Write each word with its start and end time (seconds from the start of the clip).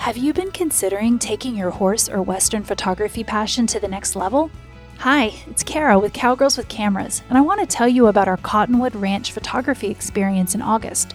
Have 0.00 0.16
you 0.16 0.32
been 0.32 0.50
considering 0.50 1.18
taking 1.18 1.54
your 1.54 1.68
horse 1.68 2.08
or 2.08 2.22
Western 2.22 2.62
photography 2.62 3.22
passion 3.22 3.66
to 3.66 3.78
the 3.78 3.86
next 3.86 4.16
level? 4.16 4.50
Hi, 4.96 5.34
it's 5.46 5.62
Cara 5.62 5.98
with 5.98 6.14
Cowgirls 6.14 6.56
with 6.56 6.68
Cameras, 6.68 7.22
and 7.28 7.36
I 7.36 7.42
want 7.42 7.60
to 7.60 7.66
tell 7.66 7.86
you 7.86 8.06
about 8.06 8.26
our 8.26 8.38
Cottonwood 8.38 8.96
Ranch 8.96 9.30
photography 9.30 9.88
experience 9.88 10.54
in 10.54 10.62
August. 10.62 11.14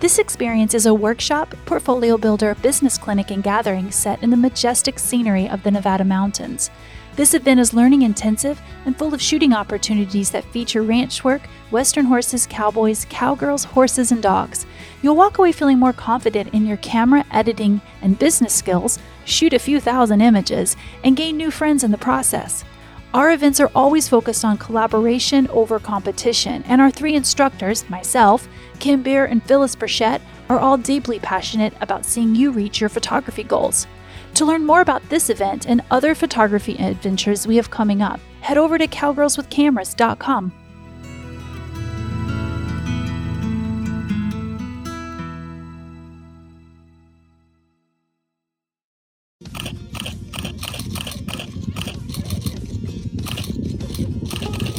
This 0.00 0.18
experience 0.18 0.74
is 0.74 0.84
a 0.84 0.92
workshop, 0.92 1.54
portfolio 1.64 2.18
builder, 2.18 2.54
business 2.56 2.98
clinic, 2.98 3.30
and 3.30 3.42
gathering 3.42 3.90
set 3.90 4.22
in 4.22 4.28
the 4.28 4.36
majestic 4.36 4.98
scenery 4.98 5.48
of 5.48 5.62
the 5.62 5.70
Nevada 5.70 6.04
mountains. 6.04 6.70
This 7.18 7.34
event 7.34 7.58
is 7.58 7.74
learning 7.74 8.02
intensive 8.02 8.62
and 8.86 8.96
full 8.96 9.12
of 9.12 9.20
shooting 9.20 9.52
opportunities 9.52 10.30
that 10.30 10.44
feature 10.52 10.82
ranch 10.82 11.24
work, 11.24 11.42
Western 11.72 12.04
horses, 12.04 12.46
cowboys, 12.46 13.06
cowgirls, 13.10 13.64
horses, 13.64 14.12
and 14.12 14.22
dogs. 14.22 14.66
You'll 15.02 15.16
walk 15.16 15.38
away 15.38 15.50
feeling 15.50 15.80
more 15.80 15.92
confident 15.92 16.54
in 16.54 16.64
your 16.64 16.76
camera 16.76 17.24
editing 17.32 17.80
and 18.02 18.16
business 18.20 18.54
skills, 18.54 19.00
shoot 19.24 19.52
a 19.52 19.58
few 19.58 19.80
thousand 19.80 20.20
images, 20.20 20.76
and 21.02 21.16
gain 21.16 21.36
new 21.36 21.50
friends 21.50 21.82
in 21.82 21.90
the 21.90 21.98
process. 21.98 22.64
Our 23.12 23.32
events 23.32 23.58
are 23.58 23.72
always 23.74 24.08
focused 24.08 24.44
on 24.44 24.56
collaboration 24.56 25.48
over 25.48 25.80
competition, 25.80 26.62
and 26.68 26.80
our 26.80 26.92
three 26.92 27.16
instructors, 27.16 27.90
myself, 27.90 28.46
Kim 28.78 29.02
Beer, 29.02 29.24
and 29.24 29.42
Phyllis 29.42 29.74
Burchett, 29.74 30.20
are 30.48 30.60
all 30.60 30.78
deeply 30.78 31.18
passionate 31.18 31.74
about 31.80 32.04
seeing 32.04 32.36
you 32.36 32.52
reach 32.52 32.80
your 32.80 32.88
photography 32.88 33.42
goals. 33.42 33.88
To 34.38 34.44
learn 34.44 34.64
more 34.64 34.82
about 34.82 35.02
this 35.08 35.30
event 35.30 35.66
and 35.66 35.82
other 35.90 36.14
photography 36.14 36.76
adventures 36.78 37.44
we 37.44 37.56
have 37.56 37.72
coming 37.72 38.02
up, 38.02 38.20
head 38.40 38.56
over 38.56 38.78
to 38.78 38.86
cowgirlswithcameras.com. 38.86 40.52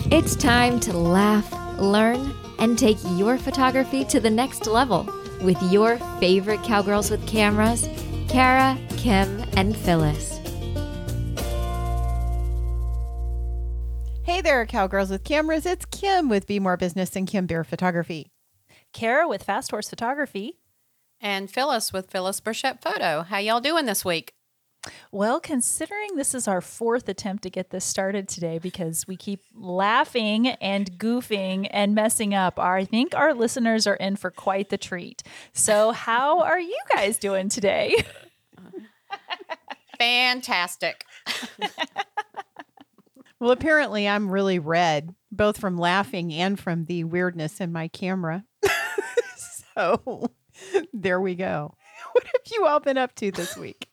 It's 0.09 0.37
time 0.37 0.80
to 0.80 0.93
laugh, 0.93 1.52
learn, 1.77 2.33
and 2.59 2.80
take 2.80 2.97
your 3.17 3.37
photography 3.37 4.05
to 4.05 4.21
the 4.21 4.30
next 4.30 4.67
level 4.67 5.05
with 5.41 5.61
your 5.63 5.97
favorite 6.21 6.63
cowgirls 6.63 7.11
with 7.11 7.27
cameras, 7.27 7.89
Cara, 8.30 8.77
Kim, 8.95 9.38
and 9.55 9.75
Phyllis. 9.75 10.39
Hey 14.23 14.42
there, 14.42 14.66
cowgirls 14.66 15.09
with 15.09 15.23
cameras. 15.23 15.66
It's 15.66 15.86
Kim 15.86 16.30
with 16.30 16.47
Be 16.47 16.59
More 16.59 16.78
Business 16.78 17.16
and 17.16 17.28
Kim 17.28 17.45
Beer 17.45 17.64
Photography. 17.64 18.31
Cara 18.94 19.27
with 19.27 19.44
Fast 19.44 19.72
Horse 19.72 19.89
Photography. 19.89 20.59
And 21.20 21.50
Phyllis 21.52 21.92
with 21.92 22.09
Phyllis 22.09 22.39
Burchett 22.39 22.81
Photo. 22.81 23.23
How 23.23 23.39
y'all 23.39 23.59
doing 23.59 23.86
this 23.86 24.05
week? 24.05 24.33
Well, 25.11 25.39
considering 25.39 26.16
this 26.16 26.33
is 26.33 26.47
our 26.47 26.61
fourth 26.61 27.09
attempt 27.09 27.44
to 27.44 27.50
get 27.50 27.70
this 27.70 27.83
started 27.83 28.30
today 28.30 28.59
because 28.59 29.05
we 29.08 29.17
keep 29.17 29.42
laughing 29.53 30.47
and 30.47 30.97
goofing 30.97 31.67
and 31.72 31.94
messing 31.94 32.33
up, 32.33 32.59
I 32.59 32.86
think 32.86 33.14
our 33.16 33.33
listeners 33.33 33.88
are 33.88 33.95
in 33.95 34.16
for 34.16 34.31
quite 34.31 34.70
the 34.70 34.77
treat. 34.77 35.23
So, 35.53 35.92
how 35.92 36.42
are 36.42 36.59
you 36.59 36.77
guys 36.95 37.17
doing 37.17 37.50
today? 37.50 37.95
Fantastic. 39.97 41.05
Well, 43.39 43.52
apparently, 43.52 44.07
I'm 44.07 44.29
really 44.29 44.59
red, 44.59 45.15
both 45.31 45.57
from 45.57 45.77
laughing 45.77 46.33
and 46.33 46.59
from 46.59 46.85
the 46.85 47.05
weirdness 47.05 47.61
in 47.61 47.71
my 47.71 47.87
camera. 47.87 48.43
so, 49.75 50.31
there 50.91 51.21
we 51.21 51.35
go. 51.35 51.73
What 52.11 52.25
have 52.25 52.41
you 52.52 52.65
all 52.65 52.81
been 52.81 52.97
up 52.97 53.15
to 53.15 53.31
this 53.31 53.55
week? 53.55 53.87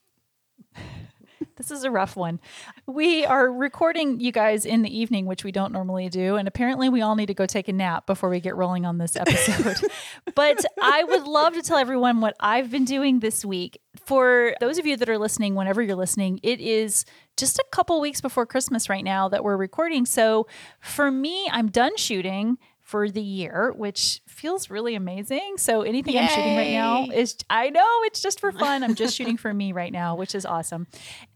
This 1.56 1.70
is 1.70 1.84
a 1.84 1.90
rough 1.90 2.16
one. 2.16 2.38
We 2.86 3.24
are 3.24 3.50
recording 3.50 4.20
you 4.20 4.30
guys 4.30 4.66
in 4.66 4.82
the 4.82 4.94
evening, 4.94 5.24
which 5.24 5.42
we 5.42 5.52
don't 5.52 5.72
normally 5.72 6.08
do. 6.10 6.36
And 6.36 6.46
apparently, 6.46 6.90
we 6.90 7.00
all 7.00 7.16
need 7.16 7.26
to 7.26 7.34
go 7.34 7.46
take 7.46 7.68
a 7.68 7.72
nap 7.72 8.06
before 8.06 8.28
we 8.28 8.40
get 8.40 8.56
rolling 8.56 8.84
on 8.84 8.98
this 8.98 9.16
episode. 9.16 9.78
but 10.34 10.64
I 10.80 11.04
would 11.04 11.24
love 11.24 11.54
to 11.54 11.62
tell 11.62 11.78
everyone 11.78 12.20
what 12.20 12.36
I've 12.40 12.70
been 12.70 12.84
doing 12.84 13.20
this 13.20 13.42
week. 13.42 13.80
For 14.06 14.54
those 14.60 14.78
of 14.78 14.86
you 14.86 14.96
that 14.96 15.08
are 15.08 15.18
listening, 15.18 15.56
whenever 15.56 15.82
you're 15.82 15.96
listening, 15.96 16.38
it 16.44 16.60
is 16.60 17.04
just 17.36 17.58
a 17.58 17.64
couple 17.72 18.00
weeks 18.00 18.20
before 18.20 18.46
Christmas 18.46 18.88
right 18.88 19.02
now 19.02 19.28
that 19.28 19.42
we're 19.42 19.56
recording. 19.56 20.06
So 20.06 20.46
for 20.80 21.10
me, 21.10 21.48
I'm 21.50 21.66
done 21.66 21.96
shooting 21.96 22.56
for 22.86 23.10
the 23.10 23.20
year, 23.20 23.74
which 23.76 24.20
feels 24.28 24.70
really 24.70 24.94
amazing. 24.94 25.56
So 25.58 25.82
anything 25.82 26.14
Yay. 26.14 26.20
I'm 26.20 26.28
shooting 26.28 26.56
right 26.56 26.70
now 26.70 27.08
is 27.12 27.36
I 27.50 27.68
know 27.70 27.84
it's 28.02 28.22
just 28.22 28.38
for 28.38 28.52
fun. 28.52 28.84
I'm 28.84 28.94
just 28.94 29.16
shooting 29.16 29.36
for 29.36 29.52
me 29.52 29.72
right 29.72 29.92
now, 29.92 30.14
which 30.14 30.36
is 30.36 30.46
awesome. 30.46 30.86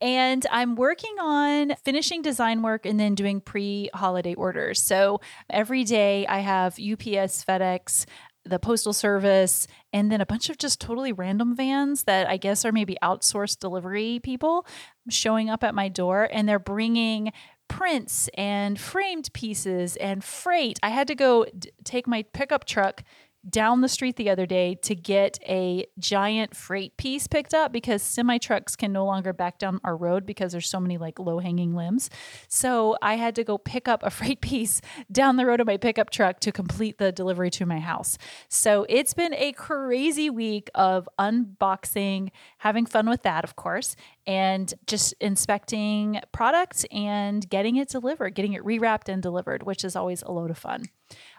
And 0.00 0.46
I'm 0.52 0.76
working 0.76 1.16
on 1.18 1.74
finishing 1.82 2.22
design 2.22 2.62
work 2.62 2.86
and 2.86 3.00
then 3.00 3.16
doing 3.16 3.40
pre-holiday 3.40 4.34
orders. 4.34 4.80
So 4.80 5.20
every 5.50 5.82
day 5.82 6.24
I 6.28 6.38
have 6.38 6.74
UPS, 6.74 7.44
FedEx, 7.44 8.06
the 8.44 8.58
postal 8.58 8.92
service 8.92 9.66
and 9.92 10.10
then 10.10 10.20
a 10.20 10.26
bunch 10.26 10.48
of 10.48 10.58
just 10.58 10.80
totally 10.80 11.12
random 11.12 11.54
vans 11.54 12.04
that 12.04 12.28
I 12.28 12.36
guess 12.36 12.64
are 12.64 12.72
maybe 12.72 12.96
outsourced 13.02 13.58
delivery 13.58 14.20
people 14.22 14.66
showing 15.08 15.50
up 15.50 15.62
at 15.62 15.74
my 15.74 15.88
door 15.88 16.28
and 16.30 16.48
they're 16.48 16.58
bringing 16.58 17.32
prints 17.68 18.28
and 18.34 18.80
framed 18.80 19.32
pieces 19.32 19.96
and 19.96 20.24
freight. 20.24 20.78
I 20.82 20.88
had 20.88 21.06
to 21.08 21.14
go 21.14 21.46
d- 21.56 21.70
take 21.84 22.06
my 22.06 22.22
pickup 22.32 22.64
truck 22.64 23.04
down 23.48 23.80
the 23.80 23.88
street 23.88 24.16
the 24.16 24.28
other 24.28 24.46
day 24.46 24.74
to 24.74 24.94
get 24.94 25.38
a 25.48 25.86
giant 25.98 26.54
freight 26.54 26.96
piece 26.96 27.26
picked 27.26 27.54
up 27.54 27.72
because 27.72 28.02
semi 28.02 28.38
trucks 28.38 28.76
can 28.76 28.92
no 28.92 29.04
longer 29.04 29.32
back 29.32 29.58
down 29.58 29.80
our 29.84 29.96
road 29.96 30.26
because 30.26 30.52
there's 30.52 30.68
so 30.68 30.80
many 30.80 30.98
like 30.98 31.18
low 31.18 31.38
hanging 31.38 31.74
limbs. 31.74 32.10
So 32.48 32.96
I 33.00 33.14
had 33.14 33.34
to 33.36 33.44
go 33.44 33.56
pick 33.56 33.88
up 33.88 34.02
a 34.02 34.10
freight 34.20 34.40
piece 34.40 34.80
down 35.10 35.36
the 35.36 35.46
road 35.46 35.60
of 35.60 35.66
my 35.66 35.76
pickup 35.76 36.10
truck 36.10 36.40
to 36.40 36.52
complete 36.52 36.98
the 36.98 37.12
delivery 37.12 37.50
to 37.52 37.66
my 37.66 37.80
house. 37.80 38.18
So 38.48 38.84
it's 38.88 39.14
been 39.14 39.34
a 39.34 39.52
crazy 39.52 40.28
week 40.28 40.70
of 40.74 41.08
unboxing, 41.18 42.30
having 42.58 42.86
fun 42.86 43.08
with 43.08 43.22
that, 43.22 43.44
of 43.44 43.56
course, 43.56 43.96
and 44.26 44.72
just 44.86 45.14
inspecting 45.20 46.20
products 46.32 46.84
and 46.90 47.48
getting 47.48 47.76
it 47.76 47.88
delivered, 47.88 48.34
getting 48.34 48.52
it 48.52 48.64
rewrapped 48.64 49.08
and 49.08 49.22
delivered, 49.22 49.62
which 49.62 49.84
is 49.84 49.96
always 49.96 50.22
a 50.22 50.30
load 50.30 50.50
of 50.50 50.58
fun. 50.58 50.84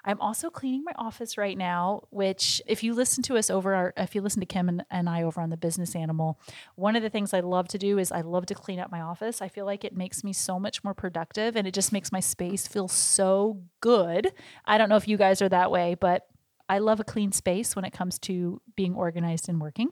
I'm 0.03 0.19
also 0.19 0.49
cleaning 0.49 0.83
my 0.83 0.93
office 0.97 1.37
right 1.37 1.57
now, 1.57 2.01
which, 2.09 2.61
if 2.67 2.83
you 2.83 2.93
listen 2.93 3.23
to 3.23 3.37
us 3.37 3.49
over 3.49 3.73
our, 3.73 3.93
if 3.95 4.15
you 4.15 4.21
listen 4.21 4.39
to 4.41 4.45
Kim 4.45 4.67
and, 4.67 4.83
and 4.89 5.07
I 5.07 5.23
over 5.23 5.39
on 5.39 5.49
the 5.49 5.57
Business 5.57 5.95
Animal, 5.95 6.39
one 6.75 6.95
of 6.95 7.03
the 7.03 7.09
things 7.09 7.33
I 7.33 7.39
love 7.39 7.67
to 7.69 7.77
do 7.77 7.97
is 7.97 8.11
I 8.11 8.21
love 8.21 8.47
to 8.47 8.55
clean 8.55 8.79
up 8.79 8.91
my 8.91 9.01
office. 9.01 9.41
I 9.41 9.47
feel 9.47 9.65
like 9.65 9.85
it 9.85 9.95
makes 9.95 10.23
me 10.23 10.33
so 10.33 10.59
much 10.59 10.83
more 10.83 10.93
productive 10.93 11.55
and 11.55 11.67
it 11.67 11.73
just 11.73 11.93
makes 11.93 12.11
my 12.11 12.19
space 12.19 12.67
feel 12.67 12.87
so 12.87 13.61
good. 13.79 14.33
I 14.65 14.77
don't 14.77 14.89
know 14.89 14.97
if 14.97 15.07
you 15.07 15.17
guys 15.17 15.41
are 15.41 15.49
that 15.49 15.71
way, 15.71 15.95
but 15.95 16.27
I 16.67 16.79
love 16.79 16.99
a 16.99 17.05
clean 17.05 17.31
space 17.31 17.75
when 17.75 17.85
it 17.85 17.93
comes 17.93 18.17
to 18.19 18.61
being 18.75 18.95
organized 18.95 19.47
and 19.47 19.61
working. 19.61 19.89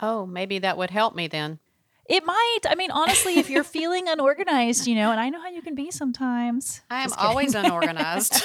Oh, 0.00 0.26
maybe 0.26 0.58
that 0.58 0.76
would 0.76 0.90
help 0.90 1.14
me 1.14 1.28
then. 1.28 1.60
It 2.06 2.24
might. 2.24 2.60
I 2.68 2.74
mean, 2.74 2.90
honestly, 2.90 3.38
if 3.38 3.48
you're 3.48 3.64
feeling 3.64 4.08
unorganized, 4.08 4.86
you 4.86 4.94
know, 4.94 5.10
and 5.10 5.18
I 5.18 5.30
know 5.30 5.40
how 5.40 5.48
you 5.48 5.62
can 5.62 5.74
be 5.74 5.90
sometimes. 5.90 6.82
I 6.90 7.02
am 7.02 7.12
always 7.14 7.54
unorganized. 7.54 8.44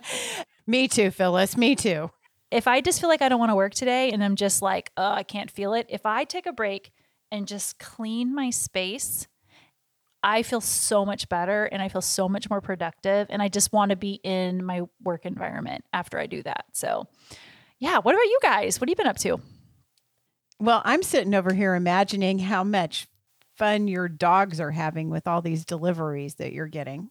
Me 0.66 0.88
too, 0.88 1.10
Phyllis. 1.10 1.56
Me 1.56 1.76
too. 1.76 2.10
If 2.50 2.66
I 2.66 2.80
just 2.80 3.00
feel 3.00 3.08
like 3.08 3.22
I 3.22 3.28
don't 3.28 3.38
want 3.38 3.50
to 3.50 3.56
work 3.56 3.74
today 3.74 4.10
and 4.10 4.24
I'm 4.24 4.34
just 4.34 4.60
like, 4.60 4.90
oh, 4.96 5.12
I 5.12 5.22
can't 5.22 5.50
feel 5.50 5.72
it. 5.74 5.86
If 5.88 6.04
I 6.04 6.24
take 6.24 6.46
a 6.46 6.52
break 6.52 6.90
and 7.30 7.46
just 7.46 7.78
clean 7.78 8.34
my 8.34 8.50
space, 8.50 9.28
I 10.22 10.42
feel 10.42 10.60
so 10.60 11.06
much 11.06 11.28
better 11.28 11.66
and 11.66 11.80
I 11.80 11.88
feel 11.88 12.02
so 12.02 12.28
much 12.28 12.50
more 12.50 12.60
productive. 12.60 13.28
And 13.30 13.40
I 13.40 13.48
just 13.48 13.72
want 13.72 13.90
to 13.90 13.96
be 13.96 14.20
in 14.24 14.64
my 14.64 14.82
work 15.02 15.26
environment 15.26 15.84
after 15.92 16.18
I 16.18 16.26
do 16.26 16.42
that. 16.42 16.64
So, 16.72 17.06
yeah. 17.78 17.98
What 17.98 18.16
about 18.16 18.24
you 18.24 18.38
guys? 18.42 18.80
What 18.80 18.88
have 18.88 18.92
you 18.92 18.96
been 18.96 19.06
up 19.06 19.18
to? 19.18 19.40
Well, 20.60 20.82
I'm 20.84 21.02
sitting 21.02 21.34
over 21.34 21.54
here 21.54 21.74
imagining 21.74 22.38
how 22.38 22.64
much 22.64 23.08
fun 23.56 23.88
your 23.88 24.08
dogs 24.08 24.60
are 24.60 24.70
having 24.70 25.08
with 25.08 25.26
all 25.26 25.40
these 25.40 25.64
deliveries 25.64 26.34
that 26.34 26.52
you're 26.52 26.66
getting. 26.66 27.08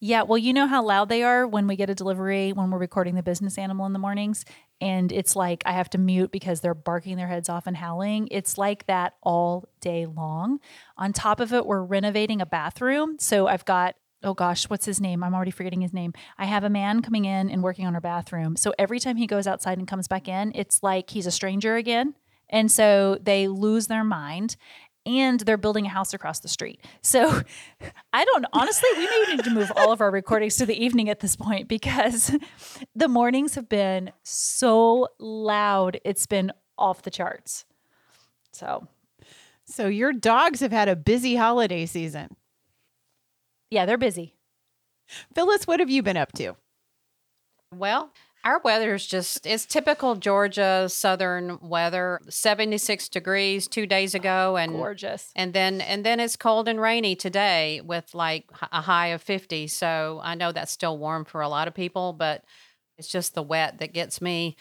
Yeah, 0.00 0.22
well, 0.22 0.38
you 0.38 0.54
know 0.54 0.66
how 0.66 0.82
loud 0.82 1.10
they 1.10 1.22
are 1.22 1.46
when 1.46 1.66
we 1.66 1.76
get 1.76 1.90
a 1.90 1.94
delivery 1.94 2.54
when 2.54 2.70
we're 2.70 2.78
recording 2.78 3.16
the 3.16 3.22
business 3.22 3.58
animal 3.58 3.84
in 3.84 3.92
the 3.92 3.98
mornings. 3.98 4.46
And 4.80 5.12
it's 5.12 5.36
like 5.36 5.62
I 5.66 5.72
have 5.72 5.90
to 5.90 5.98
mute 5.98 6.30
because 6.30 6.62
they're 6.62 6.72
barking 6.72 7.18
their 7.18 7.28
heads 7.28 7.50
off 7.50 7.66
and 7.66 7.76
howling. 7.76 8.28
It's 8.30 8.56
like 8.56 8.86
that 8.86 9.14
all 9.22 9.68
day 9.82 10.06
long. 10.06 10.58
On 10.96 11.12
top 11.12 11.38
of 11.40 11.52
it, 11.52 11.66
we're 11.66 11.82
renovating 11.82 12.40
a 12.40 12.46
bathroom. 12.46 13.18
So 13.18 13.46
I've 13.46 13.66
got 13.66 13.94
oh 14.22 14.34
gosh, 14.34 14.64
what's 14.64 14.84
his 14.84 15.00
name? 15.00 15.22
I'm 15.24 15.34
already 15.34 15.50
forgetting 15.50 15.80
his 15.80 15.94
name. 15.94 16.12
I 16.36 16.44
have 16.44 16.64
a 16.64 16.70
man 16.70 17.00
coming 17.00 17.24
in 17.24 17.50
and 17.50 17.62
working 17.62 17.86
on 17.86 17.94
our 17.94 18.00
bathroom. 18.02 18.56
So 18.56 18.74
every 18.78 19.00
time 19.00 19.16
he 19.16 19.26
goes 19.26 19.46
outside 19.46 19.78
and 19.78 19.88
comes 19.88 20.08
back 20.08 20.28
in, 20.28 20.52
it's 20.54 20.82
like 20.82 21.10
he's 21.10 21.26
a 21.26 21.30
stranger 21.30 21.76
again. 21.76 22.14
And 22.50 22.70
so 22.70 23.18
they 23.22 23.48
lose 23.48 23.86
their 23.86 24.04
mind 24.04 24.56
and 25.06 25.40
they're 25.40 25.56
building 25.56 25.86
a 25.86 25.90
house 25.90 26.12
across 26.12 26.40
the 26.40 26.48
street. 26.48 26.84
So 27.02 27.40
I 28.12 28.24
don't 28.24 28.44
honestly, 28.52 28.88
we 28.96 29.06
may 29.06 29.24
need 29.30 29.44
to 29.44 29.50
move 29.50 29.72
all 29.76 29.92
of 29.92 30.00
our 30.00 30.10
recordings 30.10 30.56
to 30.56 30.66
the 30.66 30.82
evening 30.84 31.08
at 31.08 31.20
this 31.20 31.36
point 31.36 31.68
because 31.68 32.36
the 32.94 33.08
mornings 33.08 33.54
have 33.54 33.68
been 33.68 34.12
so 34.22 35.08
loud. 35.18 36.00
It's 36.04 36.26
been 36.26 36.52
off 36.76 37.02
the 37.02 37.10
charts. 37.10 37.64
So 38.52 38.86
So 39.64 39.86
your 39.86 40.12
dogs 40.12 40.60
have 40.60 40.72
had 40.72 40.88
a 40.88 40.96
busy 40.96 41.36
holiday 41.36 41.86
season. 41.86 42.36
Yeah, 43.70 43.86
they're 43.86 43.98
busy. 43.98 44.34
Phyllis, 45.34 45.66
what 45.66 45.80
have 45.80 45.90
you 45.90 46.02
been 46.02 46.16
up 46.16 46.32
to? 46.32 46.54
Well, 47.74 48.12
our 48.44 48.60
weather 48.64 48.94
is 48.94 49.06
just 49.06 49.46
it's 49.46 49.66
typical 49.66 50.14
Georgia 50.14 50.88
southern 50.88 51.58
weather. 51.60 52.20
76 52.28 53.08
degrees 53.08 53.68
2 53.68 53.86
days 53.86 54.14
ago 54.14 54.54
ah, 54.56 54.60
and 54.60 54.72
Gorgeous. 54.72 55.30
and 55.36 55.52
then 55.52 55.80
and 55.80 56.04
then 56.04 56.20
it's 56.20 56.36
cold 56.36 56.68
and 56.68 56.80
rainy 56.80 57.14
today 57.14 57.80
with 57.84 58.14
like 58.14 58.46
a 58.72 58.80
high 58.80 59.08
of 59.08 59.22
50. 59.22 59.66
So 59.68 60.20
I 60.22 60.34
know 60.34 60.52
that's 60.52 60.72
still 60.72 60.98
warm 60.98 61.24
for 61.24 61.40
a 61.40 61.48
lot 61.48 61.68
of 61.68 61.74
people, 61.74 62.12
but 62.12 62.44
it's 62.98 63.08
just 63.08 63.34
the 63.34 63.42
wet 63.42 63.78
that 63.78 63.92
gets 63.92 64.20
me. 64.20 64.56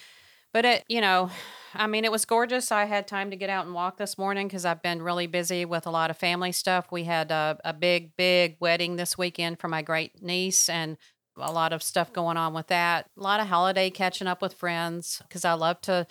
But 0.51 0.65
it, 0.65 0.83
you 0.87 0.99
know, 0.99 1.29
I 1.75 1.85
mean, 1.85 2.05
it 2.05 2.11
was 2.11 2.25
gorgeous. 2.25 2.71
I 2.71 2.85
had 2.85 3.07
time 3.07 3.29
to 3.29 3.35
get 3.35 3.51
out 3.51 3.65
and 3.65 3.75
walk 3.75 3.97
this 3.97 4.17
morning 4.17 4.47
because 4.47 4.65
I've 4.65 4.81
been 4.81 5.01
really 5.01 5.27
busy 5.27 5.63
with 5.63 5.85
a 5.85 5.91
lot 5.91 6.09
of 6.09 6.17
family 6.17 6.51
stuff. 6.51 6.87
We 6.91 7.03
had 7.03 7.29
a, 7.29 7.59
a 7.63 7.73
big, 7.73 8.15
big 8.17 8.57
wedding 8.59 8.95
this 8.95 9.15
weekend 9.15 9.59
for 9.59 9.67
my 9.67 9.83
great 9.83 10.23
niece, 10.23 10.67
and 10.67 10.97
a 11.37 11.51
lot 11.51 11.73
of 11.73 11.81
stuff 11.81 12.11
going 12.13 12.37
on 12.37 12.53
with 12.53 12.67
that. 12.67 13.07
A 13.17 13.21
lot 13.21 13.39
of 13.39 13.47
holiday 13.47 13.89
catching 13.89 14.27
up 14.27 14.41
with 14.41 14.53
friends 14.53 15.21
because 15.27 15.45
I 15.45 15.53
love 15.53 15.81
to, 15.81 16.07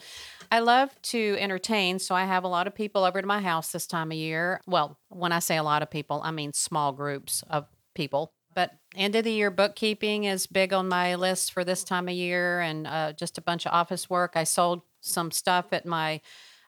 I 0.51 0.61
love 0.61 0.91
to 1.03 1.37
entertain. 1.39 1.99
So 1.99 2.15
I 2.15 2.25
have 2.25 2.45
a 2.45 2.49
lot 2.49 2.67
of 2.67 2.75
people 2.75 3.05
over 3.05 3.21
to 3.21 3.27
my 3.27 3.41
house 3.41 3.73
this 3.73 3.87
time 3.87 4.11
of 4.11 4.17
year. 4.19 4.61
Well, 4.67 4.99
when 5.09 5.33
I 5.33 5.39
say 5.39 5.57
a 5.57 5.63
lot 5.63 5.83
of 5.83 5.91
people, 5.91 6.21
I 6.25 6.31
mean 6.31 6.53
small 6.53 6.93
groups 6.93 7.45
of 7.51 7.67
people. 7.95 8.33
But 8.55 8.73
end 8.97 9.15
of 9.15 9.25
the 9.25 9.33
year 9.33 9.51
bookkeeping 9.51 10.25
is 10.25 10.47
big 10.47 10.73
on 10.73 10.89
my 10.89 11.15
list 11.15 11.53
for 11.53 11.65
this 11.65 11.85
time 11.85 12.09
of 12.09 12.15
year, 12.15 12.61
and 12.61 12.87
uh, 12.87 13.13
just 13.13 13.39
a 13.39 13.43
bunch 13.43 13.67
of 13.67 13.73
office 13.73 14.11
work. 14.11 14.33
I 14.35 14.45
sold 14.45 14.83
some 15.01 15.31
stuff 15.31 15.67
at 15.73 15.87
my, 15.87 16.21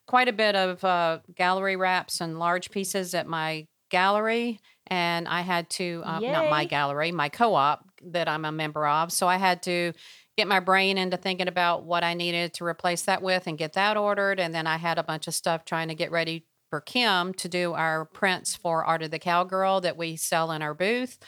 quite 0.07 0.29
a 0.29 0.33
bit 0.33 0.55
of 0.55 0.85
uh, 0.85 1.19
gallery 1.35 1.75
wraps 1.75 2.21
and 2.21 2.39
large 2.39 2.71
pieces 2.71 3.13
at 3.15 3.27
my 3.27 3.67
gallery, 3.91 4.61
and 4.91 5.29
I 5.29 5.43
had 5.43 5.71
to 5.71 6.03
uh, 6.05 6.19
not 6.33 6.51
my 6.51 6.65
gallery, 6.65 7.13
my 7.13 7.29
co-op 7.29 7.89
that 8.07 8.29
I'm 8.29 8.45
a 8.45 8.53
member 8.53 8.87
of. 8.87 9.13
So 9.13 9.29
I 9.29 9.37
had 9.37 9.63
to 9.63 9.93
get 10.37 10.49
my 10.49 10.61
brain 10.61 10.99
into 10.99 11.17
thinking 11.17 11.49
about 11.49 11.85
what 11.85 12.03
I 12.03 12.15
needed 12.15 12.55
to 12.55 12.65
replace 12.65 13.03
that 13.03 13.23
with 13.23 13.47
and 13.47 13.57
get 13.57 13.75
that 13.75 13.97
ordered, 13.97 14.41
and 14.41 14.55
then 14.55 14.67
I 14.67 14.77
had 14.77 14.99
a 14.99 15.03
bunch 15.03 15.29
of 15.29 15.35
stuff 15.35 15.65
trying 15.65 15.89
to 15.89 15.95
get 15.95 16.11
ready 16.11 16.47
for 16.69 16.81
Kim 16.81 17.35
to 17.35 17.49
do 17.49 17.73
our 17.73 18.05
prints 18.07 18.55
for 18.57 18.85
Art 18.85 19.03
of 19.03 19.11
the 19.11 19.19
Cowgirl 19.19 19.81
that 19.83 19.97
we 19.97 20.17
sell 20.17 20.53
in 20.53 20.63
our 20.63 20.75
booth. 20.75 21.19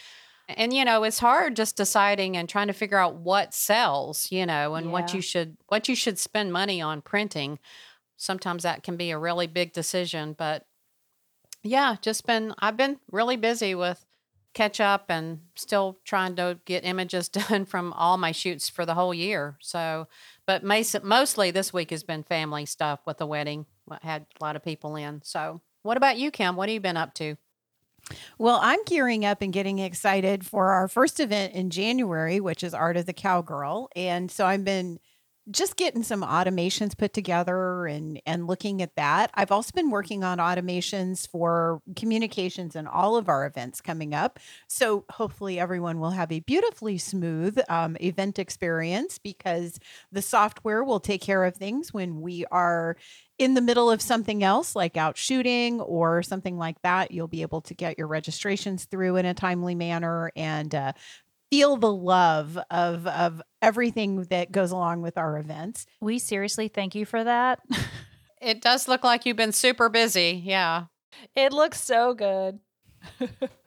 And 0.48 0.72
you 0.72 0.84
know, 0.84 1.04
it's 1.04 1.18
hard 1.18 1.56
just 1.56 1.76
deciding 1.76 2.36
and 2.36 2.48
trying 2.48 2.66
to 2.66 2.72
figure 2.72 2.98
out 2.98 3.16
what 3.16 3.54
sells, 3.54 4.30
you 4.30 4.44
know, 4.46 4.74
and 4.74 4.92
what 4.92 5.14
you 5.14 5.20
should 5.20 5.56
what 5.68 5.88
you 5.88 5.94
should 5.94 6.18
spend 6.18 6.52
money 6.52 6.80
on 6.80 7.00
printing. 7.00 7.58
Sometimes 8.16 8.62
that 8.62 8.82
can 8.82 8.96
be 8.96 9.10
a 9.10 9.18
really 9.18 9.46
big 9.46 9.72
decision, 9.72 10.34
but 10.36 10.64
yeah, 11.62 11.96
just 12.00 12.26
been 12.26 12.54
I've 12.58 12.76
been 12.76 12.98
really 13.10 13.36
busy 13.36 13.74
with 13.74 14.04
catch 14.54 14.80
up 14.80 15.06
and 15.08 15.40
still 15.54 15.98
trying 16.04 16.36
to 16.36 16.58
get 16.64 16.84
images 16.84 17.28
done 17.28 17.64
from 17.64 17.92
all 17.94 18.18
my 18.18 18.32
shoots 18.32 18.68
for 18.68 18.84
the 18.84 18.94
whole 18.94 19.14
year. 19.14 19.56
So, 19.60 20.08
but 20.46 20.62
mostly 20.62 21.50
this 21.50 21.72
week 21.72 21.90
has 21.90 22.02
been 22.02 22.22
family 22.22 22.66
stuff 22.66 23.00
with 23.06 23.18
the 23.18 23.26
wedding. 23.26 23.66
I 23.90 23.98
Had 24.02 24.26
a 24.40 24.44
lot 24.44 24.56
of 24.56 24.64
people 24.64 24.96
in. 24.96 25.22
So, 25.24 25.60
what 25.82 25.96
about 25.96 26.18
you, 26.18 26.30
Kim? 26.30 26.56
What 26.56 26.68
have 26.68 26.74
you 26.74 26.80
been 26.80 26.96
up 26.96 27.14
to? 27.14 27.36
Well, 28.36 28.58
I'm 28.62 28.82
gearing 28.84 29.24
up 29.24 29.42
and 29.42 29.52
getting 29.52 29.78
excited 29.78 30.44
for 30.44 30.70
our 30.72 30.88
first 30.88 31.20
event 31.20 31.54
in 31.54 31.70
January, 31.70 32.40
which 32.40 32.64
is 32.64 32.74
Art 32.74 32.96
of 32.96 33.06
the 33.06 33.12
Cowgirl. 33.12 33.88
And 33.94 34.30
so 34.30 34.44
I've 34.44 34.64
been 34.64 34.98
just 35.50 35.76
getting 35.76 36.02
some 36.04 36.22
automations 36.22 36.96
put 36.96 37.12
together 37.12 37.86
and 37.86 38.20
and 38.26 38.46
looking 38.46 38.80
at 38.80 38.94
that. 38.96 39.30
I've 39.34 39.50
also 39.50 39.72
been 39.74 39.90
working 39.90 40.22
on 40.22 40.38
automations 40.38 41.28
for 41.28 41.82
communications 41.96 42.76
and 42.76 42.86
all 42.86 43.16
of 43.16 43.28
our 43.28 43.44
events 43.44 43.80
coming 43.80 44.14
up. 44.14 44.38
So 44.68 45.04
hopefully 45.10 45.58
everyone 45.58 45.98
will 45.98 46.10
have 46.10 46.30
a 46.30 46.40
beautifully 46.40 46.96
smooth 46.96 47.58
um, 47.68 47.96
event 48.00 48.38
experience 48.38 49.18
because 49.18 49.80
the 50.12 50.22
software 50.22 50.84
will 50.84 51.00
take 51.00 51.20
care 51.20 51.44
of 51.44 51.56
things 51.56 51.92
when 51.92 52.20
we 52.20 52.44
are 52.52 52.96
in 53.38 53.54
the 53.54 53.60
middle 53.60 53.90
of 53.90 54.00
something 54.00 54.44
else 54.44 54.76
like 54.76 54.96
out 54.96 55.16
shooting 55.16 55.80
or 55.80 56.22
something 56.22 56.58
like 56.58 56.80
that 56.82 57.10
you'll 57.10 57.26
be 57.26 57.42
able 57.42 57.60
to 57.60 57.74
get 57.74 57.98
your 57.98 58.06
registrations 58.06 58.84
through 58.84 59.16
in 59.16 59.26
a 59.26 59.34
timely 59.34 59.74
manner 59.74 60.30
and 60.36 60.74
uh, 60.74 60.92
feel 61.52 61.76
the 61.76 61.92
love 61.92 62.58
of 62.70 63.06
of 63.06 63.42
everything 63.60 64.22
that 64.30 64.50
goes 64.50 64.70
along 64.70 65.02
with 65.02 65.18
our 65.18 65.36
events 65.38 65.84
We 66.00 66.18
seriously 66.18 66.68
thank 66.68 66.94
you 66.94 67.04
for 67.04 67.22
that. 67.22 67.60
It 68.40 68.60
does 68.60 68.88
look 68.88 69.04
like 69.04 69.24
you've 69.24 69.36
been 69.36 69.52
super 69.52 69.88
busy. 69.88 70.42
Yeah. 70.44 70.86
it 71.36 71.52
looks 71.52 71.80
so 71.80 72.12
good. 72.12 72.58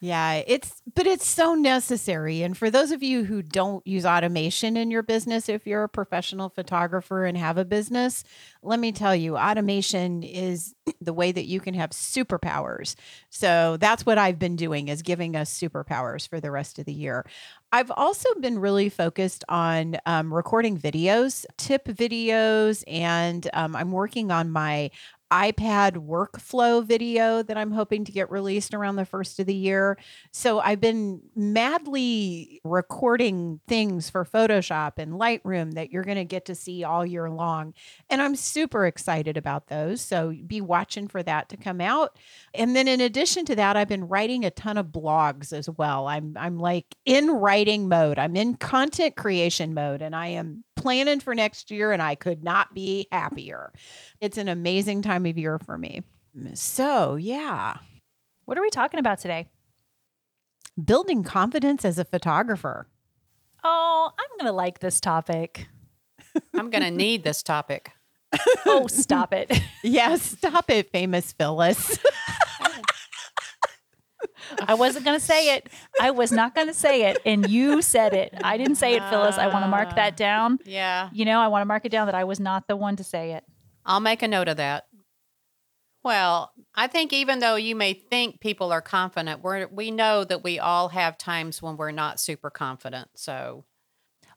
Yeah, 0.00 0.42
it's 0.46 0.80
but 0.94 1.08
it's 1.08 1.26
so 1.26 1.54
necessary. 1.56 2.42
And 2.42 2.56
for 2.56 2.70
those 2.70 2.92
of 2.92 3.02
you 3.02 3.24
who 3.24 3.42
don't 3.42 3.84
use 3.84 4.06
automation 4.06 4.76
in 4.76 4.92
your 4.92 5.02
business, 5.02 5.48
if 5.48 5.66
you're 5.66 5.82
a 5.82 5.88
professional 5.88 6.50
photographer 6.50 7.24
and 7.24 7.36
have 7.36 7.58
a 7.58 7.64
business, 7.64 8.22
let 8.62 8.78
me 8.78 8.92
tell 8.92 9.16
you, 9.16 9.36
automation 9.36 10.22
is 10.22 10.72
the 11.00 11.12
way 11.12 11.32
that 11.32 11.46
you 11.46 11.58
can 11.58 11.74
have 11.74 11.90
superpowers. 11.90 12.94
So 13.30 13.76
that's 13.76 14.06
what 14.06 14.18
I've 14.18 14.38
been 14.38 14.54
doing 14.54 14.86
is 14.86 15.02
giving 15.02 15.34
us 15.34 15.52
superpowers 15.58 16.28
for 16.28 16.40
the 16.40 16.52
rest 16.52 16.78
of 16.78 16.84
the 16.84 16.92
year. 16.92 17.24
I've 17.72 17.90
also 17.90 18.32
been 18.40 18.58
really 18.58 18.88
focused 18.88 19.44
on 19.48 19.96
um, 20.06 20.32
recording 20.32 20.78
videos, 20.78 21.44
tip 21.58 21.84
videos, 21.86 22.82
and 22.86 23.48
um, 23.52 23.76
I'm 23.76 23.92
working 23.92 24.30
on 24.30 24.50
my 24.50 24.90
iPad 25.30 25.96
workflow 25.96 26.84
video 26.84 27.42
that 27.42 27.58
I'm 27.58 27.70
hoping 27.70 28.04
to 28.04 28.12
get 28.12 28.30
released 28.30 28.72
around 28.72 28.96
the 28.96 29.04
first 29.04 29.38
of 29.38 29.46
the 29.46 29.54
year. 29.54 29.98
So 30.32 30.60
I've 30.60 30.80
been 30.80 31.20
madly 31.36 32.60
recording 32.64 33.60
things 33.68 34.08
for 34.08 34.24
Photoshop 34.24 34.92
and 34.96 35.12
Lightroom 35.12 35.74
that 35.74 35.90
you're 35.90 36.04
going 36.04 36.16
to 36.16 36.24
get 36.24 36.46
to 36.46 36.54
see 36.54 36.84
all 36.84 37.04
year 37.04 37.28
long. 37.28 37.74
And 38.08 38.22
I'm 38.22 38.36
super 38.36 38.86
excited 38.86 39.36
about 39.36 39.68
those. 39.68 40.00
So 40.00 40.34
be 40.46 40.60
watching 40.60 41.08
for 41.08 41.22
that 41.22 41.48
to 41.50 41.56
come 41.56 41.80
out. 41.80 42.16
And 42.54 42.74
then 42.74 42.88
in 42.88 43.00
addition 43.00 43.44
to 43.46 43.56
that, 43.56 43.76
I've 43.76 43.88
been 43.88 44.08
writing 44.08 44.44
a 44.44 44.50
ton 44.50 44.78
of 44.78 44.86
blogs 44.86 45.52
as 45.52 45.68
well. 45.68 46.06
I'm 46.06 46.36
I'm 46.38 46.58
like 46.58 46.86
in 47.04 47.30
writing 47.30 47.88
mode. 47.88 48.18
I'm 48.18 48.36
in 48.36 48.54
content 48.56 49.16
creation 49.16 49.74
mode 49.74 50.00
and 50.00 50.16
I 50.16 50.28
am 50.28 50.64
planning 50.78 51.20
for 51.20 51.34
next 51.34 51.70
year 51.70 51.92
and 51.92 52.00
I 52.00 52.14
could 52.14 52.42
not 52.42 52.72
be 52.74 53.06
happier. 53.12 53.72
It's 54.20 54.38
an 54.38 54.48
amazing 54.48 55.02
time 55.02 55.26
of 55.26 55.36
year 55.36 55.58
for 55.58 55.76
me. 55.76 56.02
Mm, 56.38 56.56
so, 56.56 57.16
yeah, 57.16 57.76
What 58.46 58.56
are 58.56 58.62
we 58.62 58.70
talking 58.70 58.98
about 59.00 59.18
today? 59.18 59.48
building 60.82 61.24
confidence 61.24 61.84
as 61.84 61.98
a 61.98 62.04
photographer. 62.04 62.86
Oh, 63.64 64.10
I'm 64.16 64.38
going 64.38 64.46
to 64.48 64.52
like 64.56 64.78
this 64.78 65.00
topic. 65.00 65.66
I'm 66.54 66.70
going 66.70 66.84
to 66.84 66.90
need 66.90 67.24
this 67.24 67.42
topic. 67.42 67.90
Oh, 68.64 68.86
stop 68.86 69.32
it. 69.32 69.50
Yes, 69.84 70.22
stop 70.22 70.70
it, 70.70 70.90
famous 70.92 71.32
Phyllis. 71.32 71.98
I 74.66 74.74
wasn't 74.74 75.04
going 75.04 75.18
to 75.18 75.24
say 75.24 75.56
it. 75.56 75.68
I 76.00 76.10
was 76.10 76.32
not 76.32 76.54
going 76.54 76.66
to 76.66 76.74
say 76.74 77.10
it. 77.10 77.18
And 77.24 77.48
you 77.48 77.82
said 77.82 78.14
it. 78.14 78.34
I 78.42 78.56
didn't 78.56 78.76
say 78.76 78.94
it, 78.94 79.02
Phyllis. 79.10 79.38
I 79.38 79.48
want 79.48 79.64
to 79.64 79.68
mark 79.68 79.94
that 79.96 80.14
ah, 80.14 80.16
down. 80.16 80.58
Yeah. 80.64 81.10
You 81.12 81.24
know, 81.24 81.40
I 81.40 81.48
want 81.48 81.62
to 81.62 81.66
mark 81.66 81.84
it 81.84 81.90
down 81.90 82.06
that 82.06 82.14
I 82.14 82.24
was 82.24 82.40
not 82.40 82.66
the 82.68 82.76
one 82.76 82.96
to 82.96 83.04
say 83.04 83.32
it. 83.32 83.44
I'll 83.84 84.00
make 84.00 84.22
a 84.22 84.28
note 84.28 84.48
of 84.48 84.56
that. 84.58 84.84
Well, 86.04 86.52
I 86.74 86.86
think 86.86 87.12
even 87.12 87.40
though 87.40 87.56
you 87.56 87.74
may 87.74 87.92
think 87.92 88.40
people 88.40 88.72
are 88.72 88.80
confident, 88.80 89.42
we're, 89.42 89.66
we 89.66 89.90
know 89.90 90.24
that 90.24 90.44
we 90.44 90.58
all 90.58 90.88
have 90.90 91.18
times 91.18 91.60
when 91.60 91.76
we're 91.76 91.90
not 91.90 92.20
super 92.20 92.50
confident. 92.50 93.08
So, 93.14 93.64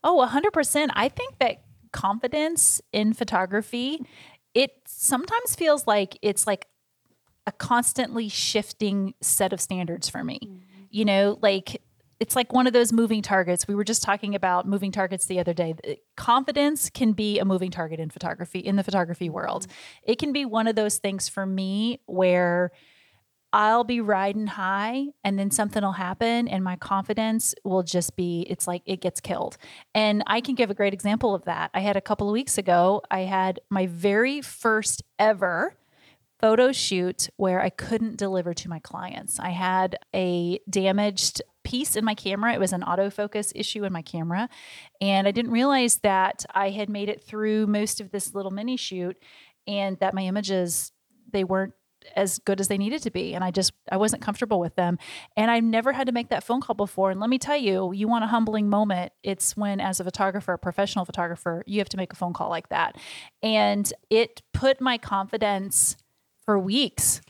Oh, 0.04 0.28
100%. 0.28 0.90
I 0.94 1.10
think 1.10 1.38
that 1.40 1.64
confidence 1.92 2.82
in 2.92 3.14
photography, 3.14 4.00
it 4.54 4.72
sometimes 4.86 5.56
feels 5.56 5.86
like 5.86 6.18
it's 6.22 6.48
like 6.48 6.68
a 7.52 7.58
constantly 7.58 8.30
shifting 8.30 9.14
set 9.22 9.52
of 9.52 9.60
standards 9.60 10.08
for 10.08 10.24
me. 10.24 10.40
You 10.90 11.06
know, 11.06 11.38
like 11.42 11.82
it's 12.20 12.36
like 12.36 12.54
one 12.54 12.68
of 12.68 12.74
those 12.74 12.94
moving 12.94 13.22
targets. 13.22 13.68
We 13.68 13.76
were 13.76 13.84
just 13.84 14.04
talking 14.04 14.36
about 14.36 14.68
moving 14.68 14.92
targets 14.92 15.26
the 15.26 15.40
other 15.40 15.54
day. 15.54 15.74
Confidence 16.16 16.90
can 16.90 17.14
be 17.14 17.40
a 17.40 17.46
moving 17.46 17.72
target 17.72 18.00
in 18.00 18.10
photography, 18.10 18.60
in 18.60 18.76
the 18.76 18.84
photography 18.84 19.30
world. 19.30 19.68
It 20.04 20.18
can 20.18 20.32
be 20.32 20.46
one 20.46 20.68
of 20.68 20.76
those 20.76 20.98
things 20.98 21.28
for 21.28 21.46
me 21.46 22.00
where 22.06 22.72
I'll 23.54 23.84
be 23.84 24.00
riding 24.00 24.48
high 24.48 25.08
and 25.26 25.38
then 25.38 25.52
something 25.52 25.84
will 25.84 25.92
happen 25.92 26.48
and 26.48 26.64
my 26.64 26.78
confidence 26.78 27.54
will 27.66 27.84
just 27.84 28.16
be 28.16 28.46
it's 28.50 28.68
like 28.68 28.84
it 28.86 29.02
gets 29.02 29.20
killed. 29.20 29.58
And 29.94 30.24
I 30.26 30.40
can 30.40 30.56
give 30.56 30.70
a 30.70 30.74
great 30.74 30.94
example 30.94 31.36
of 31.36 31.44
that. 31.46 31.72
I 31.74 31.82
had 31.82 31.98
a 31.98 32.02
couple 32.02 32.30
of 32.30 32.34
weeks 32.34 32.58
ago, 32.58 33.02
I 33.12 33.22
had 33.22 33.60
my 33.70 33.88
very 33.88 34.42
first 34.42 35.04
ever 35.20 35.76
photo 36.42 36.72
shoot 36.72 37.30
where 37.38 37.62
I 37.62 37.70
couldn't 37.70 38.18
deliver 38.18 38.54
to 38.56 38.70
my 38.70 38.80
clients. 38.80 39.40
I 39.40 39.52
had 39.52 39.98
a 40.14 40.60
damaged 40.70 41.42
piece 41.64 41.96
in 41.96 42.04
my 42.04 42.16
camera. 42.16 42.54
It 42.54 42.60
was 42.60 42.74
an 42.74 42.82
autofocus 42.82 43.52
issue 43.56 43.84
in 43.84 43.94
my 43.94 44.02
camera. 44.02 44.50
And 45.00 45.28
I 45.28 45.32
didn't 45.32 45.52
realize 45.52 45.98
that 45.98 46.46
I 46.54 46.72
had 46.72 46.90
made 46.90 47.10
it 47.10 47.24
through 47.24 47.68
most 47.68 48.02
of 48.02 48.12
this 48.12 48.34
little 48.34 48.52
mini 48.52 48.76
shoot 48.78 49.18
and 49.68 49.98
that 50.00 50.16
my 50.16 50.24
images 50.24 50.92
they 51.32 51.44
weren't 51.44 51.74
as 52.16 52.40
good 52.40 52.60
as 52.60 52.68
they 52.68 52.80
needed 52.80 53.00
to 53.02 53.12
be 53.12 53.36
and 53.36 53.44
i 53.44 53.52
just 53.52 53.74
i 53.92 53.96
wasn't 53.96 54.22
comfortable 54.22 54.60
with 54.60 54.76
them 54.76 54.98
and 55.38 55.52
i've 55.52 55.64
never 55.64 55.94
had 55.94 56.08
to 56.08 56.12
make 56.12 56.30
that 56.30 56.44
phone 56.44 56.60
call 56.60 56.74
before 56.74 57.12
and 57.12 57.20
let 57.20 57.30
me 57.30 57.38
tell 57.38 57.56
you 57.56 57.92
you 57.94 58.08
want 58.08 58.24
a 58.24 58.28
humbling 58.28 58.68
moment 58.68 59.12
it's 59.22 59.56
when 59.56 59.80
as 59.80 60.00
a 60.00 60.04
photographer 60.04 60.54
a 60.54 60.58
professional 60.58 61.06
photographer 61.06 61.64
you 61.68 61.80
have 61.80 61.90
to 61.90 61.98
make 61.98 62.12
a 62.12 62.16
phone 62.16 62.34
call 62.34 62.50
like 62.50 62.70
that 62.70 62.98
and 63.44 63.94
it 64.10 64.42
put 64.52 64.82
my 64.82 64.98
confidence 64.98 65.96
for 66.52 66.60
weeks 66.60 67.22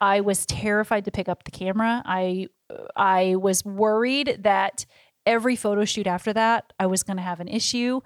i 0.00 0.20
was 0.20 0.46
terrified 0.46 1.04
to 1.04 1.10
pick 1.10 1.28
up 1.28 1.42
the 1.42 1.50
camera 1.50 2.00
i 2.04 2.46
i 2.94 3.34
was 3.34 3.64
worried 3.64 4.38
that 4.44 4.86
every 5.26 5.56
photo 5.56 5.84
shoot 5.84 6.06
after 6.06 6.32
that 6.32 6.72
i 6.78 6.86
was 6.86 7.02
going 7.02 7.16
to 7.16 7.22
have 7.24 7.40
an 7.40 7.48
issue 7.48 8.00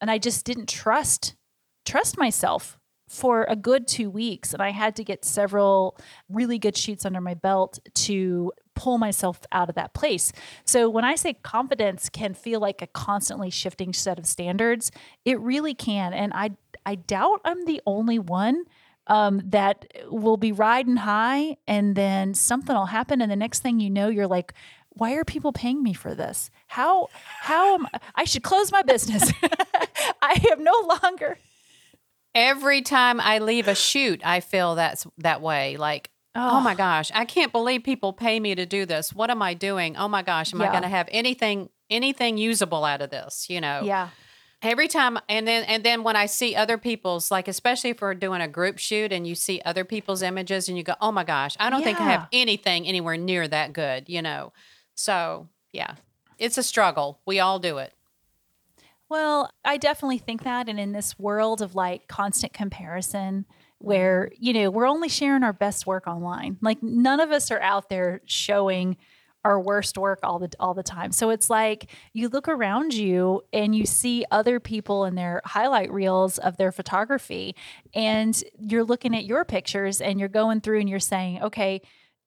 and 0.00 0.10
i 0.10 0.18
just 0.18 0.44
didn't 0.44 0.68
trust 0.68 1.36
trust 1.84 2.18
myself 2.18 2.80
for 3.08 3.46
a 3.48 3.56
good 3.56 3.88
two 3.88 4.10
weeks. 4.10 4.52
And 4.52 4.62
I 4.62 4.70
had 4.70 4.94
to 4.96 5.04
get 5.04 5.24
several 5.24 5.96
really 6.28 6.58
good 6.58 6.76
shoots 6.76 7.06
under 7.06 7.20
my 7.20 7.34
belt 7.34 7.78
to 7.94 8.52
pull 8.76 8.98
myself 8.98 9.40
out 9.50 9.68
of 9.68 9.74
that 9.74 9.94
place. 9.94 10.30
So 10.64 10.88
when 10.88 11.04
I 11.04 11.14
say 11.14 11.32
confidence 11.32 12.08
can 12.08 12.34
feel 12.34 12.60
like 12.60 12.82
a 12.82 12.86
constantly 12.86 13.50
shifting 13.50 13.92
set 13.92 14.18
of 14.18 14.26
standards, 14.26 14.92
it 15.24 15.40
really 15.40 15.74
can. 15.74 16.12
And 16.12 16.32
I 16.34 16.50
I 16.86 16.94
doubt 16.94 17.40
I'm 17.44 17.64
the 17.64 17.80
only 17.86 18.18
one 18.18 18.64
um, 19.08 19.42
that 19.44 19.86
will 20.08 20.36
be 20.36 20.52
riding 20.52 20.96
high 20.96 21.56
and 21.66 21.96
then 21.96 22.34
something 22.34 22.74
will 22.74 22.86
happen 22.86 23.20
and 23.20 23.30
the 23.30 23.36
next 23.36 23.60
thing 23.60 23.80
you 23.80 23.90
know 23.90 24.08
you're 24.08 24.26
like 24.26 24.52
why 24.90 25.14
are 25.14 25.24
people 25.24 25.52
paying 25.52 25.82
me 25.82 25.92
for 25.92 26.14
this 26.14 26.50
how 26.66 27.08
how 27.40 27.74
am 27.74 27.86
I, 27.86 28.00
I 28.16 28.24
should 28.24 28.42
close 28.42 28.70
my 28.70 28.82
business 28.82 29.32
i 30.22 30.40
am 30.52 30.62
no 30.62 30.96
longer 31.02 31.38
Every 32.34 32.82
time 32.82 33.20
I 33.20 33.38
leave 33.38 33.68
a 33.68 33.74
shoot, 33.74 34.20
I 34.24 34.40
feel 34.40 34.76
that's 34.76 35.06
that 35.18 35.40
way. 35.40 35.76
Like, 35.76 36.10
oh, 36.34 36.60
my 36.60 36.74
gosh, 36.74 37.10
I 37.14 37.24
can't 37.24 37.50
believe 37.50 37.82
people 37.82 38.12
pay 38.12 38.38
me 38.38 38.54
to 38.54 38.66
do 38.66 38.86
this. 38.86 39.12
What 39.12 39.30
am 39.30 39.42
I 39.42 39.54
doing? 39.54 39.96
Oh 39.96 40.08
my 40.08 40.22
gosh, 40.22 40.52
am 40.54 40.60
I 40.62 40.68
going 40.68 40.82
to 40.82 40.88
have 40.88 41.08
anything 41.10 41.68
anything 41.90 42.36
usable 42.36 42.84
out 42.84 43.00
of 43.00 43.10
this? 43.10 43.48
You 43.48 43.60
know. 43.60 43.82
yeah 43.84 44.10
Every 44.60 44.88
time 44.88 45.18
and 45.28 45.46
then 45.46 45.62
and 45.64 45.84
then 45.84 46.02
when 46.02 46.16
I 46.16 46.26
see 46.26 46.56
other 46.56 46.78
people's 46.78 47.30
like 47.30 47.46
especially 47.46 47.90
if 47.90 48.00
we're 48.00 48.14
doing 48.14 48.40
a 48.40 48.48
group 48.48 48.78
shoot 48.78 49.12
and 49.12 49.26
you 49.26 49.36
see 49.36 49.62
other 49.64 49.84
people's 49.84 50.20
images 50.22 50.68
and 50.68 50.76
you 50.76 50.82
go, 50.82 50.94
"Oh 51.00 51.12
my 51.12 51.22
gosh, 51.22 51.56
I 51.60 51.70
don't 51.70 51.84
think 51.84 52.00
I 52.00 52.04
have 52.04 52.28
anything 52.32 52.86
anywhere 52.86 53.16
near 53.16 53.46
that 53.46 53.72
good," 53.72 54.08
you 54.08 54.20
know. 54.20 54.52
So, 54.94 55.48
yeah. 55.72 55.94
It's 56.38 56.58
a 56.58 56.62
struggle. 56.62 57.20
We 57.26 57.40
all 57.40 57.58
do 57.58 57.78
it. 57.78 57.92
Well, 59.08 59.50
I 59.64 59.76
definitely 59.76 60.18
think 60.18 60.44
that. 60.44 60.68
And 60.68 60.78
in 60.78 60.92
this 60.92 61.18
world 61.18 61.62
of 61.62 61.74
like 61.74 62.08
constant 62.08 62.52
comparison, 62.52 63.44
mm-hmm. 63.44 63.86
where, 63.86 64.30
you 64.38 64.52
know, 64.52 64.70
we're 64.70 64.88
only 64.88 65.08
sharing 65.08 65.42
our 65.42 65.52
best 65.52 65.86
work 65.86 66.06
online, 66.06 66.58
like 66.60 66.82
none 66.82 67.20
of 67.20 67.30
us 67.30 67.50
are 67.50 67.60
out 67.60 67.88
there 67.88 68.20
showing 68.26 68.96
our 69.48 69.58
worst 69.58 69.96
work 69.96 70.20
all 70.22 70.38
the 70.38 70.50
all 70.60 70.74
the 70.74 70.82
time. 70.82 71.10
So 71.10 71.30
it's 71.30 71.48
like 71.48 71.90
you 72.12 72.28
look 72.28 72.48
around 72.48 72.92
you 72.92 73.42
and 73.52 73.74
you 73.74 73.86
see 73.86 74.26
other 74.30 74.60
people 74.60 75.06
in 75.06 75.14
their 75.14 75.40
highlight 75.46 75.90
reels 75.90 76.36
of 76.36 76.58
their 76.58 76.70
photography 76.70 77.56
and 77.94 78.40
you're 78.60 78.84
looking 78.84 79.16
at 79.16 79.24
your 79.24 79.46
pictures 79.46 80.02
and 80.02 80.20
you're 80.20 80.28
going 80.28 80.60
through 80.60 80.80
and 80.80 80.88
you're 80.88 81.00
saying, 81.00 81.42
"Okay, 81.42 81.80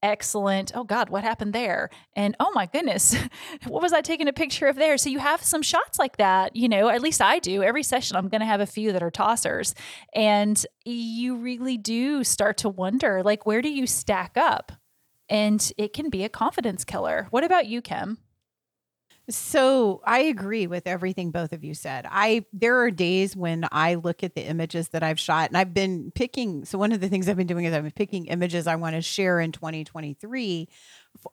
excellent. 0.04 0.72
Oh 0.74 0.84
God, 0.84 1.10
what 1.10 1.24
happened 1.24 1.54
there? 1.54 1.92
And 2.16 2.36
oh 2.40 2.52
my 2.56 2.66
goodness, 2.66 3.16
what 3.68 3.84
was 3.84 3.94
I 3.94 4.02
taking 4.02 4.28
a 4.28 4.34
picture 4.34 4.66
of 4.66 4.76
there? 4.76 4.98
So 4.98 5.12
you 5.12 5.20
have 5.20 5.44
some 5.44 5.62
shots 5.62 6.00
like 6.00 6.18
that, 6.18 6.56
you 6.56 6.68
know, 6.68 6.90
at 6.90 7.02
least 7.02 7.22
I 7.22 7.38
do. 7.38 7.62
Every 7.62 7.84
session, 7.84 8.18
I'm 8.18 8.30
going 8.30 8.42
to 8.42 8.48
have 8.48 8.62
a 8.62 8.66
few 8.66 8.92
that 8.94 9.04
are 9.04 9.12
tossers. 9.12 9.76
And 10.16 10.66
you 10.86 11.36
really 11.36 11.78
do 11.78 12.24
start 12.24 12.58
to 12.58 12.70
wonder, 12.70 13.22
like, 13.22 13.46
where 13.46 13.62
do 13.62 13.70
you 13.70 13.86
stack 13.86 14.38
up? 14.38 14.72
And 15.32 15.72
it 15.78 15.94
can 15.94 16.10
be 16.10 16.26
a 16.26 16.30
confidence 16.30 16.84
killer. 16.84 17.28
What 17.32 17.46
about 17.46 17.66
you, 17.66 17.82
Kim? 17.82 18.18
So 19.30 20.02
I 20.06 20.20
agree 20.20 20.68
with 20.68 20.88
everything 20.88 21.32
both 21.32 21.54
of 21.54 21.64
you 21.64 21.74
said. 21.74 22.06
I 22.10 22.46
there 22.52 22.80
are 22.82 22.92
days 22.92 23.34
when 23.36 23.66
I 23.72 23.96
look 23.96 24.24
at 24.24 24.36
the 24.36 24.46
images 24.46 24.90
that 24.90 25.04
I've 25.04 25.20
shot 25.20 25.50
and 25.50 25.58
I've 25.58 25.74
been 25.74 26.12
picking 26.14 26.66
so 26.66 26.78
one 26.78 26.92
of 26.92 27.00
the 27.00 27.08
things 27.08 27.30
I've 27.30 27.38
been 27.38 27.48
doing 27.48 27.64
is 27.64 27.74
I've 27.74 27.84
been 27.84 27.92
picking 27.92 28.26
images 28.26 28.68
I 28.68 28.76
want 28.76 28.96
to 28.96 29.02
share 29.02 29.40
in 29.40 29.54
2023 29.54 30.68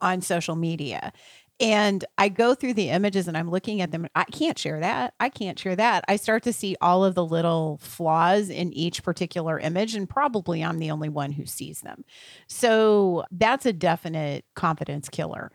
on 0.00 0.20
social 0.20 0.54
media. 0.54 1.12
And 1.60 2.04
I 2.16 2.28
go 2.28 2.54
through 2.54 2.74
the 2.74 2.90
images 2.90 3.26
and 3.26 3.36
I'm 3.36 3.50
looking 3.50 3.80
at 3.80 3.90
them. 3.90 4.06
I 4.14 4.24
can't 4.24 4.58
share 4.58 4.78
that. 4.78 5.14
I 5.18 5.28
can't 5.28 5.58
share 5.58 5.74
that. 5.74 6.04
I 6.06 6.14
start 6.16 6.44
to 6.44 6.52
see 6.52 6.76
all 6.80 7.04
of 7.04 7.16
the 7.16 7.24
little 7.24 7.78
flaws 7.82 8.48
in 8.48 8.72
each 8.72 9.02
particular 9.02 9.58
image, 9.58 9.96
and 9.96 10.08
probably 10.08 10.62
I'm 10.62 10.78
the 10.78 10.92
only 10.92 11.08
one 11.08 11.32
who 11.32 11.46
sees 11.46 11.80
them. 11.80 12.04
So 12.46 13.24
that's 13.32 13.66
a 13.66 13.72
definite 13.72 14.44
confidence 14.54 15.08
killer. 15.08 15.50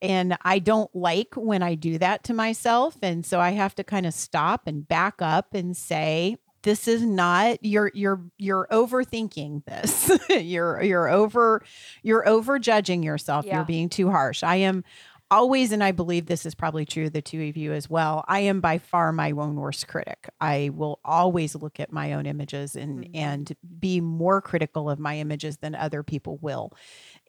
And 0.00 0.36
I 0.42 0.60
don't 0.60 0.94
like 0.94 1.34
when 1.34 1.62
I 1.62 1.74
do 1.74 1.98
that 1.98 2.22
to 2.24 2.34
myself. 2.34 2.96
And 3.02 3.26
so 3.26 3.40
I 3.40 3.50
have 3.50 3.74
to 3.76 3.84
kind 3.84 4.06
of 4.06 4.14
stop 4.14 4.68
and 4.68 4.86
back 4.86 5.20
up 5.20 5.54
and 5.54 5.76
say, 5.76 6.36
this 6.62 6.88
is 6.88 7.02
not 7.02 7.64
you're 7.64 7.90
you're 7.94 8.20
you're 8.36 8.66
overthinking 8.70 9.64
this. 9.64 10.10
you're 10.30 10.82
you're 10.82 11.08
over 11.08 11.62
you're 12.02 12.28
over 12.28 12.58
judging 12.58 13.02
yourself. 13.02 13.44
Yeah. 13.44 13.56
You're 13.56 13.64
being 13.64 13.88
too 13.88 14.10
harsh. 14.10 14.42
I 14.42 14.56
am 14.56 14.84
always 15.30 15.72
and 15.72 15.82
I 15.82 15.92
believe 15.92 16.26
this 16.26 16.46
is 16.46 16.54
probably 16.54 16.84
true 16.84 17.06
of 17.06 17.12
the 17.12 17.22
two 17.22 17.42
of 17.48 17.56
you 17.56 17.72
as 17.72 17.88
well. 17.88 18.24
I 18.28 18.40
am 18.40 18.60
by 18.60 18.78
far 18.78 19.12
my 19.12 19.30
own 19.32 19.56
worst 19.56 19.88
critic. 19.88 20.28
I 20.40 20.70
will 20.72 21.00
always 21.04 21.54
look 21.54 21.80
at 21.80 21.92
my 21.92 22.12
own 22.12 22.26
images 22.26 22.76
and 22.76 23.04
mm-hmm. 23.04 23.16
and 23.16 23.56
be 23.78 24.00
more 24.00 24.40
critical 24.40 24.88
of 24.88 24.98
my 24.98 25.18
images 25.18 25.58
than 25.58 25.74
other 25.74 26.02
people 26.02 26.38
will. 26.40 26.72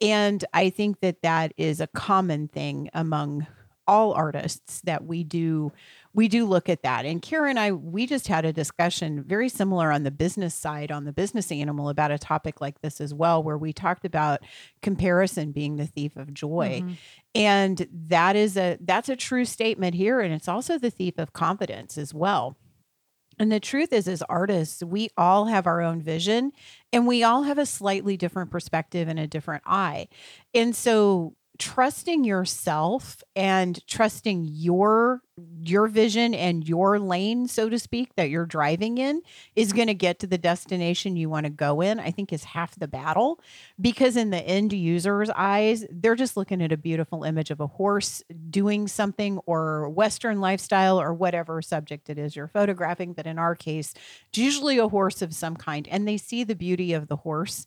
And 0.01 0.43
I 0.53 0.69
think 0.69 1.01
that 1.01 1.21
that 1.23 1.53
is 1.57 1.81
a 1.81 1.87
common 1.87 2.47
thing 2.47 2.89
among 2.93 3.47
all 3.89 4.13
artists 4.13 4.81
that 4.81 5.03
we 5.05 5.23
do 5.23 5.71
we 6.13 6.27
do 6.27 6.45
look 6.45 6.69
at 6.69 6.83
that. 6.83 7.05
And 7.05 7.21
Cara 7.21 7.49
and 7.49 7.59
I 7.59 7.71
we 7.71 8.05
just 8.05 8.27
had 8.27 8.45
a 8.45 8.53
discussion 8.53 9.23
very 9.23 9.49
similar 9.49 9.91
on 9.91 10.03
the 10.03 10.11
business 10.11 10.53
side 10.53 10.91
on 10.91 11.05
the 11.05 11.11
business 11.11 11.51
animal 11.51 11.89
about 11.89 12.11
a 12.11 12.19
topic 12.19 12.61
like 12.61 12.81
this 12.81 13.01
as 13.01 13.13
well 13.15 13.41
where 13.41 13.57
we 13.57 13.73
talked 13.73 14.05
about 14.05 14.41
comparison 14.83 15.51
being 15.51 15.77
the 15.77 15.87
thief 15.87 16.15
of 16.17 16.33
joy. 16.33 16.81
Mm-hmm. 16.83 16.93
And 17.33 17.87
that 18.07 18.35
is 18.35 18.57
a 18.57 18.77
that's 18.79 19.09
a 19.09 19.15
true 19.15 19.45
statement 19.45 19.95
here 19.95 20.21
and 20.21 20.33
it's 20.33 20.47
also 20.47 20.77
the 20.77 20.91
thief 20.91 21.15
of 21.17 21.33
confidence 21.33 21.97
as 21.97 22.13
well. 22.13 22.57
And 23.39 23.49
the 23.49 23.61
truth 23.61 23.93
is, 23.93 24.09
as 24.09 24.21
artists, 24.23 24.83
we 24.83 25.09
all 25.15 25.45
have 25.45 25.65
our 25.65 25.81
own 25.81 26.01
vision 26.01 26.51
and 26.91 27.07
we 27.07 27.23
all 27.23 27.43
have 27.43 27.57
a 27.57 27.65
slightly 27.65 28.17
different 28.17 28.51
perspective 28.51 29.07
and 29.07 29.17
a 29.17 29.27
different 29.27 29.63
eye. 29.65 30.09
And 30.53 30.75
so 30.75 31.35
trusting 31.59 32.23
yourself 32.23 33.21
and 33.35 33.85
trusting 33.87 34.45
your 34.49 35.21
your 35.61 35.87
vision 35.87 36.33
and 36.33 36.67
your 36.67 36.99
lane 36.99 37.47
so 37.47 37.69
to 37.69 37.79
speak 37.79 38.13
that 38.15 38.29
you're 38.29 38.45
driving 38.45 38.97
in 38.97 39.21
is 39.55 39.71
going 39.71 39.87
to 39.87 39.93
get 39.93 40.19
to 40.19 40.27
the 40.27 40.37
destination 40.37 41.15
you 41.15 41.29
want 41.29 41.45
to 41.45 41.49
go 41.49 41.79
in 41.79 41.97
i 41.97 42.11
think 42.11 42.33
is 42.33 42.43
half 42.43 42.77
the 42.79 42.87
battle. 42.87 43.39
Because 43.79 44.15
in 44.15 44.29
the 44.29 44.41
end 44.41 44.73
user's 44.73 45.29
eyes 45.31 45.85
they're 45.89 46.15
just 46.15 46.37
looking 46.37 46.61
at 46.61 46.71
a 46.71 46.77
beautiful 46.77 47.23
image 47.23 47.51
of 47.51 47.59
a 47.59 47.67
horse 47.67 48.23
doing 48.49 48.87
something 48.87 49.39
or 49.45 49.89
western 49.89 50.39
lifestyle 50.41 50.99
or 50.99 51.13
whatever 51.13 51.61
subject 51.61 52.09
it 52.09 52.17
is 52.17 52.35
you're 52.35 52.47
photographing. 52.47 53.13
But 53.13 53.27
in 53.27 53.37
our 53.37 53.55
case 53.55 53.93
it's 54.29 54.37
usually 54.37 54.77
a 54.77 54.87
horse 54.87 55.21
of 55.21 55.33
some 55.33 55.55
kind 55.55 55.87
and 55.89 56.07
they 56.07 56.17
see 56.17 56.43
the 56.43 56.55
beauty 56.55 56.93
of 56.93 57.07
the 57.07 57.17
horse 57.17 57.65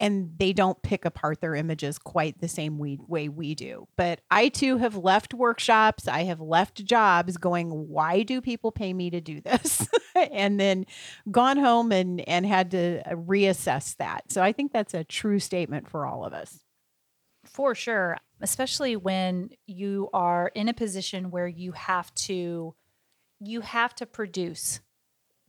and 0.00 0.30
they 0.38 0.52
don't 0.52 0.80
pick 0.82 1.04
apart 1.04 1.40
their 1.40 1.54
images 1.54 1.98
quite 1.98 2.40
the 2.40 2.48
same 2.48 2.78
we, 2.78 2.98
way 3.08 3.28
we 3.28 3.54
do. 3.54 3.88
But 3.96 4.20
I 4.30 4.48
too 4.48 4.78
have 4.78 4.96
left 4.96 5.34
workshops, 5.34 6.06
I 6.06 6.24
have 6.24 6.40
left 6.40 6.84
jobs 6.84 7.36
going, 7.36 7.70
why 7.70 8.22
do 8.22 8.40
people 8.40 8.70
pay 8.70 8.92
me 8.92 9.10
to 9.10 9.20
do 9.20 9.40
this? 9.40 9.88
and 10.14 10.58
then 10.58 10.86
gone 11.30 11.56
home 11.56 11.92
and 11.92 12.26
and 12.28 12.46
had 12.46 12.70
to 12.72 13.02
uh, 13.06 13.14
reassess 13.14 13.96
that. 13.96 14.30
So 14.30 14.42
I 14.42 14.52
think 14.52 14.72
that's 14.72 14.94
a 14.94 15.04
true 15.04 15.38
statement 15.38 15.88
for 15.88 16.06
all 16.06 16.24
of 16.24 16.32
us. 16.32 16.60
For 17.44 17.74
sure, 17.74 18.18
especially 18.40 18.94
when 18.96 19.50
you 19.66 20.10
are 20.12 20.52
in 20.54 20.68
a 20.68 20.74
position 20.74 21.30
where 21.30 21.48
you 21.48 21.72
have 21.72 22.14
to 22.14 22.74
you 23.40 23.60
have 23.62 23.94
to 23.96 24.06
produce 24.06 24.80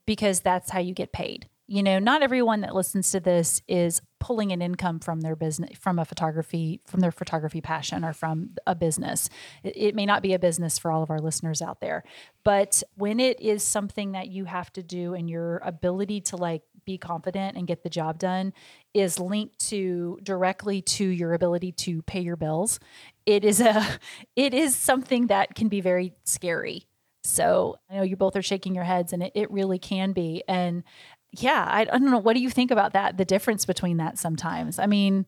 because 0.05 0.39
that's 0.39 0.71
how 0.71 0.79
you 0.79 0.93
get 0.93 1.11
paid. 1.11 1.49
You 1.71 1.83
know, 1.83 1.99
not 1.99 2.23
everyone 2.23 2.61
that 2.61 2.73
listens 2.73 3.11
to 3.11 3.19
this 3.19 3.61
is 3.67 4.01
pulling 4.19 4.51
an 4.51 4.59
income 4.59 4.99
from 4.99 5.21
their 5.21 5.35
business 5.35 5.77
from 5.77 5.99
a 5.99 6.03
photography 6.03 6.81
from 6.87 6.99
their 6.99 7.11
photography 7.11 7.61
passion 7.61 8.03
or 8.03 8.11
from 8.11 8.55
a 8.65 8.73
business. 8.73 9.29
It, 9.63 9.77
it 9.77 9.95
may 9.95 10.07
not 10.07 10.23
be 10.23 10.33
a 10.33 10.39
business 10.39 10.79
for 10.79 10.89
all 10.89 11.03
of 11.03 11.11
our 11.11 11.19
listeners 11.19 11.61
out 11.61 11.79
there, 11.79 12.03
but 12.43 12.81
when 12.95 13.19
it 13.19 13.39
is 13.39 13.61
something 13.61 14.13
that 14.13 14.29
you 14.29 14.45
have 14.45 14.73
to 14.73 14.81
do 14.81 15.13
and 15.13 15.29
your 15.29 15.57
ability 15.59 16.21
to 16.21 16.37
like 16.37 16.63
be 16.85 16.97
confident 16.97 17.55
and 17.55 17.67
get 17.67 17.83
the 17.83 17.89
job 17.89 18.17
done 18.17 18.51
is 18.95 19.19
linked 19.19 19.59
to 19.69 20.17
directly 20.23 20.81
to 20.81 21.05
your 21.05 21.35
ability 21.35 21.71
to 21.71 22.01
pay 22.01 22.19
your 22.19 22.35
bills 22.35 22.79
it 23.27 23.45
is 23.45 23.61
a 23.61 23.85
it 24.35 24.55
is 24.55 24.75
something 24.75 25.27
that 25.27 25.53
can 25.53 25.67
be 25.67 25.81
very 25.81 26.13
scary 26.23 26.87
so 27.23 27.75
i 27.91 27.95
know 27.95 28.01
you 28.01 28.15
both 28.15 28.35
are 28.35 28.41
shaking 28.41 28.73
your 28.73 28.85
heads 28.85 29.13
and 29.13 29.21
it, 29.21 29.31
it 29.35 29.51
really 29.51 29.77
can 29.77 30.13
be 30.13 30.41
and 30.47 30.83
yeah, 31.31 31.65
I, 31.69 31.81
I 31.81 31.85
don't 31.85 32.11
know. 32.11 32.17
What 32.17 32.33
do 32.33 32.41
you 32.41 32.49
think 32.49 32.71
about 32.71 32.93
that? 32.93 33.17
The 33.17 33.25
difference 33.25 33.65
between 33.65 33.97
that 33.97 34.17
sometimes. 34.17 34.79
I 34.79 34.87
mean, 34.87 35.25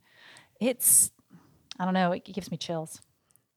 it's, 0.59 1.11
I 1.79 1.85
don't 1.85 1.93
know. 1.93 2.11
It 2.11 2.25
gives 2.25 2.51
me 2.51 2.57
chills. 2.57 3.01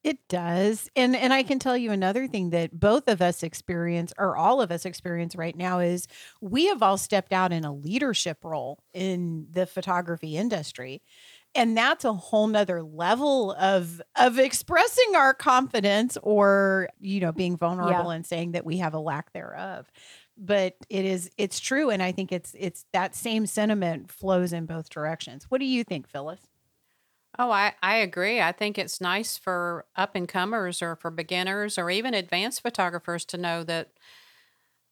It 0.05 0.19
does. 0.29 0.91
And 0.95 1.17
and 1.17 1.33
I 1.33 1.43
can 1.43 1.59
tell 1.59 1.79
you 1.79 1.91
another 1.91 2.29
thing 2.29 2.51
that 2.51 2.79
both 2.79 3.09
of 3.09 3.23
us 3.23 3.43
experience 3.43 4.13
or 4.19 4.37
all 4.37 4.61
of 4.61 4.71
us 4.71 4.85
experience 4.85 5.35
right 5.35 5.57
now 5.57 5.79
is 5.79 6.07
we 6.43 6.67
have 6.67 6.83
all 6.83 6.99
stepped 6.99 7.33
out 7.33 7.55
in 7.55 7.65
a 7.65 7.73
leadership 7.73 8.45
role 8.45 8.81
in 8.93 9.47
the 9.51 9.65
photography 9.65 10.37
industry. 10.37 11.01
And 11.55 11.75
that's 11.75 12.05
a 12.05 12.13
whole 12.13 12.49
nother 12.49 12.83
level 12.83 13.53
of 13.53 14.03
of 14.15 14.39
expressing 14.39 15.17
our 15.17 15.33
confidence 15.33 16.19
or, 16.23 16.91
you 17.01 17.21
know, 17.21 17.33
being 17.33 17.57
vulnerable 17.57 18.11
and 18.11 18.27
saying 18.27 18.53
that 18.53 18.67
we 18.67 18.79
have 18.79 18.93
a 18.93 18.99
lack 18.99 19.33
thereof. 19.33 19.91
But 20.37 20.75
it 20.91 21.05
is 21.05 21.31
it's 21.39 21.61
true. 21.61 21.91
And 21.91 22.03
I 22.03 22.13
think 22.13 22.33
it's 22.33 22.55
it's 22.59 22.85
that 22.93 23.15
same 23.15 23.47
sentiment 23.47 24.11
flows 24.11 24.53
in 24.53 24.67
both 24.67 24.91
directions. 24.91 25.47
What 25.49 25.59
do 25.59 25.67
you 25.67 25.85
think, 25.85 26.09
Phyllis? 26.09 26.41
Oh, 27.39 27.51
I, 27.51 27.73
I 27.83 27.97
agree. 27.97 28.41
I 28.41 28.53
think 28.53 28.79
it's 28.79 29.01
nice 29.01 29.37
for 29.37 29.87
up 29.97 30.15
and 30.15 30.29
comers 30.29 30.81
or 30.81 30.95
for 30.95 31.11
beginners 31.11 31.79
or 31.79 31.91
even 31.91 32.15
advanced 32.15 32.63
photographers 32.63 33.25
to 33.27 33.37
know 33.37 33.65
that 33.65 33.91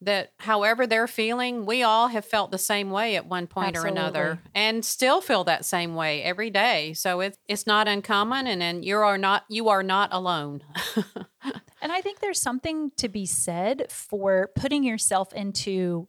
that 0.05 0.33
however 0.39 0.87
they're 0.87 1.07
feeling, 1.07 1.65
we 1.65 1.83
all 1.83 2.07
have 2.07 2.25
felt 2.25 2.51
the 2.51 2.57
same 2.57 2.91
way 2.91 3.15
at 3.15 3.25
one 3.25 3.47
point 3.47 3.77
or 3.77 3.85
another 3.85 4.39
and 4.55 4.83
still 4.83 5.21
feel 5.21 5.43
that 5.45 5.65
same 5.65 5.95
way 5.95 6.23
every 6.23 6.49
day. 6.49 6.93
So 6.93 7.19
it's 7.21 7.37
it's 7.47 7.67
not 7.67 7.87
uncommon 7.87 8.47
and, 8.47 8.61
and 8.61 8.85
you 8.85 8.97
are 8.97 9.17
not 9.17 9.43
you 9.49 9.69
are 9.69 9.83
not 9.83 10.09
alone. 10.11 10.63
And 11.83 11.91
I 11.91 11.99
think 11.99 12.21
there's 12.21 12.39
something 12.39 12.91
to 12.95 13.09
be 13.09 13.25
said 13.25 13.91
for 13.91 14.49
putting 14.55 14.85
yourself 14.85 15.33
into 15.33 16.07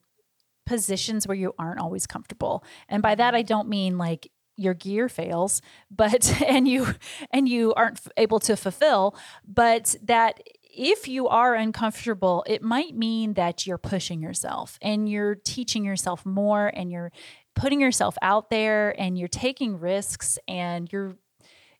positions 0.66 1.26
where 1.26 1.36
you 1.36 1.52
aren't 1.58 1.80
always 1.80 2.06
comfortable. 2.06 2.64
And 2.88 3.02
by 3.02 3.16
that 3.16 3.34
I 3.34 3.40
mm-hmm. 3.40 3.48
don't 3.48 3.68
mean 3.68 3.98
like 3.98 4.30
your 4.56 4.74
gear 4.74 5.08
fails, 5.08 5.60
but 5.90 6.40
and 6.46 6.68
you 6.68 6.94
and 7.32 7.48
you 7.48 7.74
aren't 7.74 7.98
f- 7.98 8.12
able 8.16 8.38
to 8.40 8.56
fulfill, 8.56 9.16
but 9.44 9.96
that 10.04 10.40
if 10.76 11.08
you 11.08 11.28
are 11.28 11.54
uncomfortable, 11.54 12.44
it 12.46 12.62
might 12.62 12.94
mean 12.94 13.34
that 13.34 13.66
you're 13.66 13.78
pushing 13.78 14.20
yourself 14.20 14.78
and 14.82 15.08
you're 15.08 15.34
teaching 15.34 15.84
yourself 15.84 16.24
more 16.26 16.68
and 16.68 16.90
you're 16.90 17.12
putting 17.54 17.80
yourself 17.80 18.16
out 18.22 18.50
there 18.50 18.98
and 19.00 19.18
you're 19.18 19.28
taking 19.28 19.78
risks 19.78 20.38
and 20.48 20.92
you're 20.92 21.16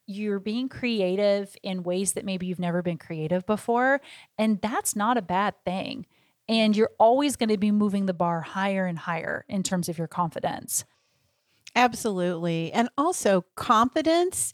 you're 0.07 0.41
being 0.41 0.69
creative 0.69 1.57
in 1.63 1.83
ways 1.83 2.13
that 2.13 2.27
maybe 2.27 2.47
you've 2.47 2.59
never 2.59 2.83
been 2.83 2.99
creative 2.99 3.47
before. 3.47 4.03
And 4.37 4.61
that's 4.61 4.95
not 4.95 5.17
a 5.17 5.23
bad 5.23 5.55
thing. 5.65 6.05
And 6.47 6.77
you're 6.77 6.91
always 6.99 7.37
going 7.37 7.49
to 7.49 7.57
be 7.57 7.71
moving 7.71 8.05
the 8.05 8.13
bar 8.13 8.43
higher 8.43 8.85
and 8.85 8.99
higher 8.99 9.47
in 9.49 9.63
terms 9.63 9.89
of 9.89 9.97
your 9.97 10.07
confidence. 10.07 10.85
Absolutely. 11.75 12.71
And 12.71 12.91
also 12.99 13.47
confidence. 13.57 14.53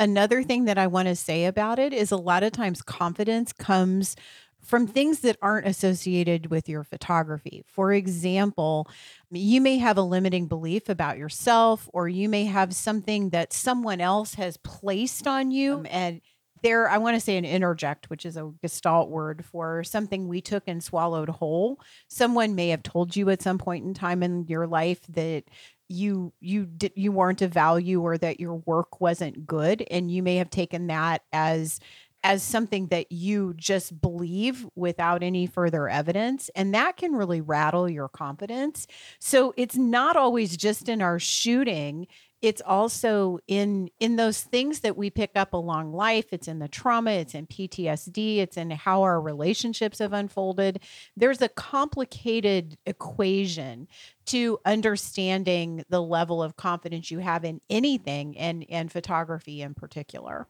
Another 0.00 0.42
thing 0.42 0.64
that 0.64 0.78
I 0.78 0.86
want 0.86 1.08
to 1.08 1.14
say 1.14 1.44
about 1.44 1.78
it 1.78 1.92
is 1.92 2.10
a 2.10 2.16
lot 2.16 2.42
of 2.42 2.52
times 2.52 2.80
confidence 2.80 3.52
comes 3.52 4.16
from 4.62 4.86
things 4.86 5.20
that 5.20 5.36
aren't 5.42 5.66
associated 5.66 6.46
with 6.46 6.70
your 6.70 6.84
photography. 6.84 7.62
For 7.66 7.92
example, 7.92 8.88
you 9.30 9.60
may 9.60 9.76
have 9.76 9.98
a 9.98 10.02
limiting 10.02 10.46
belief 10.46 10.88
about 10.88 11.18
yourself, 11.18 11.86
or 11.92 12.08
you 12.08 12.30
may 12.30 12.46
have 12.46 12.74
something 12.74 13.28
that 13.30 13.52
someone 13.52 14.00
else 14.00 14.34
has 14.34 14.56
placed 14.56 15.26
on 15.26 15.50
you. 15.50 15.84
And 15.90 16.22
there, 16.62 16.88
I 16.88 16.96
want 16.96 17.16
to 17.16 17.20
say 17.20 17.36
an 17.36 17.44
introject, 17.44 18.06
which 18.08 18.24
is 18.24 18.38
a 18.38 18.52
gestalt 18.62 19.10
word 19.10 19.44
for 19.44 19.84
something 19.84 20.28
we 20.28 20.40
took 20.40 20.62
and 20.66 20.82
swallowed 20.82 21.28
whole. 21.28 21.78
Someone 22.08 22.54
may 22.54 22.68
have 22.68 22.82
told 22.82 23.16
you 23.16 23.28
at 23.28 23.42
some 23.42 23.58
point 23.58 23.84
in 23.84 23.92
time 23.92 24.22
in 24.22 24.46
your 24.46 24.66
life 24.66 25.00
that 25.08 25.44
you 25.90 26.32
you 26.40 26.66
did 26.66 26.92
you 26.94 27.12
weren't 27.12 27.42
a 27.42 27.48
value 27.48 28.00
or 28.00 28.16
that 28.16 28.40
your 28.40 28.56
work 28.66 29.00
wasn't 29.00 29.46
good 29.46 29.84
and 29.90 30.10
you 30.10 30.22
may 30.22 30.36
have 30.36 30.50
taken 30.50 30.86
that 30.86 31.22
as 31.32 31.80
as 32.22 32.42
something 32.42 32.86
that 32.88 33.10
you 33.10 33.54
just 33.56 33.98
believe 34.00 34.66
without 34.74 35.22
any 35.22 35.46
further 35.46 35.88
evidence 35.88 36.50
and 36.54 36.74
that 36.74 36.96
can 36.98 37.12
really 37.12 37.40
rattle 37.40 37.88
your 37.88 38.08
confidence. 38.08 38.86
So 39.20 39.54
it's 39.56 39.76
not 39.76 40.16
always 40.16 40.56
just 40.56 40.88
in 40.88 41.00
our 41.00 41.18
shooting 41.18 42.06
it's 42.42 42.62
also 42.62 43.38
in 43.46 43.90
in 44.00 44.16
those 44.16 44.42
things 44.42 44.80
that 44.80 44.96
we 44.96 45.10
pick 45.10 45.32
up 45.34 45.52
along 45.52 45.92
life. 45.92 46.26
It's 46.32 46.48
in 46.48 46.58
the 46.58 46.68
trauma 46.68 47.10
it's 47.12 47.34
in 47.34 47.46
PTSD 47.46 48.38
it's 48.38 48.56
in 48.56 48.70
how 48.70 49.02
our 49.02 49.20
relationships 49.20 49.98
have 49.98 50.12
unfolded. 50.12 50.80
There's 51.16 51.42
a 51.42 51.48
complicated 51.48 52.78
equation 52.86 53.88
to 54.26 54.58
understanding 54.64 55.84
the 55.88 56.02
level 56.02 56.42
of 56.42 56.56
confidence 56.56 57.10
you 57.10 57.18
have 57.18 57.44
in 57.44 57.60
anything 57.68 58.38
and 58.38 58.64
and 58.70 58.90
photography 58.90 59.62
in 59.62 59.74
particular. 59.74 60.46